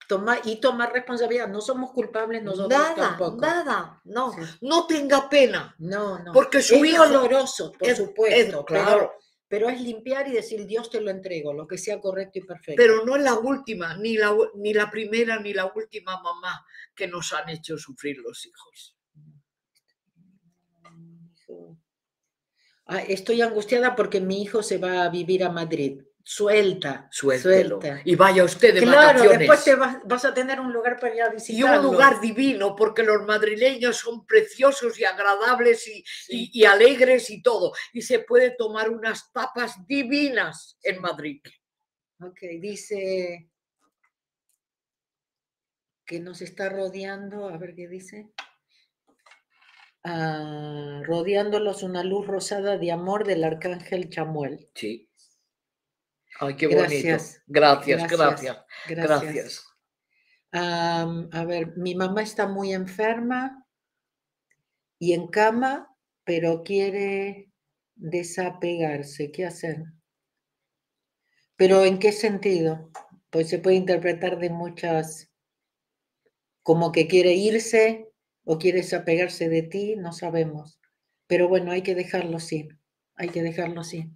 Toma, 0.09 0.38
y 0.42 0.56
tomar 0.59 0.90
responsabilidad. 0.92 1.46
No 1.48 1.61
somos 1.61 1.92
culpables 1.92 2.42
nosotros 2.42 2.70
Nada, 2.70 2.94
tampoco. 2.96 3.36
nada, 3.36 4.00
no. 4.04 4.32
Sí. 4.32 4.40
No 4.62 4.86
tenga 4.86 5.28
pena. 5.28 5.76
No, 5.78 6.18
no. 6.18 6.32
Porque 6.32 6.62
su 6.62 6.76
es 6.76 6.84
hijo- 6.92 7.06
doloroso, 7.06 7.70
por 7.78 7.86
es- 7.88 7.98
supuesto. 7.98 8.61
es- 8.61 8.64
claro. 8.64 8.90
Pero, 8.96 9.12
pero 9.46 9.68
es 9.68 9.80
limpiar 9.82 10.26
y 10.26 10.32
decir, 10.32 10.66
Dios 10.66 10.88
te 10.90 11.00
lo 11.02 11.11
entrego, 11.11 11.52
lo 11.52 11.66
que 11.66 11.76
sea 11.78 12.00
correcto 12.00 12.38
y 12.38 12.42
perfecto. 12.42 12.74
Pero 12.82 13.04
no 13.04 13.16
es 13.16 13.22
la 13.22 13.34
última, 13.34 13.96
ni 13.98 14.16
la, 14.16 14.34
ni 14.54 14.72
la 14.72 14.90
primera, 14.90 15.38
ni 15.40 15.52
la 15.52 15.70
última 15.74 16.20
mamá 16.22 16.64
que 16.94 17.06
nos 17.06 17.32
han 17.34 17.50
hecho 17.50 17.76
sufrir 17.76 18.16
los 18.18 18.46
hijos. 18.46 18.96
Ah, 22.86 23.00
estoy 23.02 23.42
angustiada 23.42 23.94
porque 23.94 24.20
mi 24.22 24.40
hijo 24.42 24.62
se 24.62 24.78
va 24.78 25.04
a 25.04 25.11
vivir 25.11 25.44
a 25.44 25.50
Madrid. 25.50 26.00
Suelta, 26.31 27.09
Suéltelo. 27.11 27.81
suelta. 27.81 28.03
Y 28.05 28.14
vaya 28.14 28.45
usted 28.45 28.74
de 28.74 28.81
Claro, 28.83 28.97
vacaciones. 29.20 29.39
después 29.39 29.64
te 29.64 29.74
vas, 29.76 29.97
vas 30.05 30.26
a 30.26 30.35
tener 30.35 30.61
un 30.61 30.70
lugar 30.74 31.01
para 31.01 31.14
ir 31.14 31.22
a 31.22 31.29
y 31.31 31.37
visitar. 31.37 31.79
un 31.79 31.87
lugar 31.87 32.20
divino, 32.20 32.76
porque 32.76 33.03
los 33.03 33.22
madrileños 33.22 33.97
son 33.97 34.26
preciosos 34.26 35.01
y 35.01 35.05
agradables 35.07 35.89
y, 35.89 36.05
Sí. 36.05 36.51
y- 36.53 36.61
y 36.61 36.64
alegres 36.66 37.31
y 37.31 37.41
todo. 37.43 37.72
Y 37.95 38.03
se 38.03 38.18
puede 38.18 38.51
tomar 38.51 38.91
unas 38.91 39.33
tapas 39.33 39.87
divinas 39.87 40.76
en 40.83 41.01
Madrid. 41.01 41.41
Ok, 42.20 42.41
dice 42.61 43.49
que 46.05 46.20
nos 46.20 46.43
está 46.43 46.68
rodeando, 46.68 47.49
a 47.49 47.57
ver 47.57 47.74
qué 47.74 47.89
dice. 47.89 48.29
Ah, 50.05 51.01
rodeándolos 51.07 51.83
una 51.83 52.05
luz 52.05 52.26
rosada 52.26 52.76
de 52.76 52.93
amor 52.93 53.26
del 53.26 53.45
arcángel 53.45 54.11
Chamuel. 54.11 54.68
Sí. 54.74 55.07
Ay, 56.41 56.57
qué 56.57 56.66
Gracias. 56.68 57.22
bonito. 57.22 57.45
Gracias, 57.47 57.99
Gracias. 57.99 58.11
gracias. 58.11 58.66
Gracias. 58.86 59.64
A 60.53 61.45
ver, 61.47 61.76
mi 61.76 61.95
mamá 61.95 62.22
está 62.22 62.47
muy 62.47 62.72
enferma 62.72 63.66
y 64.99 65.12
en 65.12 65.28
cama, 65.28 65.95
pero 66.24 66.62
quiere 66.62 67.53
desapegarse. 67.97 69.30
¿Qué 69.30 69.45
hacer? 69.47 69.84
¿Pero 71.57 71.84
en 71.84 71.99
qué 71.99 72.12
sentido? 72.12 72.91
Pues 73.30 73.49
se 73.49 73.59
puede 73.59 73.76
interpretar 73.76 74.39
de 74.39 74.51
muchas, 74.51 75.30
como 76.62 76.93
que 76.93 77.09
quiere 77.09 77.34
irse 77.34 78.09
o 78.45 78.59
quiere 78.59 78.78
desapegarse 78.78 79.49
de 79.49 79.62
ti, 79.62 79.97
no 79.97 80.12
sabemos. 80.12 80.80
Pero 81.26 81.49
bueno, 81.49 81.72
hay 81.72 81.82
que 81.82 81.95
dejarlos 81.95 82.51
ir, 82.53 82.78
hay 83.16 83.28
que 83.28 83.43
dejarlos 83.43 83.93
ir. 83.93 84.07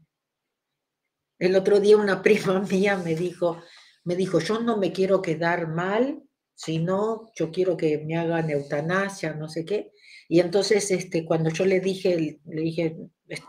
El 1.42 1.56
otro 1.56 1.80
día 1.80 1.96
una 1.96 2.22
prima 2.26 2.60
mía 2.60 2.96
me 2.96 3.14
dijo, 3.16 3.60
me 4.04 4.14
dijo, 4.16 4.38
yo 4.38 4.60
no 4.60 4.76
me 4.76 4.92
quiero 4.92 5.20
quedar 5.22 5.68
mal, 5.68 6.22
sino 6.54 7.30
yo 7.34 7.50
quiero 7.50 7.76
que 7.76 7.98
me 7.98 8.16
hagan 8.16 8.48
eutanasia, 8.50 9.34
no 9.34 9.48
sé 9.48 9.64
qué. 9.64 9.90
Y 10.28 10.38
entonces, 10.40 10.90
este, 10.90 11.24
cuando 11.24 11.50
yo 11.50 11.64
le 11.66 11.80
dije, 11.80 12.38
le 12.44 12.62
dije, 12.62 12.96
"Es- 13.28 13.42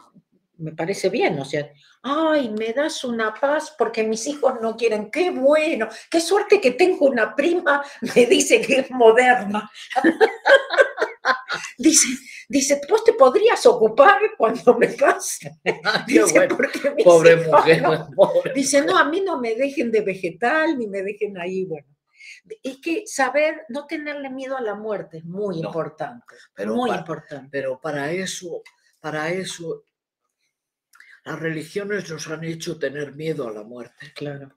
me 0.57 0.71
parece 0.73 1.09
bien, 1.09 1.37
o 1.39 1.45
sea, 1.45 1.69
ay, 2.03 2.49
me 2.49 2.73
das 2.73 3.03
una 3.03 3.33
paz 3.33 3.75
porque 3.77 4.03
mis 4.03 4.25
hijos 4.27 4.53
no 4.61 4.75
quieren, 4.77 5.09
qué 5.11 5.31
bueno, 5.31 5.87
qué 6.09 6.21
suerte 6.21 6.61
que 6.61 6.71
tengo 6.71 7.07
una 7.07 7.35
prima, 7.35 7.83
me 8.15 8.25
dice 8.25 8.61
que 8.61 8.79
es 8.81 8.91
moderna. 8.91 9.69
dice, 11.77 12.07
dice, 12.49 12.81
vos 12.89 13.03
te 13.03 13.13
podrías 13.13 13.65
ocupar 13.65 14.21
cuando 14.37 14.77
me 14.77 14.87
pase. 14.89 15.51
Dice, 16.07 16.33
bueno. 16.39 16.55
"Porque 16.57 16.91
mis 16.91 17.03
Pobre 17.05 17.35
mujer. 17.37 17.81
no". 17.81 18.09
pobre 18.15 18.53
Dice, 18.53 18.81
no, 18.85 18.97
a 18.97 19.05
mí 19.05 19.21
no 19.21 19.39
me 19.39 19.55
dejen 19.55 19.91
de 19.91 20.01
vegetal, 20.01 20.77
ni 20.77 20.87
me 20.87 21.01
dejen 21.03 21.37
ahí, 21.37 21.65
bueno. 21.65 21.87
Es 22.61 22.77
que 22.77 23.03
saber, 23.05 23.61
no 23.69 23.85
tenerle 23.87 24.29
miedo 24.29 24.57
a 24.57 24.61
la 24.61 24.75
muerte 24.75 25.19
es 25.19 25.25
muy 25.25 25.61
No, 25.61 25.67
importante, 25.67 26.25
pero 26.53 26.75
muy 26.75 26.91
importante. 26.91 27.47
Pero 27.51 27.79
para 27.79 28.11
eso, 28.11 28.61
para 28.99 29.29
eso, 29.31 29.83
las 31.25 31.39
religiones 31.39 32.09
nos 32.09 32.27
han 32.27 32.43
hecho 32.43 32.77
tener 32.77 33.13
miedo 33.15 33.47
a 33.47 33.51
la 33.51 33.63
muerte. 33.63 34.11
Claro. 34.13 34.53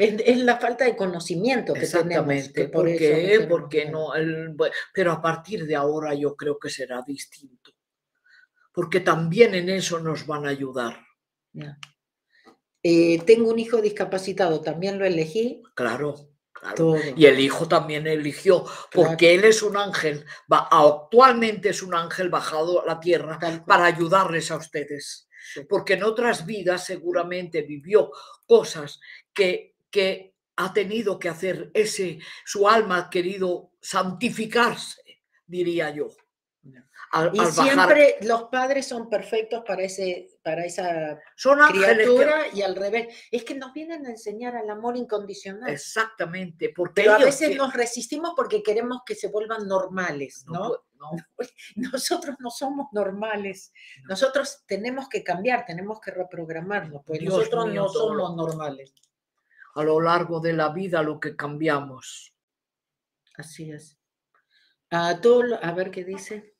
Es, 0.00 0.14
es 0.24 0.38
la 0.38 0.56
falta 0.58 0.84
de 0.84 0.96
conocimiento 0.96 1.74
que 1.74 1.80
tenemos. 1.80 2.34
Exactamente. 2.34 2.52
que 2.62 2.68
¿Por 2.68 2.88
eso 2.88 2.98
tenemos 2.98 3.46
Porque 3.48 3.84
miedo. 3.84 3.90
no, 3.98 4.14
el- 4.14 4.56
pero 4.94 5.12
a 5.12 5.20
partir 5.20 5.66
de 5.66 5.76
ahora 5.76 6.14
yo 6.14 6.34
creo 6.36 6.58
que 6.58 6.70
será 6.70 7.02
distinto. 7.06 7.70
Porque 8.72 9.00
también 9.00 9.54
en 9.54 9.68
eso 9.68 9.98
nos 10.00 10.26
van 10.26 10.46
a 10.46 10.50
ayudar. 10.50 10.96
Eh, 12.82 13.20
tengo 13.26 13.50
un 13.50 13.58
hijo 13.58 13.80
discapacitado, 13.82 14.60
también 14.60 14.98
lo 14.98 15.04
elegí. 15.04 15.62
Claro, 15.74 16.14
claro. 16.52 16.94
Y 17.16 17.26
el 17.26 17.38
hijo 17.40 17.68
también 17.68 18.06
eligió, 18.06 18.64
porque 18.92 19.34
él 19.34 19.44
es 19.44 19.62
un 19.62 19.76
ángel, 19.76 20.24
va- 20.50 20.68
actualmente 20.70 21.70
es 21.70 21.82
un 21.82 21.94
ángel 21.94 22.30
bajado 22.30 22.82
a 22.82 22.86
la 22.86 23.00
tierra 23.00 23.38
Tal 23.38 23.64
cual. 23.64 23.64
para 23.66 23.84
ayudarles 23.84 24.50
a 24.50 24.56
ustedes. 24.56 25.28
Sí. 25.52 25.62
Porque 25.68 25.94
en 25.94 26.04
otras 26.04 26.46
vidas 26.46 26.86
seguramente 26.86 27.62
vivió 27.62 28.10
cosas 28.46 29.00
que, 29.34 29.74
que 29.90 30.34
ha 30.56 30.72
tenido 30.72 31.18
que 31.18 31.28
hacer 31.28 31.70
ese, 31.74 32.18
su 32.44 32.68
alma 32.68 32.98
ha 32.98 33.10
querido 33.10 33.72
santificarse, 33.80 35.00
diría 35.46 35.90
yo. 35.90 36.08
Al, 37.12 37.30
Y 37.34 37.40
al 37.40 37.50
siempre 37.50 38.16
los 38.22 38.44
padres 38.44 38.86
son 38.86 39.08
perfectos 39.08 39.64
para, 39.66 39.82
ese, 39.82 40.28
para 40.44 40.64
esa 40.64 41.18
Son 41.34 41.60
ángeles 41.60 41.88
que- 41.88 41.94
criatura 41.94 42.42
y 42.52 42.62
al 42.62 42.76
revés. 42.76 43.08
Es 43.32 43.42
que 43.42 43.54
nos 43.56 43.72
vienen 43.72 44.06
a 44.06 44.10
enseñar 44.10 44.54
al 44.54 44.70
amor 44.70 44.96
incondicional. 44.96 45.70
Exactamente, 45.70 46.72
porque 46.76 47.02
Pero 47.02 47.14
a 47.14 47.18
veces 47.18 47.48
que- 47.48 47.54
nos 47.56 47.72
resistimos 47.72 48.34
porque 48.36 48.62
queremos 48.62 48.98
que 49.04 49.16
se 49.16 49.26
vuelvan 49.28 49.66
normales, 49.66 50.44
no 50.46 50.76
¿no? 50.94 51.10
Nosotros 51.76 52.36
no 52.38 52.50
somos 52.50 52.88
normales. 52.92 53.72
No. 54.02 54.10
Nosotros 54.10 54.62
tenemos 54.66 55.08
que 55.08 55.24
cambiar, 55.24 55.64
tenemos 55.64 55.98
que 56.00 56.10
reprogramarnos, 56.12 57.02
pues 57.04 57.20
Dios 57.20 57.34
nosotros 57.34 57.66
mío, 57.68 57.82
no 57.82 57.88
somos 57.88 58.36
normales. 58.36 58.92
A 59.74 59.84
lo 59.84 60.00
largo 60.00 60.40
de 60.40 60.52
la 60.52 60.70
vida 60.70 61.02
lo 61.02 61.20
que 61.20 61.36
cambiamos. 61.36 62.34
Así 63.36 63.70
es. 63.70 63.98
Ah, 64.90 65.20
todo 65.22 65.58
a 65.62 65.72
ver 65.72 65.90
qué 65.90 66.04
dice. 66.04 66.54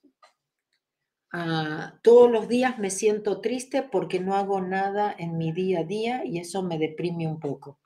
Ah, 1.33 1.99
todos 2.03 2.31
los 2.31 2.49
días 2.49 2.79
me 2.79 2.91
siento 2.91 3.41
triste 3.41 3.83
porque 3.83 4.19
no 4.19 4.35
hago 4.35 4.61
nada 4.61 5.15
en 5.17 5.39
mi 5.39 5.53
día 5.53 5.81
a 5.81 5.85
día 5.85 6.25
y 6.25 6.39
eso 6.39 6.63
me 6.63 6.79
deprime 6.79 7.27
un 7.27 7.39
poco. 7.39 7.81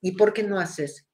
¿Y 0.00 0.12
por 0.12 0.32
qué 0.32 0.42
no 0.42 0.58
haces? 0.58 1.08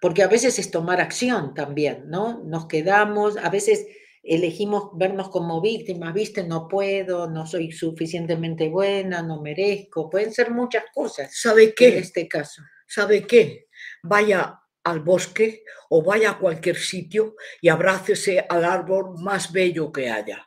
Porque 0.00 0.22
a 0.22 0.28
veces 0.28 0.58
es 0.58 0.70
tomar 0.70 1.00
acción 1.00 1.54
también, 1.54 2.08
¿no? 2.08 2.44
Nos 2.44 2.66
quedamos, 2.66 3.36
a 3.36 3.48
veces 3.50 3.86
elegimos 4.24 4.90
vernos 4.94 5.28
como 5.28 5.60
víctimas, 5.60 6.14
viste, 6.14 6.44
no 6.44 6.66
puedo, 6.66 7.28
no 7.30 7.46
soy 7.46 7.72
suficientemente 7.72 8.68
buena, 8.68 9.22
no 9.22 9.40
merezco, 9.42 10.08
pueden 10.08 10.32
ser 10.32 10.50
muchas 10.50 10.84
cosas 10.92 11.30
¿Sabe 11.38 11.64
en 11.64 11.72
qué? 11.76 11.98
este 11.98 12.26
caso. 12.26 12.62
¿Sabe 12.86 13.26
qué? 13.26 13.68
Vaya 14.02 14.60
al 14.84 15.00
bosque 15.00 15.64
o 15.90 16.02
vaya 16.02 16.30
a 16.30 16.38
cualquier 16.38 16.76
sitio 16.76 17.36
y 17.60 17.68
abrácese 17.68 18.44
al 18.48 18.64
árbol 18.64 19.18
más 19.18 19.52
bello 19.52 19.92
que 19.92 20.10
haya. 20.10 20.46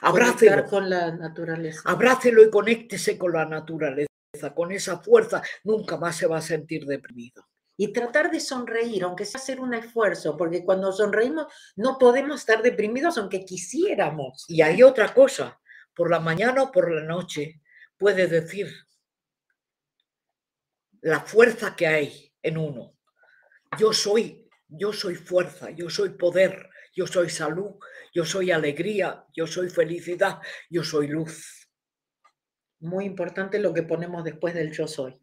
Abrácelo, 0.00 0.64
con 0.66 0.90
la 0.90 1.12
naturaleza. 1.12 1.82
abrácelo 1.84 2.42
y 2.42 2.50
conéctese 2.50 3.16
con 3.16 3.32
la 3.32 3.44
naturaleza, 3.44 4.08
con 4.54 4.72
esa 4.72 4.98
fuerza. 4.98 5.42
Nunca 5.64 5.96
más 5.96 6.16
se 6.16 6.26
va 6.26 6.38
a 6.38 6.42
sentir 6.42 6.86
deprimido. 6.86 7.46
Y 7.76 7.92
tratar 7.92 8.30
de 8.30 8.40
sonreír, 8.40 9.04
aunque 9.04 9.24
sea 9.24 9.40
hacer 9.40 9.60
un 9.60 9.74
esfuerzo, 9.74 10.36
porque 10.36 10.64
cuando 10.64 10.92
sonreímos 10.92 11.46
no 11.76 11.98
podemos 11.98 12.40
estar 12.40 12.62
deprimidos 12.62 13.18
aunque 13.18 13.44
quisiéramos. 13.44 14.44
Y 14.48 14.62
hay 14.62 14.82
otra 14.82 15.14
cosa, 15.14 15.60
por 15.94 16.10
la 16.10 16.20
mañana 16.20 16.64
o 16.64 16.72
por 16.72 16.92
la 16.92 17.02
noche, 17.02 17.60
puede 17.96 18.26
decir 18.26 18.68
la 21.00 21.20
fuerza 21.20 21.74
que 21.76 21.86
hay 21.86 22.32
en 22.42 22.58
uno. 22.58 22.96
Yo 23.78 23.92
soy, 23.92 24.48
yo 24.68 24.92
soy 24.92 25.14
fuerza, 25.16 25.70
yo 25.70 25.90
soy 25.90 26.10
poder, 26.10 26.70
yo 26.94 27.06
soy 27.06 27.30
salud, 27.30 27.76
yo 28.14 28.24
soy 28.24 28.50
alegría, 28.50 29.24
yo 29.34 29.46
soy 29.46 29.68
felicidad, 29.70 30.38
yo 30.70 30.84
soy 30.84 31.08
luz. 31.08 31.68
Muy 32.80 33.04
importante 33.04 33.58
lo 33.58 33.72
que 33.72 33.82
ponemos 33.82 34.24
después 34.24 34.54
del 34.54 34.72
yo 34.72 34.86
soy. 34.86 35.20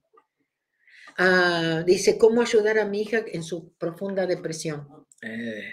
Ah, 1.20 1.84
dice, 1.86 2.18
¿cómo 2.18 2.42
ayudar 2.42 2.80
a 2.80 2.86
mi 2.86 3.02
hija 3.02 3.24
en 3.28 3.44
su 3.44 3.74
profunda 3.78 4.26
depresión? 4.26 4.88
Eh, 5.22 5.70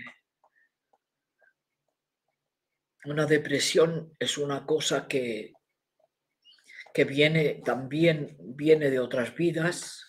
una 3.07 3.25
depresión 3.25 4.15
es 4.19 4.37
una 4.37 4.67
cosa 4.67 5.09
que, 5.09 5.55
que 6.95 7.05
viene 7.05 7.63
también 7.65 8.37
viene 8.41 8.91
de 8.91 8.99
otras 8.99 9.35
vidas 9.35 10.05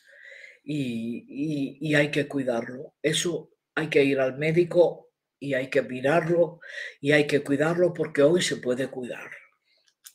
y, 0.63 1.25
y- 1.29 1.77
y 1.81 1.95
hay 1.95 2.11
que 2.11 2.27
cuidarlo. 2.27 2.95
Eso 3.01 3.51
hay 3.75 3.89
que 3.89 4.03
ir 4.03 4.19
al 4.19 4.37
médico 4.37 5.09
y 5.39 5.53
hay 5.55 5.69
que 5.69 5.81
mirarlo 5.83 6.59
y 7.01 7.11
hay 7.13 7.27
que 7.27 7.43
cuidarlo 7.43 7.93
porque 7.93 8.23
hoy 8.23 8.41
se 8.41 8.57
puede 8.57 8.89
cuidar. 8.89 9.29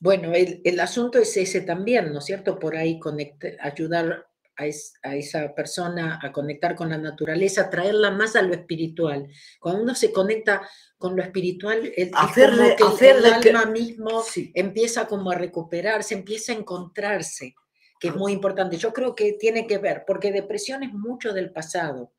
Bueno, 0.00 0.34
el, 0.34 0.60
el 0.64 0.80
asunto 0.80 1.18
es 1.18 1.36
ese 1.36 1.62
también, 1.62 2.12
¿no 2.12 2.18
es 2.18 2.26
cierto? 2.26 2.58
Por 2.58 2.76
ahí 2.76 2.98
conecte- 3.00 3.56
ayudar 3.60 4.26
a, 4.62 5.16
esa 5.16 5.54
persona 5.54 6.18
a 6.22 6.32
conectar 6.32 6.74
con 6.74 6.90
la 6.90 6.98
naturaleza, 6.98 7.70
traerla 7.70 8.10
más 8.10 8.36
a 8.36 8.42
lo 8.42 8.54
espiritual. 8.54 9.28
Cuando 9.60 9.82
uno 9.82 9.94
se 9.94 10.12
conecta 10.12 10.68
con 10.96 11.16
lo 11.16 11.22
espiritual, 11.22 11.92
el, 11.96 12.10
hacerle, 12.14 12.76
que 12.76 13.10
el, 13.10 13.56
alma 13.56 13.70
mismo 13.70 14.24
empieza 14.54 15.06
como 15.06 15.30
a 15.30 15.34
recuperarse, 15.34 16.14
empieza 16.14 16.52
a 16.52 16.56
encontrarse, 16.56 17.54
que 17.98 18.08
es 18.08 18.14
muy 18.14 18.32
importante. 18.32 18.76
Yo 18.76 18.92
creo 18.92 19.14
que 19.14 19.34
tiene 19.34 19.66
que 19.66 19.78
ver, 19.78 20.04
porque 20.06 20.32
depresión 20.32 20.82
es 20.82 20.92
mucho 20.92 21.32
del 21.32 21.52
pasado, 21.52 22.12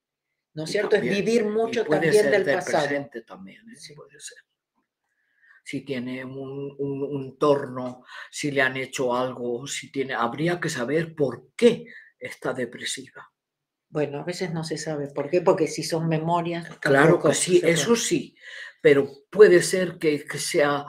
¿no 0.54 0.66
es 0.66 0.70
cierto? 0.70 0.96
es 0.96 1.02
vivir 1.02 1.46
mucho 1.46 1.86
también 1.86 2.30
del 2.30 2.46
pasado. 2.46 2.88
también, 3.26 3.62
¿eh? 3.70 3.94
puede 3.96 4.20
ser 4.20 4.38
si 5.64 5.82
tiene 5.82 6.26
un, 6.26 6.76
un, 6.78 7.24
entorno, 7.24 8.04
si 8.30 8.52
le 8.52 8.62
han 8.62 8.76
hecho 8.78 9.16
algo, 9.16 9.66
si 9.66 9.92
tiene, 9.92 10.14
habría 10.14 10.60
que 10.60 10.70
saber 10.70 11.16
por 11.16 11.52
qué 11.56 11.86
está 12.24 12.54
depresiva. 12.54 13.32
Bueno, 13.90 14.20
a 14.20 14.24
veces 14.24 14.52
no 14.52 14.64
se 14.64 14.78
sabe 14.78 15.08
por 15.10 15.30
qué, 15.30 15.42
porque 15.42 15.68
si 15.68 15.84
son 15.84 16.08
memorias. 16.08 16.68
Claro 16.80 17.22
que 17.22 17.34
sí, 17.36 17.62
eso 17.64 17.96
sí, 17.96 18.36
pero 18.82 19.08
puede 19.30 19.62
ser 19.62 20.00
que, 20.00 20.26
que, 20.26 20.40
sea 20.40 20.86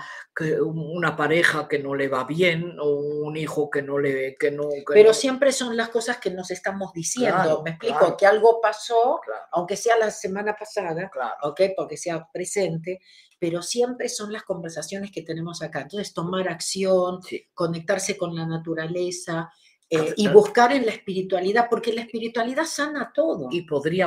una 0.62 1.14
pareja 1.14 1.68
que 1.68 1.78
no 1.78 1.94
le 1.94 2.08
va 2.08 2.24
bien 2.24 2.76
o 2.80 2.96
un 2.96 3.36
hijo 3.36 3.70
que 3.70 3.82
no 3.82 4.00
le 4.00 4.34
que 4.34 4.50
no 4.50 4.64
pero 4.88 5.14
siempre 5.14 5.52
son 5.52 5.76
las 5.76 5.90
cosas 5.90 6.16
que 6.16 6.30
nos 6.30 6.50
estamos 6.50 6.92
diciendo 6.92 7.62
me 7.62 7.70
explico 7.70 8.16
que 8.16 8.26
algo 8.26 8.60
pasó 8.60 9.20
aunque 9.52 9.76
sea 9.76 9.96
la 9.96 10.10
semana 10.10 10.56
pasada 10.56 11.08
¿ok? 11.44 11.60
porque 11.76 11.96
sea 11.96 12.26
presente 12.32 12.98
pero 13.44 13.60
siempre 13.60 14.08
son 14.08 14.32
las 14.32 14.42
conversaciones 14.44 15.10
que 15.12 15.20
tenemos 15.20 15.60
acá. 15.60 15.82
Entonces, 15.82 16.14
tomar 16.14 16.48
acción, 16.48 17.20
conectarse 17.52 18.16
con 18.16 18.34
la 18.34 18.46
naturaleza 18.46 19.52
eh, 19.94 20.14
y 20.16 20.28
buscar 20.28 20.72
en 20.72 20.86
la 20.86 20.92
espiritualidad, 20.92 21.66
porque 21.68 21.92
la 21.92 22.02
espiritualidad 22.02 22.64
sana 22.64 23.12
todo. 23.14 23.48
Y 23.50 23.62
podría 23.62 24.06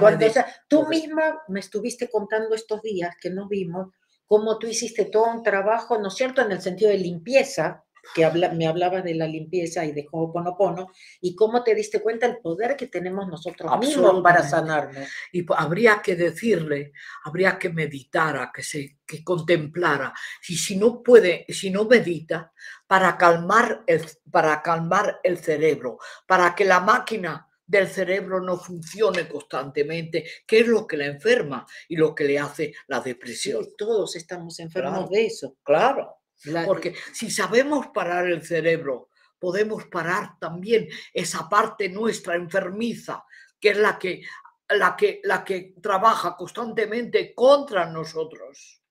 Tú 0.68 0.88
misma 0.88 1.42
me 1.48 1.60
estuviste 1.60 2.10
contando 2.10 2.54
estos 2.56 2.82
días 2.82 3.16
que 3.20 3.30
nos 3.30 3.48
vimos, 3.48 3.94
cómo 4.26 4.58
tú 4.60 4.68
hiciste 4.68 5.06
todo 5.06 5.32
un 5.32 5.44
trabajo, 5.44 5.98
¿no 5.98 6.10
es 6.10 6.16
cierto?, 6.16 6.42
en 6.42 6.52
el 6.52 6.62
sentido 6.62 6.92
de 6.92 6.98
limpieza, 6.98 7.86
que 8.14 8.30
me 8.54 8.68
hablabas 8.68 9.04
de 9.04 9.16
la 9.16 9.28
limpieza 9.28 9.86
y 9.86 9.92
de 9.92 10.08
Ho'oponopono, 10.12 10.92
y 11.22 11.36
cómo 11.36 11.64
te 11.64 11.76
diste 11.76 12.02
cuenta 12.02 12.26
el 12.26 12.38
poder 12.38 12.76
que 12.76 12.88
tenemos 12.88 13.28
nosotros 13.28 13.72
mismos 13.80 14.22
para 14.22 14.48
sanarnos. 14.48 15.08
Y 15.32 15.46
habría 15.56 16.02
que 16.02 16.16
decirle, 16.16 16.94
habría 17.24 17.58
que 17.58 17.70
meditar, 17.70 18.52
que 18.54 18.64
se 18.64 18.98
que 19.06 19.24
contemplara. 19.24 20.14
Y 20.48 20.56
si 20.56 20.76
no 20.76 21.02
puede, 21.02 21.46
si 21.50 21.70
no 21.70 21.86
medita, 21.86 22.52
para 22.86 23.18
calmar 23.18 23.84
el, 23.88 24.06
para 24.30 24.62
calmar 24.62 25.20
el 25.24 25.38
cerebro, 25.38 25.98
para 26.26 26.54
que 26.54 26.66
la 26.66 26.82
máquina 26.82 27.48
del 27.68 27.88
cerebro 27.88 28.40
no 28.42 28.58
funcione 28.58 29.28
constantemente, 29.28 30.26
que 30.46 30.60
es 30.60 30.68
lo 30.68 30.88
que 30.88 30.98
la 30.98 31.06
enferma 31.06 31.66
y 31.90 31.98
lo 31.98 32.16
que 32.16 32.24
le 32.24 32.40
hace 32.40 32.74
la 32.88 33.02
depresión. 33.02 33.68
todos 33.78 34.16
estamos 34.16 34.60
enfermos 34.60 35.10
de 35.10 35.26
eso. 35.26 35.58
Claro. 35.64 36.17
Porque 36.66 36.96
si 37.14 37.30
sabemos 37.32 37.88
parar 37.88 38.28
el 38.28 38.44
cerebro, 38.46 39.10
podemos 39.40 39.86
parar 39.86 40.38
también 40.40 40.88
esa 41.14 41.48
parte 41.50 41.90
nuestra 41.90 42.36
enfermiza, 42.36 43.24
que 43.60 43.70
es 43.70 43.78
la 43.78 43.98
que, 43.98 44.24
la 44.70 44.96
que, 44.96 45.22
la 45.24 45.44
que 45.44 45.74
trabaja 45.82 46.36
constantemente 46.36 47.34
contra 47.34 47.86
nosotros. 47.86 48.82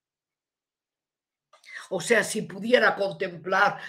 O 1.89 2.01
sea, 2.01 2.23
si 2.23 2.41
pudiera 2.41 2.95
contemplar 2.95 3.79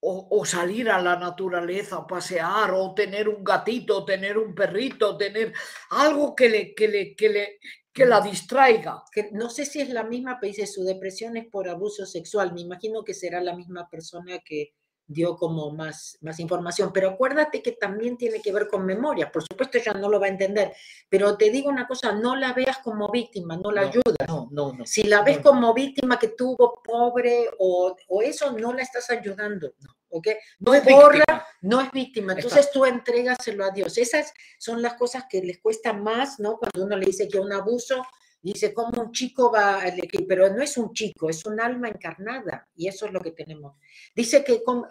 o, 0.00 0.44
salir 0.44 0.88
a 0.88 1.00
la 1.02 1.16
naturaleza, 1.16 2.06
pasear, 2.06 2.70
o 2.72 2.94
tener 2.94 3.28
un 3.28 3.42
gatito, 3.42 4.04
tener 4.04 4.38
un 4.38 4.54
perrito, 4.54 5.16
tener 5.16 5.52
algo 5.90 6.34
que 6.34 6.48
le, 6.48 6.74
que 6.74 6.88
le, 6.88 7.16
que 7.16 7.28
le, 7.28 7.58
que 7.92 8.06
la 8.06 8.20
distraiga. 8.20 9.02
Que 9.12 9.30
no 9.32 9.50
sé 9.50 9.66
si 9.66 9.80
es 9.80 9.90
la 9.90 10.04
misma, 10.04 10.38
pero 10.40 10.52
dice 10.52 10.66
su 10.66 10.84
depresión 10.84 11.36
es 11.36 11.46
por 11.46 11.68
abuso 11.68 12.06
sexual. 12.06 12.52
Me 12.54 12.60
imagino 12.60 13.02
que 13.02 13.14
será 13.14 13.40
la 13.40 13.56
misma 13.56 13.88
persona 13.90 14.38
que 14.44 14.74
dio 15.08 15.36
como 15.36 15.70
más, 15.70 16.18
más 16.20 16.38
información. 16.38 16.92
Pero 16.92 17.10
acuérdate 17.10 17.62
que 17.62 17.72
también 17.72 18.16
tiene 18.16 18.40
que 18.40 18.52
ver 18.52 18.68
con 18.68 18.86
memoria. 18.86 19.32
Por 19.32 19.42
supuesto, 19.42 19.78
ella 19.78 19.94
no 19.94 20.08
lo 20.08 20.20
va 20.20 20.26
a 20.26 20.30
entender. 20.30 20.72
Pero 21.08 21.36
te 21.36 21.50
digo 21.50 21.68
una 21.68 21.88
cosa, 21.88 22.12
no 22.12 22.36
la 22.36 22.52
veas 22.52 22.78
como 22.78 23.10
víctima, 23.10 23.56
no 23.56 23.72
la 23.72 23.82
ayudas. 23.82 24.28
No, 24.28 24.48
no, 24.52 24.72
no. 24.72 24.86
Si 24.86 25.02
la 25.02 25.22
ves 25.22 25.38
como 25.38 25.74
víctima 25.74 26.18
que 26.18 26.28
tuvo 26.28 26.80
pobre 26.84 27.48
o, 27.58 27.96
o 28.08 28.22
eso, 28.22 28.52
no 28.52 28.72
la 28.72 28.82
estás 28.82 29.10
ayudando. 29.10 29.72
¿ok? 30.10 30.28
No, 30.60 30.74
es 30.74 30.84
víctima. 30.84 31.46
no 31.62 31.80
es 31.80 31.90
víctima. 31.90 32.32
Entonces 32.34 32.70
tú 32.70 32.84
entregaselo 32.84 33.64
a 33.64 33.70
Dios. 33.70 33.98
Esas 33.98 34.32
son 34.58 34.82
las 34.82 34.94
cosas 34.94 35.24
que 35.28 35.42
les 35.42 35.58
cuesta 35.58 35.92
más, 35.92 36.38
¿no? 36.38 36.58
Cuando 36.58 36.84
uno 36.84 36.96
le 36.96 37.06
dice 37.06 37.28
que 37.28 37.38
un 37.38 37.52
abuso, 37.52 38.02
dice, 38.40 38.72
¿cómo 38.72 39.02
un 39.02 39.12
chico 39.12 39.50
va? 39.50 39.80
Pero 40.28 40.48
no 40.50 40.62
es 40.62 40.76
un 40.76 40.92
chico, 40.92 41.28
es 41.28 41.44
un 41.44 41.60
alma 41.60 41.88
encarnada 41.88 42.68
y 42.74 42.88
eso 42.88 43.06
es 43.06 43.12
lo 43.12 43.20
que 43.20 43.32
tenemos. 43.32 43.76
Dice 44.14 44.44
que 44.44 44.62
cómo, 44.62 44.88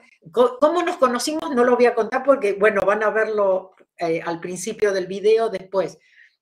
nos 0.84 0.98
conocimos, 0.98 1.54
no 1.56 1.64
lo 1.64 1.76
voy 1.76 1.86
a 1.86 1.96
contar 1.96 2.24
porque, 2.24 2.54
bueno, 2.54 2.82
van 2.82 3.04
a 3.04 3.10
verlo 3.10 3.72
eh, 3.98 4.22
al 4.24 4.40
principio 4.40 4.92
del 4.94 5.08
video 5.08 5.50
después, 5.50 5.98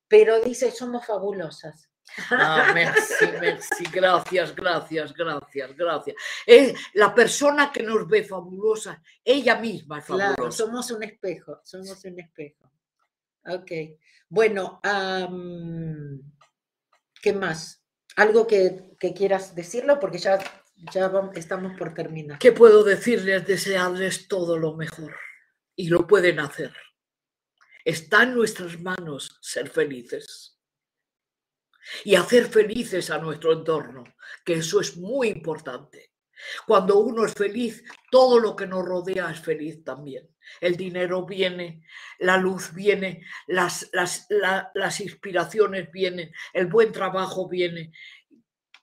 pero 0.08 0.40
dice, 0.42 0.72
somos 0.72 1.06
fabulosas. 1.06 1.90
Ah, 2.30 2.72
merci, 2.74 3.26
merci, 3.40 3.84
gracias, 3.92 4.56
gracias, 4.56 5.14
gracias, 5.14 5.76
gracias. 5.76 6.16
Es 6.46 6.74
la 6.94 7.14
persona 7.14 7.72
que 7.72 7.84
nos 7.84 8.08
ve 8.08 8.24
fabulosa, 8.24 9.02
ella 9.24 9.56
misma 9.56 10.00
es 10.00 10.06
fabulosa. 10.06 10.36
Claro, 10.36 10.52
somos 10.52 10.92
un 10.92 11.04
espejo, 11.04 11.62
somos 11.64 12.04
un 12.06 12.20
espejo. 12.20 12.72
Ok. 13.48 13.72
Bueno, 14.30 14.82
¿qué 17.26 17.34
más? 17.34 17.84
¿Algo 18.18 18.46
que, 18.46 18.96
quieras 19.16 19.56
decirlo? 19.56 20.00
Porque 20.00 20.20
ya, 20.20 20.38
ya 20.94 21.12
estamos 21.34 21.76
por 21.76 21.92
terminar. 21.96 22.38
¿Qué 22.38 22.52
puedo 22.52 22.84
decirles? 22.84 23.48
Desearles 23.48 24.28
todo 24.28 24.60
lo 24.60 24.76
mejor. 24.76 25.16
Y 25.76 25.88
lo 25.90 26.06
pueden 26.06 26.40
hacer. 26.40 26.72
Está 27.84 28.24
en 28.24 28.36
nuestras 28.36 28.80
manos 28.80 29.40
ser 29.42 29.72
felices 29.72 30.62
y 32.04 32.14
hacer 32.14 32.46
felices 32.46 33.10
a 33.10 33.18
nuestro 33.18 33.54
entorno, 33.54 34.04
que 34.46 34.54
eso 34.54 34.80
es 34.80 34.96
muy 34.96 35.30
importante. 35.30 36.14
Cuando 36.68 37.00
uno 37.00 37.26
es 37.26 37.34
feliz, 37.34 37.84
todo 38.12 38.40
lo 38.40 38.56
que 38.56 38.68
nos 38.68 38.86
rodea 38.86 39.32
es 39.32 39.40
feliz 39.40 39.84
también. 39.84 40.30
El 40.62 40.76
dinero 40.76 41.26
viene, 41.26 41.84
la 42.20 42.38
luz 42.38 42.74
viene, 42.74 43.26
las, 43.48 43.90
las, 43.94 44.28
las 44.74 45.00
inspiraciones 45.00 45.92
vienen, 45.92 46.32
el 46.54 46.68
buen 46.68 46.92
trabajo 46.92 47.48
viene. 47.48 47.92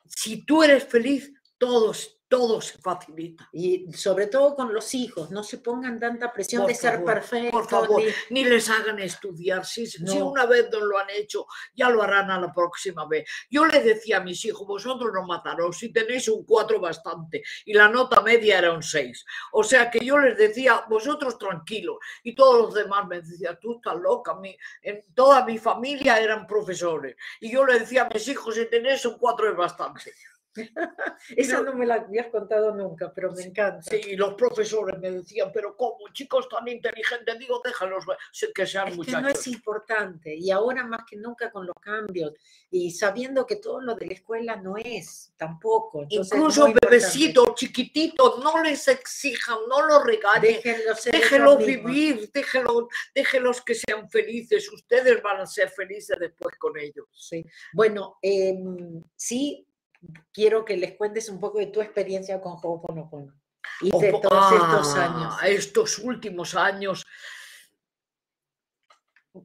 Si 0.06 0.44
tú 0.44 0.62
eres 0.62 0.84
feliz, 0.84 1.32
todos 1.58 2.21
todo 2.32 2.62
se 2.62 2.78
facilita. 2.78 3.50
Y 3.52 3.92
sobre 3.92 4.26
todo 4.28 4.56
con 4.56 4.72
los 4.72 4.94
hijos, 4.94 5.30
no 5.30 5.42
se 5.42 5.58
pongan 5.58 6.00
tanta 6.00 6.32
presión 6.32 6.66
de 6.66 6.74
ser 6.74 7.04
perfectos. 7.04 7.50
Por 7.50 7.68
favor, 7.68 8.02
ni... 8.30 8.42
les 8.42 8.70
hagan 8.70 8.98
estudiar. 9.00 9.66
Si, 9.66 9.86
si, 9.86 10.00
una 10.18 10.46
vez 10.46 10.70
no 10.72 10.80
lo 10.80 10.98
han 10.98 11.10
hecho, 11.10 11.44
ya 11.74 11.90
lo 11.90 12.02
harán 12.02 12.30
a 12.30 12.40
la 12.40 12.50
próxima 12.50 13.06
vez. 13.06 13.28
Yo 13.50 13.66
le 13.66 13.82
decía 13.82 14.16
a 14.16 14.20
mis 14.20 14.42
hijos, 14.46 14.66
vosotros 14.66 15.12
no 15.12 15.26
mataros, 15.26 15.76
si 15.76 15.92
tenéis 15.92 16.26
un 16.28 16.46
4 16.46 16.80
bastante. 16.80 17.42
Y 17.66 17.74
la 17.74 17.90
nota 17.90 18.22
media 18.22 18.56
era 18.56 18.72
un 18.72 18.82
6. 18.82 19.26
O 19.52 19.62
sea 19.62 19.90
que 19.90 20.02
yo 20.02 20.18
les 20.18 20.38
decía, 20.38 20.86
vosotros 20.88 21.36
tranquilos. 21.36 21.98
Y 22.22 22.34
todos 22.34 22.62
los 22.62 22.72
demás 22.72 23.06
me 23.08 23.20
decían, 23.20 23.58
tú 23.60 23.76
estás 23.76 23.96
loca. 23.96 24.36
Mi, 24.36 24.56
en 24.80 25.02
toda 25.12 25.44
mi 25.44 25.58
familia 25.58 26.18
eran 26.18 26.46
profesores. 26.46 27.14
Y 27.42 27.52
yo 27.52 27.66
le 27.66 27.80
decía 27.80 28.04
a 28.04 28.08
mis 28.08 28.26
hijos, 28.26 28.54
si 28.54 28.64
tenéis 28.70 29.04
un 29.04 29.18
4 29.18 29.50
es 29.50 29.56
bastante. 29.58 30.14
Esa 31.36 31.62
no 31.62 31.74
me 31.74 31.86
la 31.86 31.94
habías 31.94 32.28
contado 32.28 32.74
nunca, 32.74 33.12
pero 33.14 33.32
me 33.32 33.42
encanta. 33.42 33.82
Sí, 33.82 34.16
los 34.16 34.34
profesores 34.34 34.98
me 34.98 35.10
decían, 35.10 35.50
pero 35.52 35.76
¿cómo? 35.76 35.98
Chicos 36.12 36.48
tan 36.48 36.68
inteligentes, 36.68 37.38
digo, 37.38 37.60
déjalos 37.64 38.04
que 38.54 38.66
sean 38.66 38.88
es 38.88 38.96
muchachos. 38.96 39.18
Que 39.18 39.22
no 39.22 39.28
es 39.28 39.46
importante, 39.46 40.34
y 40.34 40.50
ahora 40.50 40.84
más 40.84 41.02
que 41.08 41.16
nunca 41.16 41.50
con 41.50 41.66
los 41.66 41.76
cambios, 41.80 42.32
y 42.70 42.90
sabiendo 42.90 43.46
que 43.46 43.56
todo 43.56 43.80
lo 43.80 43.94
de 43.94 44.06
la 44.06 44.14
escuela 44.14 44.56
no 44.56 44.76
es 44.76 45.32
tampoco. 45.36 46.04
Incluso 46.08 46.72
bebecitos, 46.72 47.54
chiquititos, 47.54 48.38
no 48.42 48.62
les 48.62 48.86
exijan, 48.88 49.58
no 49.68 49.86
los 49.86 50.04
regañen, 50.04 50.60
déjenlos, 51.10 51.58
vivir, 51.64 52.30
déjenlos, 52.32 52.86
déjenlos 53.14 53.62
que 53.62 53.74
sean 53.74 54.08
felices, 54.10 54.70
ustedes 54.72 55.22
van 55.22 55.40
a 55.40 55.46
ser 55.46 55.70
felices 55.70 56.16
después 56.18 56.56
con 56.56 56.78
ellos. 56.78 57.06
Sí. 57.12 57.44
Bueno, 57.72 58.18
em, 58.22 59.02
sí, 59.16 59.66
quiero 60.32 60.64
que 60.64 60.76
les 60.76 60.96
cuentes 60.96 61.28
un 61.28 61.40
poco 61.40 61.58
de 61.58 61.66
tu 61.66 61.80
experiencia 61.80 62.40
con 62.40 62.54
Ho'oponopono 62.62 63.34
y 63.80 63.90
de 63.90 64.12
todos 64.12 64.52
estos 64.52 64.94
años. 64.94 65.34
Ah, 65.40 65.48
estos 65.48 65.98
últimos 65.98 66.54
años, 66.54 67.04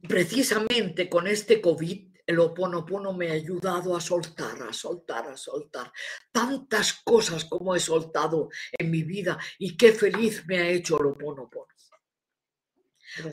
precisamente 0.07 1.09
con 1.09 1.27
este 1.27 1.61
COVID, 1.61 2.15
el 2.25 2.39
Ho'oponopono 2.39 3.13
me 3.13 3.29
ha 3.29 3.33
ayudado 3.33 3.95
a 3.95 4.01
soltar, 4.01 4.61
a 4.63 4.73
soltar, 4.73 5.27
a 5.27 5.37
soltar 5.37 5.91
tantas 6.31 6.93
cosas 6.93 7.45
como 7.45 7.75
he 7.75 7.79
soltado 7.79 8.49
en 8.71 8.91
mi 8.91 9.03
vida 9.03 9.37
y 9.57 9.77
qué 9.77 9.93
feliz 9.93 10.45
me 10.45 10.59
ha 10.59 10.67
hecho 10.67 10.99
el 10.99 11.07
Ho'oponopono. 11.07 11.67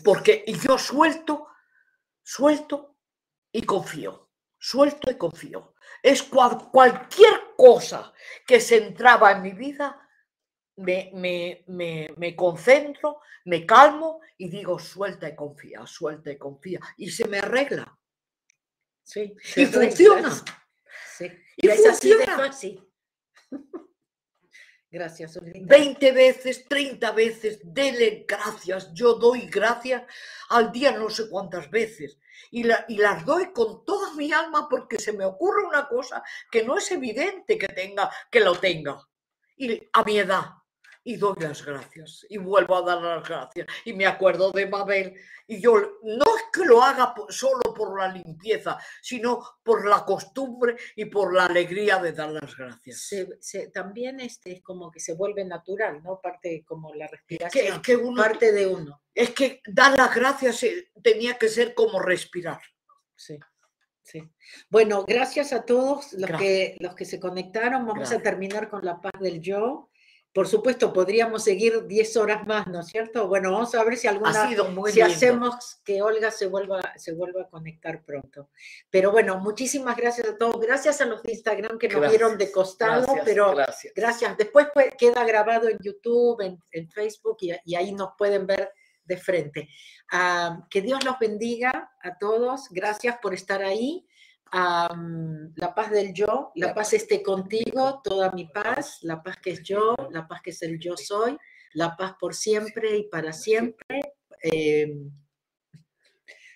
Porque 0.05 0.45
yo 0.62 0.79
suelto, 0.79 1.49
suelto 2.22 2.97
y 3.53 3.62
confío. 3.62 4.31
Suelto 4.59 5.11
y 5.11 5.18
confío. 5.18 5.74
Es 6.05 6.23
cualquier 6.23 7.55
cosa 7.57 8.13
que 8.47 8.61
se 8.61 8.77
entraba 8.77 9.33
en 9.33 9.41
mi 9.41 9.53
vida, 9.53 10.07
me, 10.77 11.65
me, 11.67 12.37
concentro, 12.37 13.21
me 13.47 13.65
calmo 13.65 14.21
y 14.37 14.51
digo 14.51 14.79
suelta 14.79 15.31
y 15.31 15.35
confía, 15.35 15.87
suelta 15.87 16.31
y 16.31 16.37
confía. 16.37 16.79
Y 16.99 17.11
se 17.11 17.27
me 17.27 17.39
arregla. 17.39 17.99
Sí, 19.03 19.35
y 19.57 19.65
funciona. 19.65 20.31
Sí. 21.17 21.33
Y, 21.57 21.69
funciona. 21.69 22.45
Así 22.45 22.79
Gracias, 24.91 25.41
20 25.43 26.13
veces, 26.13 26.69
30 26.69 27.13
veces, 27.13 27.61
dele 27.65 28.27
gracias. 28.29 28.93
Yo 28.93 29.15
doy 29.15 29.47
gracias 29.47 30.03
al 30.51 30.71
día 30.71 30.93
no 30.93 31.09
sé 31.09 31.31
cuántas 31.31 31.71
veces. 31.71 32.19
Y, 32.51 32.64
las 32.64 33.24
doy 33.24 33.53
con 33.53 33.85
toda 33.85 34.14
mi 34.14 34.32
alma 34.32 34.68
porque 34.68 34.99
se 34.99 35.12
me 35.12 35.24
ocurre 35.24 35.64
una 35.64 35.89
cosa 35.89 36.22
que 36.51 36.64
no 36.64 36.78
es 36.78 36.91
evidente 36.91 37.59
que 37.59 37.68
tenga, 37.68 38.11
que 38.30 38.41
lo 38.41 38.57
tenga. 38.57 39.01
Y 39.57 39.80
a 39.93 40.03
mi 40.05 40.18
edad, 40.18 40.45
y 41.05 41.17
doy 41.17 41.37
las 41.39 41.65
gracias 41.65 42.27
y 42.29 42.39
vuelvo 42.39 42.77
a 42.77 42.83
dar 42.83 43.03
las 43.03 43.29
gracias 43.29 43.67
y 43.85 43.93
me 43.93 44.07
acuerdo 44.07 44.51
de 44.51 44.67
Mabel 44.67 45.15
y 45.47 45.61
yo 45.61 45.75
no 46.03 46.25
es 46.37 46.45
que 46.53 46.65
lo 46.65 46.83
haga 46.83 47.15
solo 47.29 47.75
por 47.75 47.99
la 47.99 48.09
limpieza, 48.09 48.79
sino 49.03 49.59
por 49.63 49.87
la 49.87 50.05
costumbre 50.05 50.77
y 50.97 51.05
por 51.05 51.35
la 51.35 51.45
alegría 51.45 51.99
de 51.99 52.13
dar 52.13 52.31
las 52.31 52.57
gracias. 52.57 53.11
también 53.73 54.21
este, 54.21 54.53
es 54.53 54.63
como 54.63 54.91
que 54.91 55.01
se 55.01 55.15
vuelve 55.15 55.45
natural, 55.45 56.03
¿no? 56.03 56.19
Parte 56.21 56.65
como 56.67 56.95
la 56.95 57.07
respiración, 57.09 57.83
que, 57.83 57.99
parte 58.17 58.53
de 58.53 58.67
uno. 58.67 59.03
Es 59.15 59.31
que 59.31 59.61
dar 59.67 59.97
las 59.97 60.15
gracias 60.15 60.63
eh, 60.63 60.91
tenía 61.03 61.37
que 61.37 61.49
ser 61.49 61.75
como 61.75 62.01
respirar. 62.01 62.61
Sí. 63.15 63.39
Sí. 64.03 64.23
Bueno, 64.69 65.05
gracias 65.07 65.55
a 65.55 65.65
todos 65.65 66.13
los, 66.13 66.31
que, 66.39 66.77
los 66.79 66.95
que 66.95 67.07
se 67.07 67.19
conectaron. 67.19 67.87
Vamos 67.87 68.13
a 68.13 68.21
terminar 68.21 68.69
con 68.69 68.85
la 68.85 69.01
paz 69.01 69.13
del 69.19 69.41
yo. 69.41 69.91
Por 70.35 70.49
supuesto, 70.49 70.93
podríamos 70.93 71.45
seguir 71.45 71.87
10 71.87 72.16
horas 72.16 72.45
más, 72.45 72.66
¿no 72.66 72.80
es 72.80 72.89
cierto? 72.89 73.28
Bueno, 73.28 73.53
vamos 73.53 73.72
a 73.76 73.85
ver 73.85 73.97
si 73.97 74.09
alguna, 74.09 74.51
si 74.91 75.01
hacemos 75.01 75.80
que 75.85 76.03
Olga 76.03 76.32
se 76.32 76.49
vuelva, 76.49 76.80
se 76.97 77.12
vuelva 77.12 77.43
a 77.43 77.49
conectar 77.49 78.03
pronto. 78.05 78.51
Pero 78.91 79.12
bueno, 79.12 79.39
muchísimas 79.39 79.97
gracias 79.97 80.30
a 80.30 80.37
todos. 80.37 80.61
Gracias 80.61 81.01
a 81.01 81.05
los 81.05 81.22
de 81.22 81.30
Instagram 81.30 81.78
que 81.78 81.89
nos 81.89 82.11
vieron 82.11 82.37
de 82.37 82.51
costado, 82.51 83.07
pero 83.24 83.55
gracias. 83.95 84.37
Después 84.37 84.66
queda 84.99 85.22
grabado 85.22 85.68
en 85.68 85.78
YouTube, 85.80 86.41
en, 86.72 86.91
Facebook 86.91 87.37
y, 87.41 87.74
ahí 87.76 87.93
nos 87.93 88.11
pueden 88.18 88.45
ver 88.45 88.72
de 89.05 89.16
frente. 89.16 89.68
Ah, 90.11 90.66
que 90.68 90.82
Dios 90.82 91.05
los 91.05 91.16
bendiga 91.20 91.93
a 92.03 92.18
todos. 92.18 92.70
Gracias 92.70 93.18
por 93.22 93.35
estar 93.35 93.62
ahí 93.62 94.05
la 94.53 95.74
paz 95.74 95.90
del 95.90 96.12
yo, 96.12 96.53
la 96.55 96.74
paz 96.74 96.92
esté 96.92 97.22
contigo, 97.22 98.01
toda 98.05 98.30
mi 98.32 98.47
paz, 98.47 98.99
la 99.03 99.22
paz 99.22 99.38
que 99.42 99.51
es 99.51 99.62
yo, 99.62 99.95
la 100.11 100.28
paz 100.28 100.42
que 100.42 100.51
es 100.51 100.62
el 100.62 100.78
yo 100.78 100.97
soy, 100.97 101.36
la 101.72 101.97
paz 101.97 102.14
por 102.20 102.34
siempre 102.34 102.97
y 102.97 103.09
para 103.09 103.32
siempre. 103.32 104.01
Em, 104.42 105.11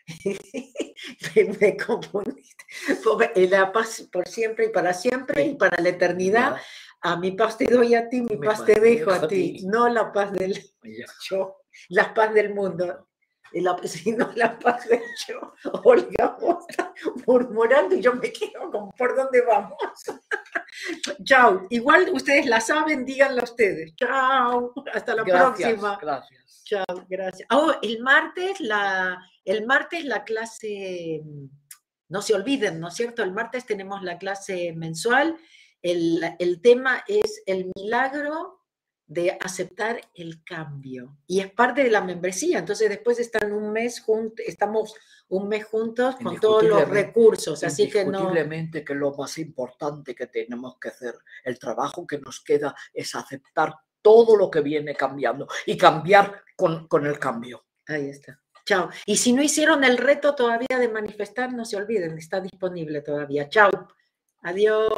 me, 1.61 1.77
La 3.49 3.73
paz 3.73 4.09
por 4.13 4.29
siempre 4.29 4.67
y 4.67 4.69
para 4.71 4.95
siempre 4.95 5.45
y 5.45 5.55
para 5.55 5.83
la 5.83 5.89
eternidad. 5.89 6.57
A 7.01 7.17
mi 7.17 7.33
paz 7.33 7.59
te 7.59 7.65
doy 7.67 7.95
a 7.95 8.09
ti, 8.09 8.23
mi, 8.23 8.37
paz, 8.37 8.65
te 8.65 8.81
dejo 8.81 9.11
a 9.11 9.29
ti, 9.29 9.65
no 9.65 9.89
la 9.89 10.13
paz 10.13 10.33
del 10.33 10.59
yo, 11.29 11.63
la 11.91 12.13
paz 12.13 12.35
del 12.35 12.53
mundo 12.55 13.08
el 13.53 13.65
no 14.19 14.33
la 14.35 14.59
paz 14.59 14.89
de 14.89 15.03
yo, 15.27 15.55
Olga 15.85 16.37
murmurando 17.27 17.95
y 17.95 18.01
yo 18.01 18.15
me 18.15 18.33
quedo 18.33 18.71
como, 18.71 18.91
¿por 18.93 19.17
dónde 19.17 19.43
vamos? 19.43 19.79
Chao. 21.25 21.67
Igual 21.71 22.11
ustedes 22.13 22.47
la 22.47 22.61
saben, 22.61 23.05
díganla 23.05 23.43
ustedes. 23.43 23.95
Chao. 23.97 24.73
Hasta 24.93 25.15
la 25.15 25.25
próxima. 25.25 25.99
Gracias. 26.01 26.65
Chao, 26.65 27.07
gracias. 27.09 27.49
Oh, 27.51 27.73
el 27.83 28.01
martes 28.01 28.61
la, 28.61 29.19
el 29.45 29.67
martes 29.67 30.05
la 30.05 30.25
clase, 30.25 31.23
no 32.09 32.23
se 32.23 32.35
olviden, 32.35 32.81
¿no 32.81 32.89
es 32.89 32.95
cierto? 32.95 33.23
El 33.23 33.33
martes 33.33 33.67
tenemos 33.67 34.03
la 34.03 34.19
clase 34.19 34.73
mensual. 34.77 35.37
El, 35.81 36.37
el 36.39 36.61
tema 36.61 37.05
es 37.07 37.43
el 37.47 37.71
milagro 37.75 38.58
de 39.09 39.37
aceptar 39.41 40.01
el 40.15 40.45
cambio. 40.45 41.17
Y 41.27 41.41
es 41.41 41.51
parte 41.51 41.83
de 41.83 41.91
la 41.91 42.03
membresía. 42.03 42.59
Entonces 42.59 42.91
después 42.91 43.19
están 43.19 43.53
un 43.53 43.73
mes 43.73 44.01
juntos, 44.01 44.45
estamos 44.47 44.95
un 45.29 45.49
mes 45.49 45.65
juntos 45.65 46.17
con 46.23 46.39
todos 46.39 46.63
los 46.63 46.89
recursos. 46.89 47.65
Así 47.65 47.89
que 47.89 48.05
no. 48.05 48.33
que 48.33 48.95
lo 48.95 49.15
más 49.15 49.39
importante 49.39 50.15
que 50.15 50.27
tenemos 50.27 50.79
que 50.79 50.89
hacer, 50.89 51.15
el 51.43 51.59
trabajo 51.59 52.07
que 52.07 52.19
nos 52.19 52.41
queda 52.41 52.75
es 52.93 53.15
aceptar 53.15 53.75
todo 54.03 54.37
lo 54.37 54.51
que 54.51 54.61
viene 54.61 54.95
cambiando 54.95 55.49
y 55.65 55.77
cambiar 55.77 56.43
con, 56.55 56.87
con 56.87 57.07
el 57.07 57.19
cambio. 57.19 57.65
Ahí 57.87 58.11
está. 58.11 58.39
Chao. 58.67 58.91
Y 59.07 59.17
si 59.17 59.33
no 59.33 59.43
hicieron 59.43 59.83
el 59.85 59.97
reto 59.97 60.35
todavía 60.35 60.79
de 60.79 60.89
manifestar, 60.89 61.55
no 61.55 61.65
se 61.65 61.77
olviden, 61.77 62.19
está 62.19 62.41
disponible 62.41 63.01
todavía. 63.01 63.49
Chao. 63.49 63.71
Adiós. 64.43 64.93